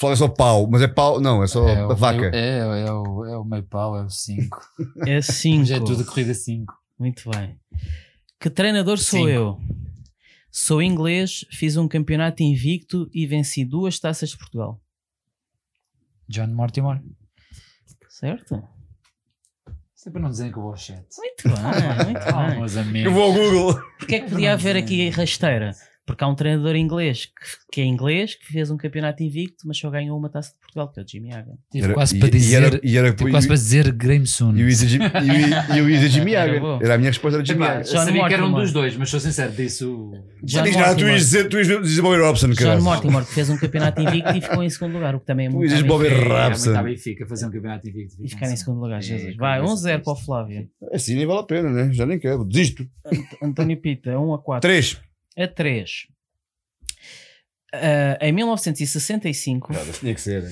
[0.01, 2.19] Fala só pau, mas é pau, não, é só É, a o vaca.
[2.31, 4.61] meio- é, é, o, é o meio pau, é o 5.
[5.05, 5.65] É 5.
[5.65, 6.73] Já é tudo corrida 5.
[6.99, 7.59] Muito bem.
[8.41, 9.29] Que treinador sou Cinco.
[9.31, 9.61] eu?
[10.51, 14.81] Sou inglês, fiz um campeonato invicto e venci duas taças de Portugal.
[16.29, 17.01] John Mortimer.
[18.09, 18.63] Certo?
[19.95, 21.05] Isto é não dizerem que eu vou ao chat.
[21.19, 22.59] Muito bem, muito bem.
[22.59, 23.13] meus Eu amigos.
[23.13, 23.75] vou ao Google.
[23.99, 25.75] Porquê é que podia haver aqui rasteira?
[26.09, 27.33] Porque há um treinador inglês que,
[27.71, 30.89] que é inglês, que fez um campeonato invicto, mas só ganhou uma taça de Portugal,
[30.91, 31.53] que é o Jimmy Hagan.
[31.71, 32.63] Tive Era- quase e- para e dizer.
[32.63, 34.57] era- e era- e- quase para dizer Graham Soon.
[34.57, 34.75] E eu ia e
[36.05, 36.79] e Jimmy Era Hagan.
[36.83, 37.83] Era a minha resposta, era Jimmy Hagan.
[37.83, 38.63] John sabia que era um Mortimer.
[38.65, 40.13] dos dois, mas sou sincero, disse o.
[40.43, 41.13] John Diz nada, tu Mortimer.
[41.13, 42.81] ias dizer, tu ias dizer Bobby Robson, John cara.
[42.81, 45.49] Mortimer, que fez um campeonato invicto e ficou em segundo lugar, o que também é
[45.51, 45.89] muito dizes bem.
[45.89, 46.71] Bobby É, é Robson.
[46.71, 48.17] muito à Benfica fazer um campeonato invicto.
[48.25, 49.33] E ficar em segundo lugar, É, Jesus.
[49.35, 50.17] com Vai, esse 1-0 para o.
[50.17, 50.69] Flávio.
[50.93, 51.93] Assim nem vale a pena, né?
[51.93, 52.45] Já nem quero.
[52.45, 52.87] Desisto.
[53.43, 54.69] António Pita, 1 a 4.
[54.69, 55.01] 3.
[55.39, 56.07] A 3.
[57.71, 59.69] Ah, em 1965,
[60.01, 60.43] tinha que ser.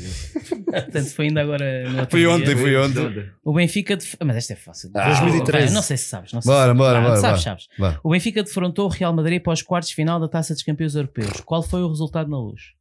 [0.66, 3.32] portanto foi ainda agora no outro Foi dia, ontem, foi ontem.
[3.42, 3.96] O Benfica.
[3.96, 4.90] def- Mas esta é fácil.
[4.94, 5.66] Ah, 2013.
[5.68, 6.32] Vai, não sei se sabes.
[6.34, 6.76] Não sei Bora, se...
[6.78, 7.58] bora, Ah, bora, Sabes, bora.
[7.58, 7.68] sabes.
[7.78, 8.00] Vá.
[8.04, 10.94] O Benfica defrontou o Real Madrid para os quartos de final da Taça dos Campeões
[10.94, 11.40] Europeus.
[11.40, 12.74] Qual foi o resultado na luz?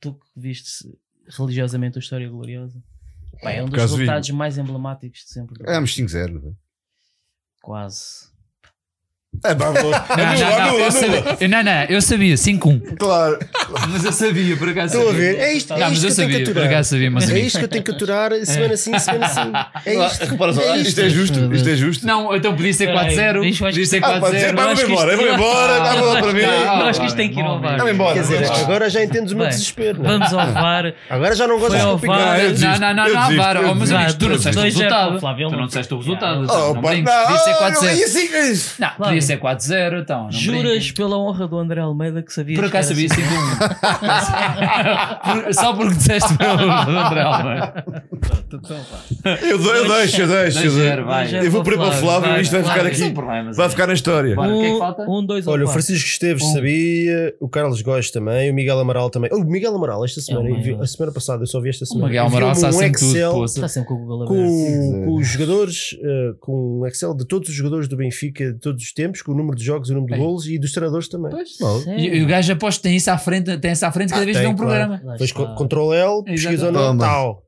[0.00, 0.68] Tu que viste
[1.38, 2.82] religiosamente a História Gloriosa?
[3.40, 5.62] Pá, é um dos Caso resultados mais emblemáticos de sempre.
[5.64, 6.32] Éramos 5-0.
[6.32, 6.52] não foi?
[7.62, 8.36] Quase.
[9.44, 12.96] É, Não, não, não, sabia, não, não, eu sabia, 5-1.
[12.98, 13.38] Claro.
[13.88, 14.96] Mas eu sabia, por acaso.
[14.96, 15.32] Estou a sabia.
[15.34, 15.38] ver.
[15.40, 16.66] É isto, é Não, isto que eu tenho que sabia, por aturar.
[16.72, 19.52] acaso sabia, mas É isto que eu tenho que aturar semana sim, semana sim.
[19.86, 20.24] É isto.
[20.24, 22.06] Repara só, É isto é justo, isto é justo.
[22.06, 23.40] Não, então podia ser Espera aí, 4-0.
[23.42, 24.56] bicho, acho Podia ser Ah, pode ser, 4-0.
[24.56, 26.40] vamos acho que embora, vamos embora, dá bola para mim.
[26.40, 27.76] Eu acho que isto tem que ir ao VAR.
[27.78, 28.14] Vamos embora.
[28.14, 30.02] Quer dizer, agora já entendes o meu desespero.
[30.02, 30.18] não é?
[30.18, 30.94] Vamos ao VAR.
[31.10, 33.56] Agora já não gosto de desisto, Não, não, não, não, VAR.
[33.64, 35.20] Oh, mas amigos, tu não disseste o resultado.
[35.20, 36.46] Tu ele não não- disseste o resultado.
[36.50, 37.04] Oh, Não brinques.
[37.14, 37.96] não, Podia ser não, 4-0.
[37.96, 38.02] e
[39.18, 39.60] assim, é isso.
[39.60, 40.24] Ser 4-0, então.
[40.24, 43.18] não Juras pela honra do André Almeida que sabia Por acaso sabia 5-1.
[45.44, 47.84] Por- Só porque disseste pelo André Almeida.
[49.48, 50.58] Eu dou- eu deixo, eu deixo.
[50.58, 51.04] eu 2-0, dou.
[51.06, 51.46] vai.
[51.46, 53.10] Eu vou para o Flávio e isto vai ficar aqui.
[53.12, 53.56] problemas.
[53.56, 54.38] Vai ficar na história.
[54.38, 55.08] O é?
[55.08, 55.68] Um, dois ou Olha, o.
[55.68, 59.30] Francisco Esteves sabia, o Carlos Góes também, o Miguel Amaral também.
[59.32, 60.82] Oh, o Miguel Amaral, esta semana, É o eu maior.
[60.82, 62.06] a semana passada, eu só vi esta O semana.
[62.08, 63.44] Miguel Amaral está sempre tudo.
[63.44, 67.54] Está sempre com o Google com, os jogadores, eh, com um Excel de todos os
[67.54, 70.18] jogadores do Benfica de todos os tempos, com o número de jogos, o número de
[70.20, 71.32] golos e dos treinadores também.
[71.98, 74.36] E, o gajo aposto tem isso à frente, tem isso à frente cada Ah, vez
[74.36, 74.96] que vê um programa.
[74.98, 75.44] Depois está.
[75.54, 77.04] co- Ctrl L, pesquisa o nome, Toma.
[77.04, 77.42] tal.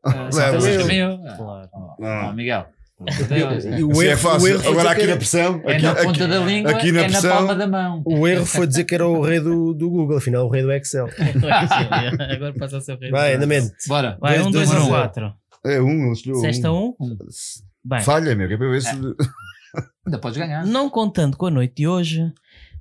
[0.91, 1.17] Ah, Leva.
[1.17, 1.37] também Também eu.
[1.37, 1.71] Claro.
[2.03, 2.67] Ah, Não, Miguel.
[3.31, 3.65] Deus.
[3.65, 4.49] E o é erro, o fácil.
[4.49, 5.63] erro foi Agora dizer aqui que na era- pressão.
[5.65, 7.31] É aqui- na aqui- ponta da língua, aqui na é na pressão.
[7.37, 8.03] palma da mão.
[8.05, 10.71] o erro foi dizer que era o rei do, do Google, afinal, o rei do
[10.71, 11.09] Excel.
[12.35, 13.11] Agora passa a ser o rei.
[13.11, 13.73] Vai, andamento.
[13.89, 14.19] Bora.
[14.21, 14.91] Vai, um, Dois, dois dois, ou um.
[14.91, 15.33] quatro.
[15.65, 16.95] É um, ele escolheu Sexta um.
[17.01, 17.17] um.
[17.85, 18.91] Bem, Falha, meu, que é para ver se.
[20.07, 20.67] Ainda podes ganhar.
[20.67, 22.31] não contando com a noite de hoje,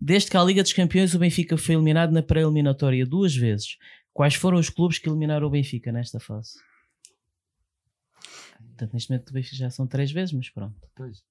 [0.01, 3.77] desde que a Liga dos Campeões o Benfica foi eliminado na pré-eliminatória duas vezes,
[4.11, 6.49] quais foram os clubes que eliminaram o Benfica nesta fase?
[8.79, 10.73] Portanto, neste momento o Benfica já são três vezes, mas pronto.
[10.95, 11.21] Pois.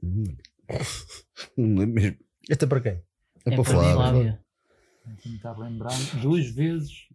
[0.00, 0.24] Não
[1.80, 2.18] lembro mesmo.
[2.50, 2.92] Até para quem?
[2.92, 3.02] É
[3.46, 3.92] É para para falar.
[3.94, 4.40] Flávia,
[5.22, 5.90] Tentar lembrar
[6.22, 7.08] duas vezes.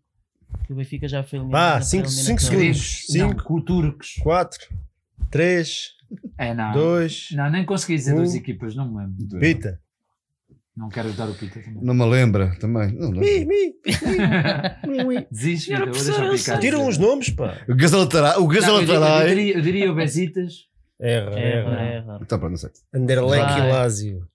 [0.66, 1.76] que o Benfica já foi eliminado.
[1.76, 2.74] Na 5 pré-eliminatória.
[2.74, 3.06] segundos.
[3.10, 4.14] Não, 5, com turcos.
[4.22, 4.76] 4,
[5.32, 5.96] 3,
[6.38, 6.74] É, não.
[6.74, 8.18] 2, Não, nem consegui dizer Um.
[8.18, 9.40] duas equipas, não me lembro.
[9.40, 9.82] pita.
[10.76, 11.80] Não quero dar o Pita também.
[11.82, 12.92] Não me lembra também.
[12.94, 13.56] Não Mi, lembro.
[15.08, 15.28] mi.
[15.32, 16.60] Desiste, Pita, vou deixar picar.
[16.60, 17.58] Tiram uns nomes, pá.
[17.70, 18.38] O Gazalatarai.
[18.38, 19.28] O Não, eu, diria, eu, Gazalatarai.
[19.30, 20.54] diria, eu diria o Besitas.
[21.00, 21.40] Erra, Erra,
[21.72, 21.82] erra.
[21.82, 22.20] erra.
[22.22, 22.70] Então, pronto, não sei.
[22.94, 23.72] Anderlecht e.
[23.72, 24.28] Lazio.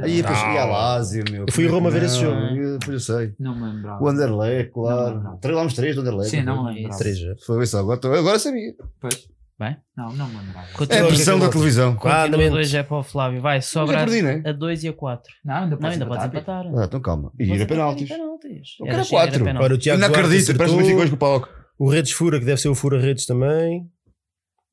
[0.00, 1.44] Aí depois ia a Lazio, meu.
[1.46, 2.36] Eu fui a Roma ver esse jogo.
[2.40, 3.34] eu- Depois eu sei.
[3.38, 4.02] Não me lembrava.
[4.04, 5.38] O Anderlecht, claro.
[5.40, 6.30] Três lá uns três do Anderlecht.
[6.30, 6.98] Sim, não me lembrava.
[6.98, 7.34] 3 já.
[7.44, 8.74] Foi isso, agora, agora sabia.
[9.00, 9.28] Pois.
[9.58, 9.78] Vai?
[9.96, 10.68] Não, não lembrava.
[10.90, 11.92] É a pressão da televisão.
[11.92, 12.50] Ah, continua andamento.
[12.50, 13.40] dois é para o Flávio.
[13.40, 14.42] Vai, sobra né?
[14.44, 15.34] a 2 e a 4.
[15.42, 16.66] Não, ainda Não, podes ainda podes empatar.
[16.66, 17.32] Ah, então calma.
[17.38, 18.76] E gira empatar em penaltis.
[18.78, 19.44] Eu quero chegar a quatro.
[19.44, 19.64] penaltis.
[19.64, 20.86] Ora, o Tiago Eu não Duarte acredito, parece que acertou.
[20.86, 21.48] ficou hoje com o palco.
[21.78, 23.88] O Redes Fura, que deve ser o Fura Redes também.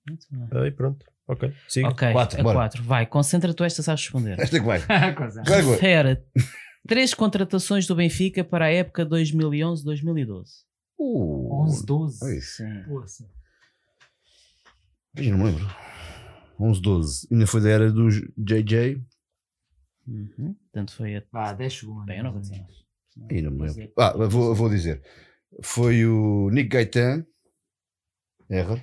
[0.08, 0.64] Muito bem.
[0.64, 1.06] Aí, pronto.
[1.30, 1.88] Ok, siga.
[1.88, 2.56] Ok, Quatro, a bora.
[2.58, 2.84] 4.
[2.84, 4.38] Vai, concentra-te, esta sabes responder.
[4.38, 4.80] Esta é que vai.
[5.80, 6.22] Fera,
[6.86, 10.44] três contratações do Benfica para a época 2011-2012.
[11.00, 12.26] Uh, 11, 12.
[12.26, 12.58] é isso.
[12.58, 13.26] Sim.
[15.18, 15.68] Ih, não me lembro.
[16.60, 17.28] 11, 12.
[17.32, 19.02] Ainda foi da era dos JJ.
[20.08, 20.56] Uhum.
[20.72, 21.24] Portanto, foi a.
[21.32, 22.06] Vá, 10 segundos.
[22.06, 22.66] Bem, eu não vou dizer.
[23.32, 23.82] Ih, não me lembro.
[23.84, 25.02] é- Ah, vou, vou dizer.
[25.62, 27.26] Foi o Nick Gaetan.
[28.50, 28.76] Erra.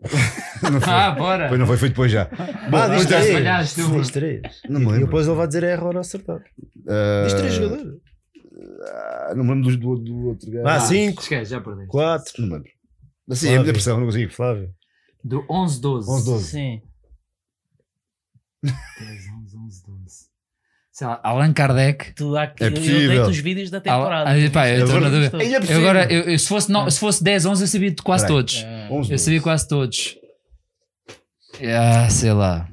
[0.80, 0.92] foi.
[0.92, 1.48] Ah, bora.
[1.48, 2.22] Foi, não foi, foi depois já.
[2.32, 3.74] Ah, diz então, três.
[3.74, 4.62] Diz três.
[4.68, 5.06] Não me E lembro.
[5.06, 6.42] depois ele vai dizer erro ou não acertar.
[6.88, 8.00] Ah, Diz três jogadores.
[8.86, 10.66] ah, não me lembro do, do, do outro gajo.
[10.66, 11.20] Ah, cinco.
[11.22, 11.90] Esquece, já perdeste.
[11.90, 12.40] 4.
[12.42, 12.70] Não me lembro.
[13.30, 13.58] Assim, é Flávio.
[13.64, 14.32] muita pressão, não consigo.
[14.32, 14.74] Flávio.
[15.22, 16.10] Do 11, 12.
[16.10, 16.44] 11, 12.
[16.50, 16.82] Sim.
[18.62, 18.72] 10,
[19.42, 20.30] 11, 11, 12.
[20.92, 22.12] Sei lá, Allan Kardec.
[22.14, 23.08] Tu há que, É eu possível.
[23.08, 24.30] deito os vídeos da temporada.
[24.30, 25.38] Ah, pá, eu estou na dúvida.
[25.38, 27.90] Ainda é Eu agora, eu, eu- se, fosse, não, se fosse 10, 11, eu sabia
[27.90, 28.36] de quase Peraí.
[28.36, 28.62] todos.
[28.66, 29.18] Ah, 11, Eu 12.
[29.18, 30.16] sabia quase todos.
[31.62, 32.68] Ah, sei lá.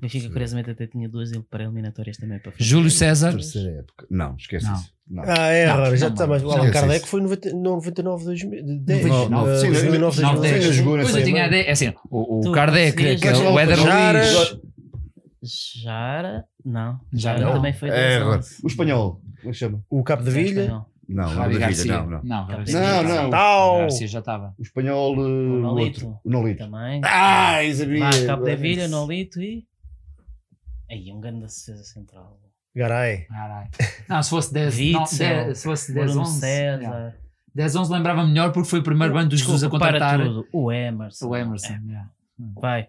[0.00, 2.64] O Benfica, curiosamente, até tinha duas para-eliminatórias também para fazer.
[2.64, 3.32] Júlio César.
[3.32, 4.06] Terceira época.
[4.10, 4.74] Não, esquece Não.
[4.74, 4.92] isso.
[5.10, 5.24] Não.
[5.26, 6.42] Ah, é, Não, agora já está mais.
[6.42, 9.04] O Allan Kardec foi em 90 99, 2010.
[9.06, 10.64] Não, não, eh, sim, 2009, não, 2010.
[10.64, 11.56] sim, jogou nessa Pois eu tinha a semana.
[11.58, 14.60] ideia, é assim, o, o Kardec, é o Éder Jara- Luís.
[15.42, 16.44] Jara?
[16.64, 17.00] Não.
[17.12, 17.52] Já Jara não.
[17.54, 18.38] também foi É, 10, agora.
[18.38, 18.56] 11.
[18.62, 19.20] O espanhol.
[19.40, 19.82] Como é chama?
[19.90, 20.68] O Cabo da Vilha.
[21.08, 21.92] Não, não, Garcia.
[21.92, 22.22] Não, não.
[22.22, 23.30] Não, Não, não.
[23.30, 23.78] Tal.
[23.78, 24.54] Garcia já estava.
[24.58, 25.16] O espanhol.
[25.16, 26.06] uh, o Nolito.
[26.06, 26.20] outro.
[26.24, 26.58] O Nolito.
[26.64, 27.00] Também.
[27.04, 28.00] Ai, sabia.
[28.00, 29.64] Vá, Cabo da Vilha, Nolito e.
[30.90, 32.40] Aí, um grande defesa central.
[32.74, 33.26] Garay.
[34.08, 36.40] Não, se fosse 10, não, Witzel, 10 se fosse 10, Bruno 11.
[36.40, 36.80] César.
[36.82, 37.14] yeah.
[37.54, 40.46] 10, 11 lembrava melhor porque foi o primeiro bando dos Jesus a contratar tudo.
[40.52, 41.28] O Emerson.
[41.28, 41.72] o Emerson.
[41.72, 42.10] É, yeah.
[42.60, 42.88] Vai.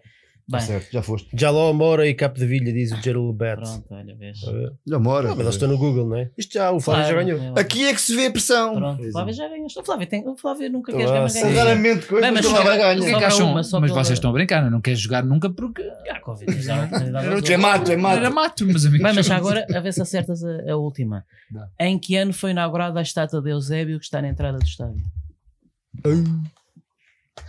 [0.52, 1.28] Tá Bem, certo, já foste.
[1.32, 3.56] Jaló, Mora e Cabo da Vilha, diz o Gerald Bet.
[3.56, 4.38] pronto, olha, vês.
[4.86, 5.28] Já mora.
[5.28, 6.30] Ah, mas eles estão no Google, não é?
[6.36, 7.56] Isto já, o Flávio já Claro, ganhou.
[7.56, 8.74] é, Aqui é que se vê a pressão.
[8.74, 9.10] Pronto, é.
[9.10, 9.66] Flávio já ganhou.
[9.66, 11.40] O Flávio, tem, o Flávio nunca quer Ah, jogar, mas sim.
[11.40, 11.54] ganha.
[11.64, 12.94] Raramente coisa, Bem, mas mas O que é ganhar.
[12.96, 13.50] que Sobra acham?
[13.50, 16.52] uma só mas pela- vocês estão a brincar, não queres jogar nunca porque Ah, Covid,
[16.70, 17.50] a ver.
[17.52, 18.16] É mato, é mato.
[18.18, 19.04] era mato, meus amigos.
[19.06, 21.24] Bem, mas já agora, a ver se acertas a, a última.
[21.50, 21.66] Dá.
[21.80, 25.02] Em que ano foi inaugurada a estátua de Eusébio que está na entrada do estádio?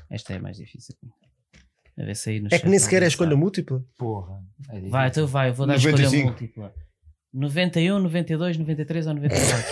[0.09, 0.95] Esta é mais difícil.
[1.98, 3.84] A ver se aí no É que nem sequer é escolha múltipla.
[3.98, 4.40] Porra.
[4.70, 4.82] é.
[4.90, 6.28] Vai, então vai, eu vou dar a escolha 95.
[6.30, 6.74] múltipla.
[7.34, 9.65] 91, 92, 93 ou 94?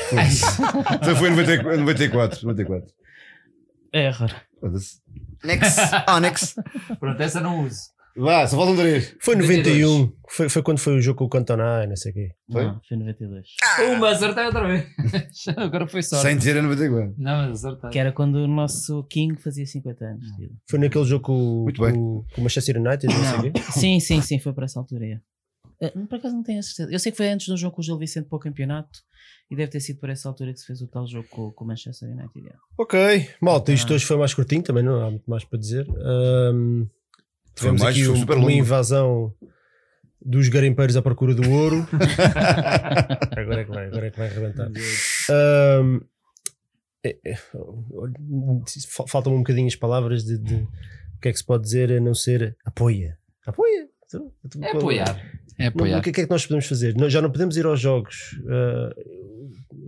[0.95, 1.79] Então foi em 94.
[1.79, 2.47] 94.
[2.47, 2.93] 94.
[3.93, 4.35] Error.
[5.43, 5.79] Next.
[6.07, 6.55] Ah, next.
[6.99, 7.81] Pronto, essa não uso.
[8.15, 9.15] Vá, só faltam três.
[9.21, 9.81] Foi 92.
[9.89, 10.13] 91.
[10.29, 12.31] Foi, foi quando foi o jogo com o Cantona, não sei o quê.
[12.51, 12.63] Foi?
[12.65, 13.47] Não, foi 92.
[13.95, 14.85] Uma, acertei outra vez.
[15.57, 16.23] Agora foi sorte.
[16.27, 17.15] Sem dizer a 94.
[17.17, 17.89] Não, mas acertei.
[17.89, 20.25] Que era quando o nosso King fazia 50 anos.
[20.35, 20.49] tio.
[20.69, 21.93] Foi naquele jogo com, o- Muito bem.
[21.93, 23.61] com, com o Manchester United, não sei o quê.
[23.71, 25.05] Sim, sim, sim, foi para essa altura.
[25.05, 25.19] é.
[25.81, 26.91] Eh, Por acaso não tenho a certeza.
[26.91, 28.99] Eu sei que foi antes do jogo com o Gil Vicente para o campeonato
[29.49, 31.63] e deve ter sido por essa altura que se fez o tal jogo com, com
[31.63, 32.47] o Manchester United.
[32.47, 32.53] é.
[32.77, 33.95] Ok, malta, isto Ah.
[33.95, 35.85] hoje foi mais curtinho, também não há muito mais para dizer.
[35.85, 36.87] Foi
[37.55, 38.49] tivemos mais, aqui um- uma longo.
[38.51, 39.33] invasão
[40.23, 41.87] dos garimpeiros à procura do ouro.
[43.35, 44.67] agora é que vai, agora é que vai arrebentar.
[45.29, 45.99] Ahm,
[47.03, 51.45] é- é, fal- Faltam-me um bocadinho as palavras de, de o que é que se
[51.45, 53.17] pode dizer a não ser apoia.
[53.45, 53.87] Apoia.
[54.45, 55.31] Então, É apoiar.
[55.59, 55.99] É apoiar.
[55.99, 56.95] o que é que é que nós podemos fazer?
[56.95, 58.39] Nós já não podemos ir aos jogos.
[58.47, 58.93] Ah,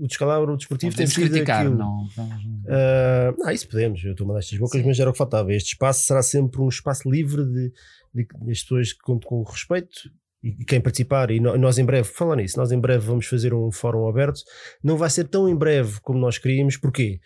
[0.02, 1.78] o descalabro desportivo tem sido criticar, aquilo.
[1.78, 2.08] não.
[2.18, 5.18] não- Ah, não, isso podemos, eu estou a mandar estas bocas, mas era o que
[5.18, 5.54] faltava.
[5.54, 7.72] Este espaço será sempre um espaço livre de,
[8.14, 10.10] de, das pessoas que contam com respeito
[10.44, 11.32] e quem participar.
[11.32, 14.42] E no- nós em breve, falando nisso, nós em breve vamos fazer um fórum aberto.
[14.84, 17.20] Não vai ser tão em breve como nós queríamos, porquê?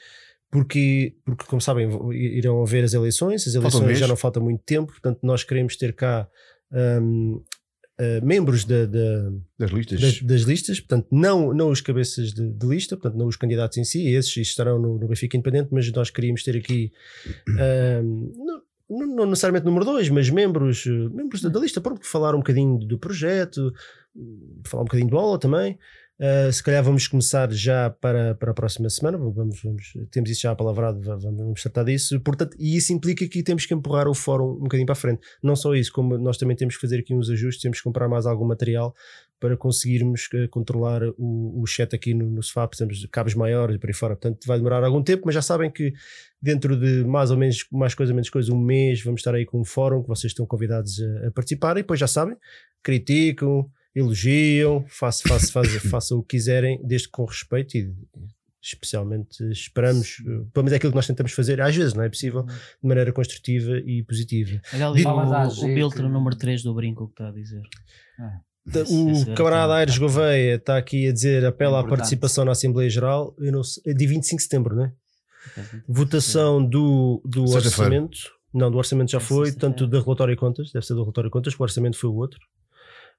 [0.50, 4.92] Porque, porque como sabem, irão haver as eleições, as eleições já não falta muito tempo,
[4.94, 6.28] portanto, nós queremos ter cá
[6.72, 7.40] ahm,
[8.00, 10.00] ah, membros da- da, Das listas.
[10.02, 13.78] das, das listas, portanto, não, não os cabeças de, de lista, portanto, não os candidatos
[13.78, 16.92] em si, esses estarão no, no Benfica Independente, mas nós queríamos ter aqui,
[17.60, 18.32] ahm,
[18.90, 22.36] não, não- necessariamente número dois, mas membros, eh, membros da, da lista, pronto, que falar
[22.36, 23.74] um bocadinho do projeto,
[24.66, 25.78] falar um bocadinho de bola também.
[26.20, 30.42] Uh, se calhar vamos começar já para, para a próxima semana, vamos, vamos, temos isso
[30.42, 32.20] já apalavrado, va- vamos, vamos tratar disso.
[32.22, 35.22] Portanto, e isso implica que temos que empurrar o fórum um bocadinho para a frente.
[35.44, 38.10] Não só isso, como nós também temos que fazer aqui uns ajustes, temos que comprar
[38.10, 38.96] mais algum material
[39.40, 43.80] para conseguirmos eh, controlar o, o chat aqui no, no precisamos de cabos maiores e
[43.80, 44.16] por aí fora.
[44.16, 45.94] Portanto, vai demorar algum tempo, mas já sabem que
[46.42, 49.62] dentro de mais ou menos, mais coisa, menos coisa, um mês, vamos estar aí com
[49.62, 52.36] um fórum que vocês estão convidados a, a participar e depois já sabem,
[52.82, 57.94] criticam, elogiam, façam, façam, façam, façam o que quiserem, desde com respeito e
[58.62, 62.10] especialmente esperamos, eh, pelo menos é aquilo que nós tentamos fazer, às vezes não é
[62.10, 64.60] possível, de maneira construtiva e positiva.
[64.74, 67.62] Olha ali o, o número 3 do brinco o que está a dizer.
[68.68, 72.52] Esse- O esse camarada tão- Aires Gouveia está aqui a dizer apela à participação na
[72.52, 74.92] Assembleia Geral, eu não sei, é de 25 de setembro, não é?
[75.88, 78.18] Votação do, do orçamento.
[78.54, 81.30] Não, do orçamento já É foi, tanto do relatório de contas, deve ser do relatório
[81.30, 82.40] de contas, que o orçamento foi o outro.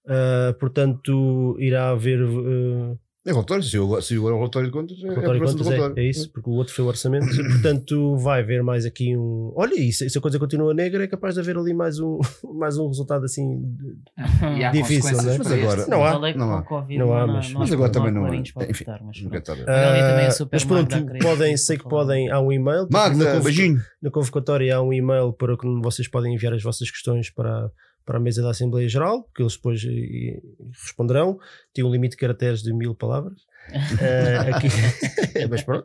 [0.07, 5.11] Ah, portanto, irá haver uh, É relatório, se agora o relatório de contas, é, é
[5.11, 5.99] relatório de aprovação do contas, relatório.
[6.03, 7.27] é, é isso, porque o outro foi o orçamento.
[7.27, 9.53] portanto, vai haver mais aqui um.
[9.55, 12.19] Olha, e se, se a coisa continua negra, é capaz de haver ali mais um,
[12.59, 13.61] mais um resultado assim.
[13.61, 13.99] de-
[14.59, 15.37] E há Difícil, não é?
[15.39, 15.87] Mas agora-.
[15.89, 16.13] Não há.
[16.35, 16.61] Não com há.
[16.61, 18.23] o Covid Não há, mas- Mas agora também não.
[18.23, 22.41] para Enfim, votar, mas nunca está é Ah, mas pronto, podem, sei que podem, há
[22.41, 22.89] um e-mail.
[22.91, 23.79] Magda, beijinho.
[24.01, 27.71] Na convocatória há um e-mail para que vocês podem enviar as vossas questões para,
[28.09, 30.41] para a mesa da Assembleia Geral, que eles depois eh,
[30.83, 31.39] responderão.
[31.75, 33.39] Tem um limite de caracteres de mil palavras.
[34.01, 34.69] Eh, aqui.
[35.51, 35.85] Mas pronto.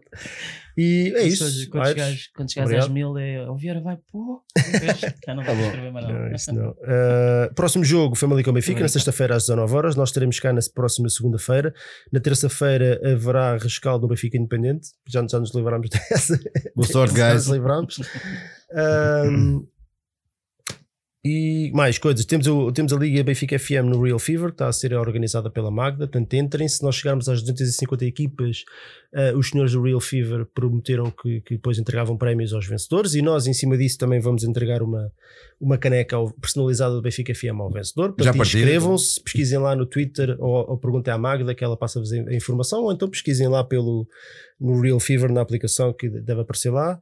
[0.77, 1.43] E é isso.
[1.45, 4.41] seja, Quando chegares, quando chegares às mil, é, o Vieira vai pô.
[5.27, 5.65] Já não Tá vais bom.
[5.65, 6.53] escrever mais Não, nada.
[6.53, 6.69] não.
[6.71, 9.95] Uh, próximo jogo, Famalicão Benfica, na sexta-feira às 19 horas.
[9.97, 11.73] Nós estaremos cá na próxima segunda-feira.
[12.09, 14.87] Na terça-feira haverá rescaldo no Benfica Independente.
[15.05, 16.39] Já, já nos livramos dessa.
[16.73, 17.47] Boa sorte, Já guys.
[17.47, 17.99] nos livramos.
[18.71, 19.67] Um,
[21.25, 24.67] E mais coisas, temos, o, temos a Liga Benfica FM no Real Fever, que está
[24.67, 28.65] a ser organizada pela Magda, portanto entrem, se nós chegarmos às 250 equipas,
[29.13, 33.21] uh, os senhores do Real Fever prometeram que, que, depois entregavam prémios aos vencedores e
[33.21, 35.09] nós em cima disso também vamos entregar uma,
[35.61, 40.71] uma caneca personalizada do Benfica FM ao vencedor, portanto inscrevam-se, pesquisem lá no Twitter ou,
[40.71, 44.05] ou perguntem à Magda que ela passa-vos a informação, ou então pesquisem lá pelo,
[44.59, 46.99] no Real Fever na aplicação que deve aparecer lá.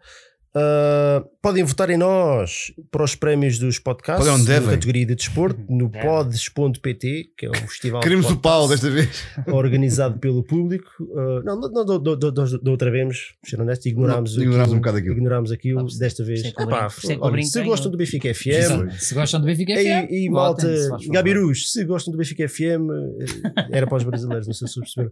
[0.54, 5.90] Uh, podem votar em nós para os prémios dos podcasts na categoria de desporto no
[5.90, 10.90] pods.pt, que é um festival Queremos o pau desta vez organizado pelo público.
[11.00, 14.98] Uh, não, não, não, da outra vez, ser honesto, ignorámos, não, ignorámos aquilo, um bocado
[14.98, 15.16] aquilo.
[15.16, 16.44] Ignorámos aquilo ah, desta vez.
[16.44, 18.92] Epá, se, olha, se gostam do Benfica FM, Exato.
[18.96, 20.68] se gostam do Benfica FM, e, e malta,
[21.12, 25.12] Gabirus, se gostam do Benfica FM, eh, era para os brasileiros, não sei se perceberam.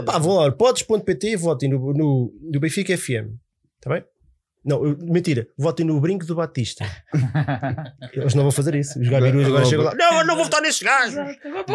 [0.00, 3.36] Uh, pá, vão lá, pods.pt, votem no, no, no Benfica FM,
[3.78, 4.02] está bem?
[4.68, 6.84] Não, mentira, votem no brinco do Batista.
[8.12, 9.00] Eles não vão fazer isso.
[9.00, 9.94] Os gabirus agora chegam lá.
[9.94, 11.14] Não, eu não vou votar nesses gajos.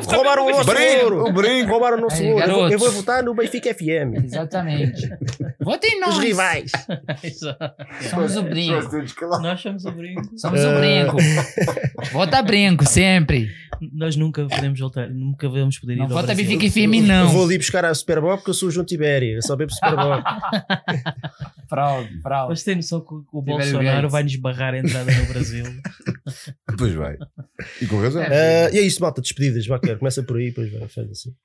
[0.06, 0.70] Roubaram o nosso
[1.04, 1.28] ouro.
[1.28, 1.72] O brinco.
[1.72, 2.46] Roubaram o nosso ouro.
[2.46, 4.24] Eu, eu vou votar no Benfica FM.
[4.26, 5.10] Exatamente.
[5.60, 6.18] Votem nós.
[6.18, 6.72] Os rivais.
[8.12, 8.90] somos o brinco.
[9.42, 10.38] Nós somos o brinco.
[10.38, 11.18] Somos o brinco.
[12.14, 13.50] Vota brinco, sempre.
[13.92, 16.36] Nós nunca podemos voltar, nunca vamos poder ir não vota.
[16.36, 17.26] Benfica FM, não.
[17.26, 19.36] Eu vou ali buscar a Superboc porque eu sou o João Tibério.
[19.36, 20.24] Eu só bebo Superboc.
[21.68, 22.54] fraude, fraude.
[22.84, 25.66] Noção que o Bolsonaro vai-nos barrar a entrada no Brasil.
[26.78, 27.18] pois vai.
[27.82, 28.22] E com razão.
[28.22, 29.66] Uh, e é isso, malta, despedidas.
[29.66, 30.00] Vá, quero.
[30.00, 31.36] Começa por aí, depois vai, faz assim.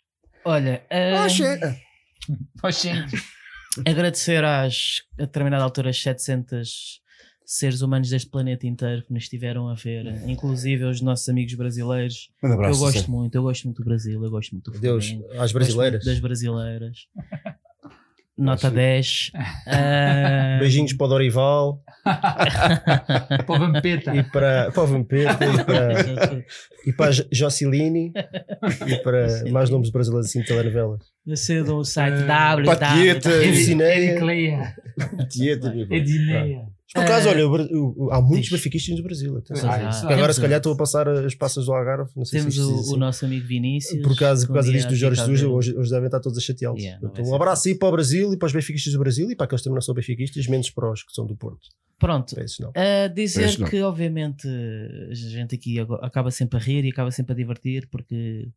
[0.44, 0.82] Olha.
[0.90, 1.24] Uh...
[2.62, 3.06] Oh, chega.
[3.86, 7.00] Agradecer às, a determinada altura, as 700
[7.44, 12.30] seres humanos deste planeta inteiro que nos estiveram a ver, inclusive os nossos amigos brasileiros.
[12.42, 13.10] Um abraço, eu gosto sim.
[13.10, 16.04] muito, eu gosto muito do Brasil, eu gosto muito do Deus, Flamengo, às brasileiras.
[16.04, 17.06] das brasileiras.
[18.38, 19.32] Nota 10.
[19.34, 20.60] Uh...
[20.60, 21.82] Beijinhos para o Dorival.
[22.04, 24.14] para o Vampeta.
[24.14, 25.44] E para, para o Vampeta.
[25.44, 26.44] E para,
[26.86, 28.12] e para a Jocilini.
[28.86, 31.00] E para mais nomes brasileiros assim de telenovelas.
[31.26, 32.64] Você do site Uh, www.
[32.64, 33.30] Patieta.
[33.44, 34.12] Edicineia.
[34.12, 34.74] Edicleia.
[36.94, 39.36] Por acaso, Ah, olha, o o- há muitos benfiquistas no Brasil.
[39.36, 39.70] atenção.
[39.70, 40.06] Ah, isso.
[40.08, 42.10] Agora, se calhar, estou a passar as passas do Algarve.
[42.16, 42.96] Não sei Temos se o, o assim.
[42.96, 44.02] nosse amigo Vinícius.
[44.02, 46.80] Por causa, por causa disto do Jorge Jesus, hoje, hoje devem estar todos a chateá-los.
[46.82, 49.36] Yeah, então, um abraço aí para o Brasil e para os benfiquistas do Brasil e
[49.36, 51.68] para aqueles que também não são benfiquistas, menos para os que são do Porto.
[51.98, 52.72] Pronto, não.
[52.76, 54.46] a dizer que obviamente
[55.10, 58.48] a gente aqui acaba sempre a rir e acaba sempre a divertir porque,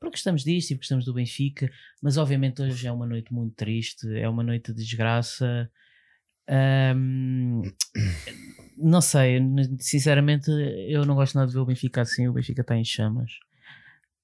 [0.00, 1.68] porque gostamos disto e porque gostamos do Benfica,
[2.00, 5.68] mas obviamente hoje é uma noite muito triste, é uma noite de desgraça.
[6.48, 7.62] Ahm,
[8.76, 9.40] não sei,
[9.78, 10.50] sinceramente
[10.88, 13.32] eu não gosto nada de ver o Benfica assim, o Benfica está em chamas.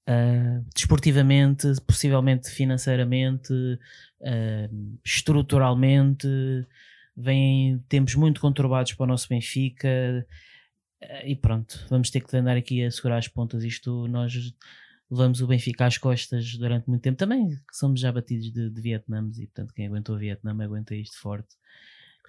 [0.06, 3.52] Ah, desportivamente, possivelmente financeiramente,
[4.24, 4.68] ah,
[5.04, 6.26] estruturalmente,
[7.16, 10.26] vêm tempos muito conturbados para o nosso Benfica
[11.00, 13.64] eh, e pronto, vamos ter que andar aqui a segurar as pontas.
[13.64, 14.32] Isto nós
[15.10, 17.18] levamos o Benfica às costas durante muito tempo.
[17.18, 21.18] Também somos já batidos de, de Vietnãs e portanto quem aguentou o Vietnã aguenta isto
[21.20, 21.56] forte.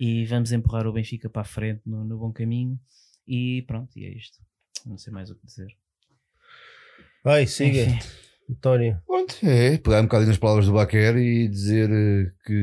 [0.03, 2.75] E vamos empurrar o Benfica para a frente no, no bom caminho.
[3.27, 4.39] E pronto, e é isto.
[4.83, 5.67] Não sei mais o que dizer.
[7.23, 7.83] Vai, siga.
[7.83, 7.99] Enfim.
[8.49, 8.99] António.
[9.05, 12.53] Pronto, é, pegar um bocadinho nas palavras do Baquer e dizer eh, que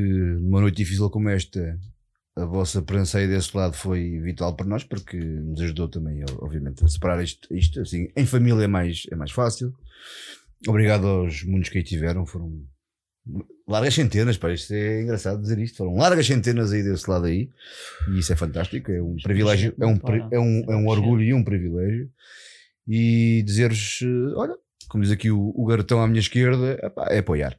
[0.41, 1.79] numa noite difícil como esta,
[2.35, 6.85] a vossa presença aí desse lado foi vital para nós, porque nos ajudou também, obviamente,
[6.85, 9.73] a separar isto, isto assim, em família é mais, é mais fácil.
[10.67, 12.67] Obrigado aos muitos que aí tiveram, foram
[13.67, 17.51] largas centenas, pá, isto é engraçado dizer isto, foram largas centenas aí desse lado aí,
[18.11, 19.99] e isso é fantástico, é um privilégio, é um,
[20.31, 22.11] é um, é um orgulho e um privilégio,
[22.87, 24.57] e dizer-vos, eh, olha,
[24.89, 26.79] como diz aqui o, o garotão à minha esquerda,
[27.11, 27.59] é apoiar.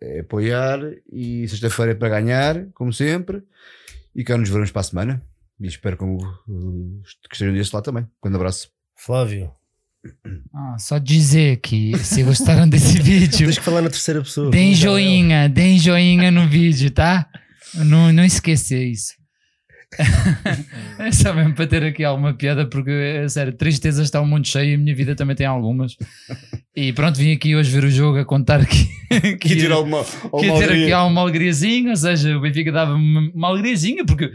[0.00, 0.80] É apoiar
[1.12, 3.42] e sexta-feira é para ganhar, como sempre.
[4.14, 5.22] E cá nos veremos para a semana.
[5.60, 6.04] E espero que,
[7.30, 8.08] estejam desse lá também.
[8.22, 8.70] Grande abraço.
[8.96, 9.59] Flávio.
[10.54, 14.50] Ah, só dizer que se gostaram desse vídeo, Tens que falar na terceira pessoa.
[14.50, 17.26] deem joinha, deem joinha no vídeo, tá?
[17.74, 19.12] Não, não esquecer isso.
[21.00, 24.46] é só mesmo para ter aqui alguma piada, porque, é sério, tristeza está um mundo
[24.46, 25.96] cheio e a minha vida também tem algumas.
[26.76, 28.86] E pronto, vim aqui hoje ver o jogo a contar que,
[29.38, 33.30] que, ia- alguma, que ia ter aqui uma alegriazinha, ou seja, o Benfica dava-me uma,
[33.34, 34.30] uma alegriazinha, porque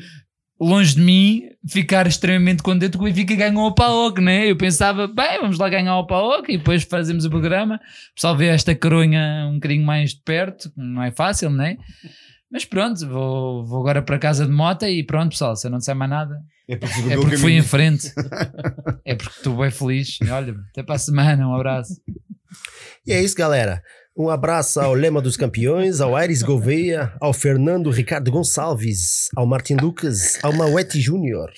[0.59, 4.49] longe de mim ficar extremamente contente que o Benfica ganhou o PAOC, né?
[4.49, 7.75] Eu pensava, bem, vamos lá ganhar o PAOC e depois fazemos o programa.
[8.11, 11.77] O pessoal vê esta coronha um bocadinho mais de perto, não é fácil, né?
[12.51, 15.79] Mas pronto, vou, vou agora para casa de moto e pronto, pessoal, se eu não
[15.79, 18.11] disser mais nada, É porque, é porque fui em frente.
[19.03, 20.17] é porque estou bem feliz.
[20.21, 21.99] E Olha, até para a semana, um abraço.
[23.05, 23.81] E é isso, galera.
[24.17, 29.75] Um abraço ao Lema dos Campeões, ao Aires Gouveia, ao Fernando Ricardo Gonçalves, ao Martin
[29.75, 31.51] Lucas, ao Mauete Júnior,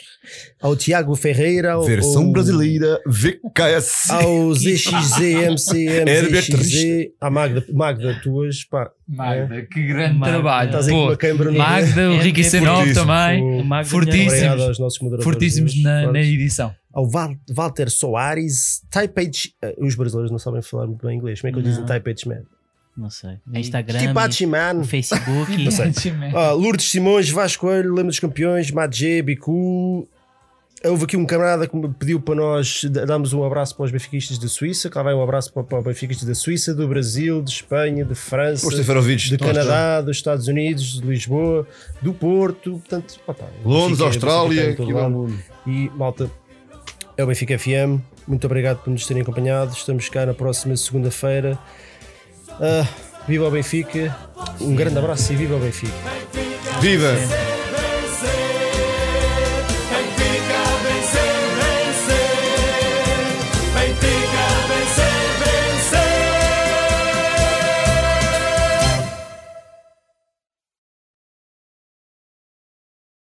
[0.62, 4.10] ao Tiago Ferreira, ao, Versão ao, brasileira, VKS.
[4.12, 10.34] ao ZXZ, Herbert MCMZXZ, à Magda, Magda, tu hoje, pá, Magda, que grande Magda.
[10.36, 10.68] trabalho.
[10.68, 13.06] estás aí com Pô, uma câmera no Magda, o É, Ricky é Senov fortíssimo.
[13.06, 13.42] também.
[13.44, 14.34] O Magda Fortíssimos.
[14.34, 15.24] Obrigado aos nossos moderadores.
[15.34, 16.74] Fortíssimos na, na edição.
[16.94, 19.50] Ao Val- Walter Soares, Type H.
[19.62, 21.40] eh, Os brasileiros não sabem falar muito bem inglês.
[21.42, 22.42] Como é que eles dizem H Man?
[22.98, 23.38] Não sei.
[23.54, 24.84] Instagram, Keep H Man.
[24.84, 25.64] Facebook.
[25.64, 25.92] Não sei.
[26.34, 30.10] Ah, Lourdes Simões, Vasco Coelho, Lema dos Campeões, Madge, Bicu.
[30.86, 33.92] Houve aqui um camarada que me pediu para nós da- darmos um abraço para os
[33.92, 34.90] benfiquistas da Suíça.
[34.90, 38.14] Cá vai um abraço para, para os benfiquistas da Suíça, do Brasil, de Espanha, de
[38.14, 38.68] França,
[39.32, 41.68] de Canadá, dos Estados Unidos, de Lisboa,
[42.02, 42.72] do Porto.
[42.74, 44.76] Portanto, opá, o Londres, Austrália,
[45.10, 45.38] mundo.
[45.66, 46.30] E malta,
[47.18, 48.00] é o Benfica FM.
[48.28, 49.74] Muito obrigado por nos terem acompanhado.
[49.74, 51.58] Estamos cá na próxima segunda-feira.
[52.52, 52.88] Ah,
[53.28, 54.16] viva o Benfica.
[54.62, 55.94] Um grande abraço e viva o Benfica.
[56.80, 57.57] Viva!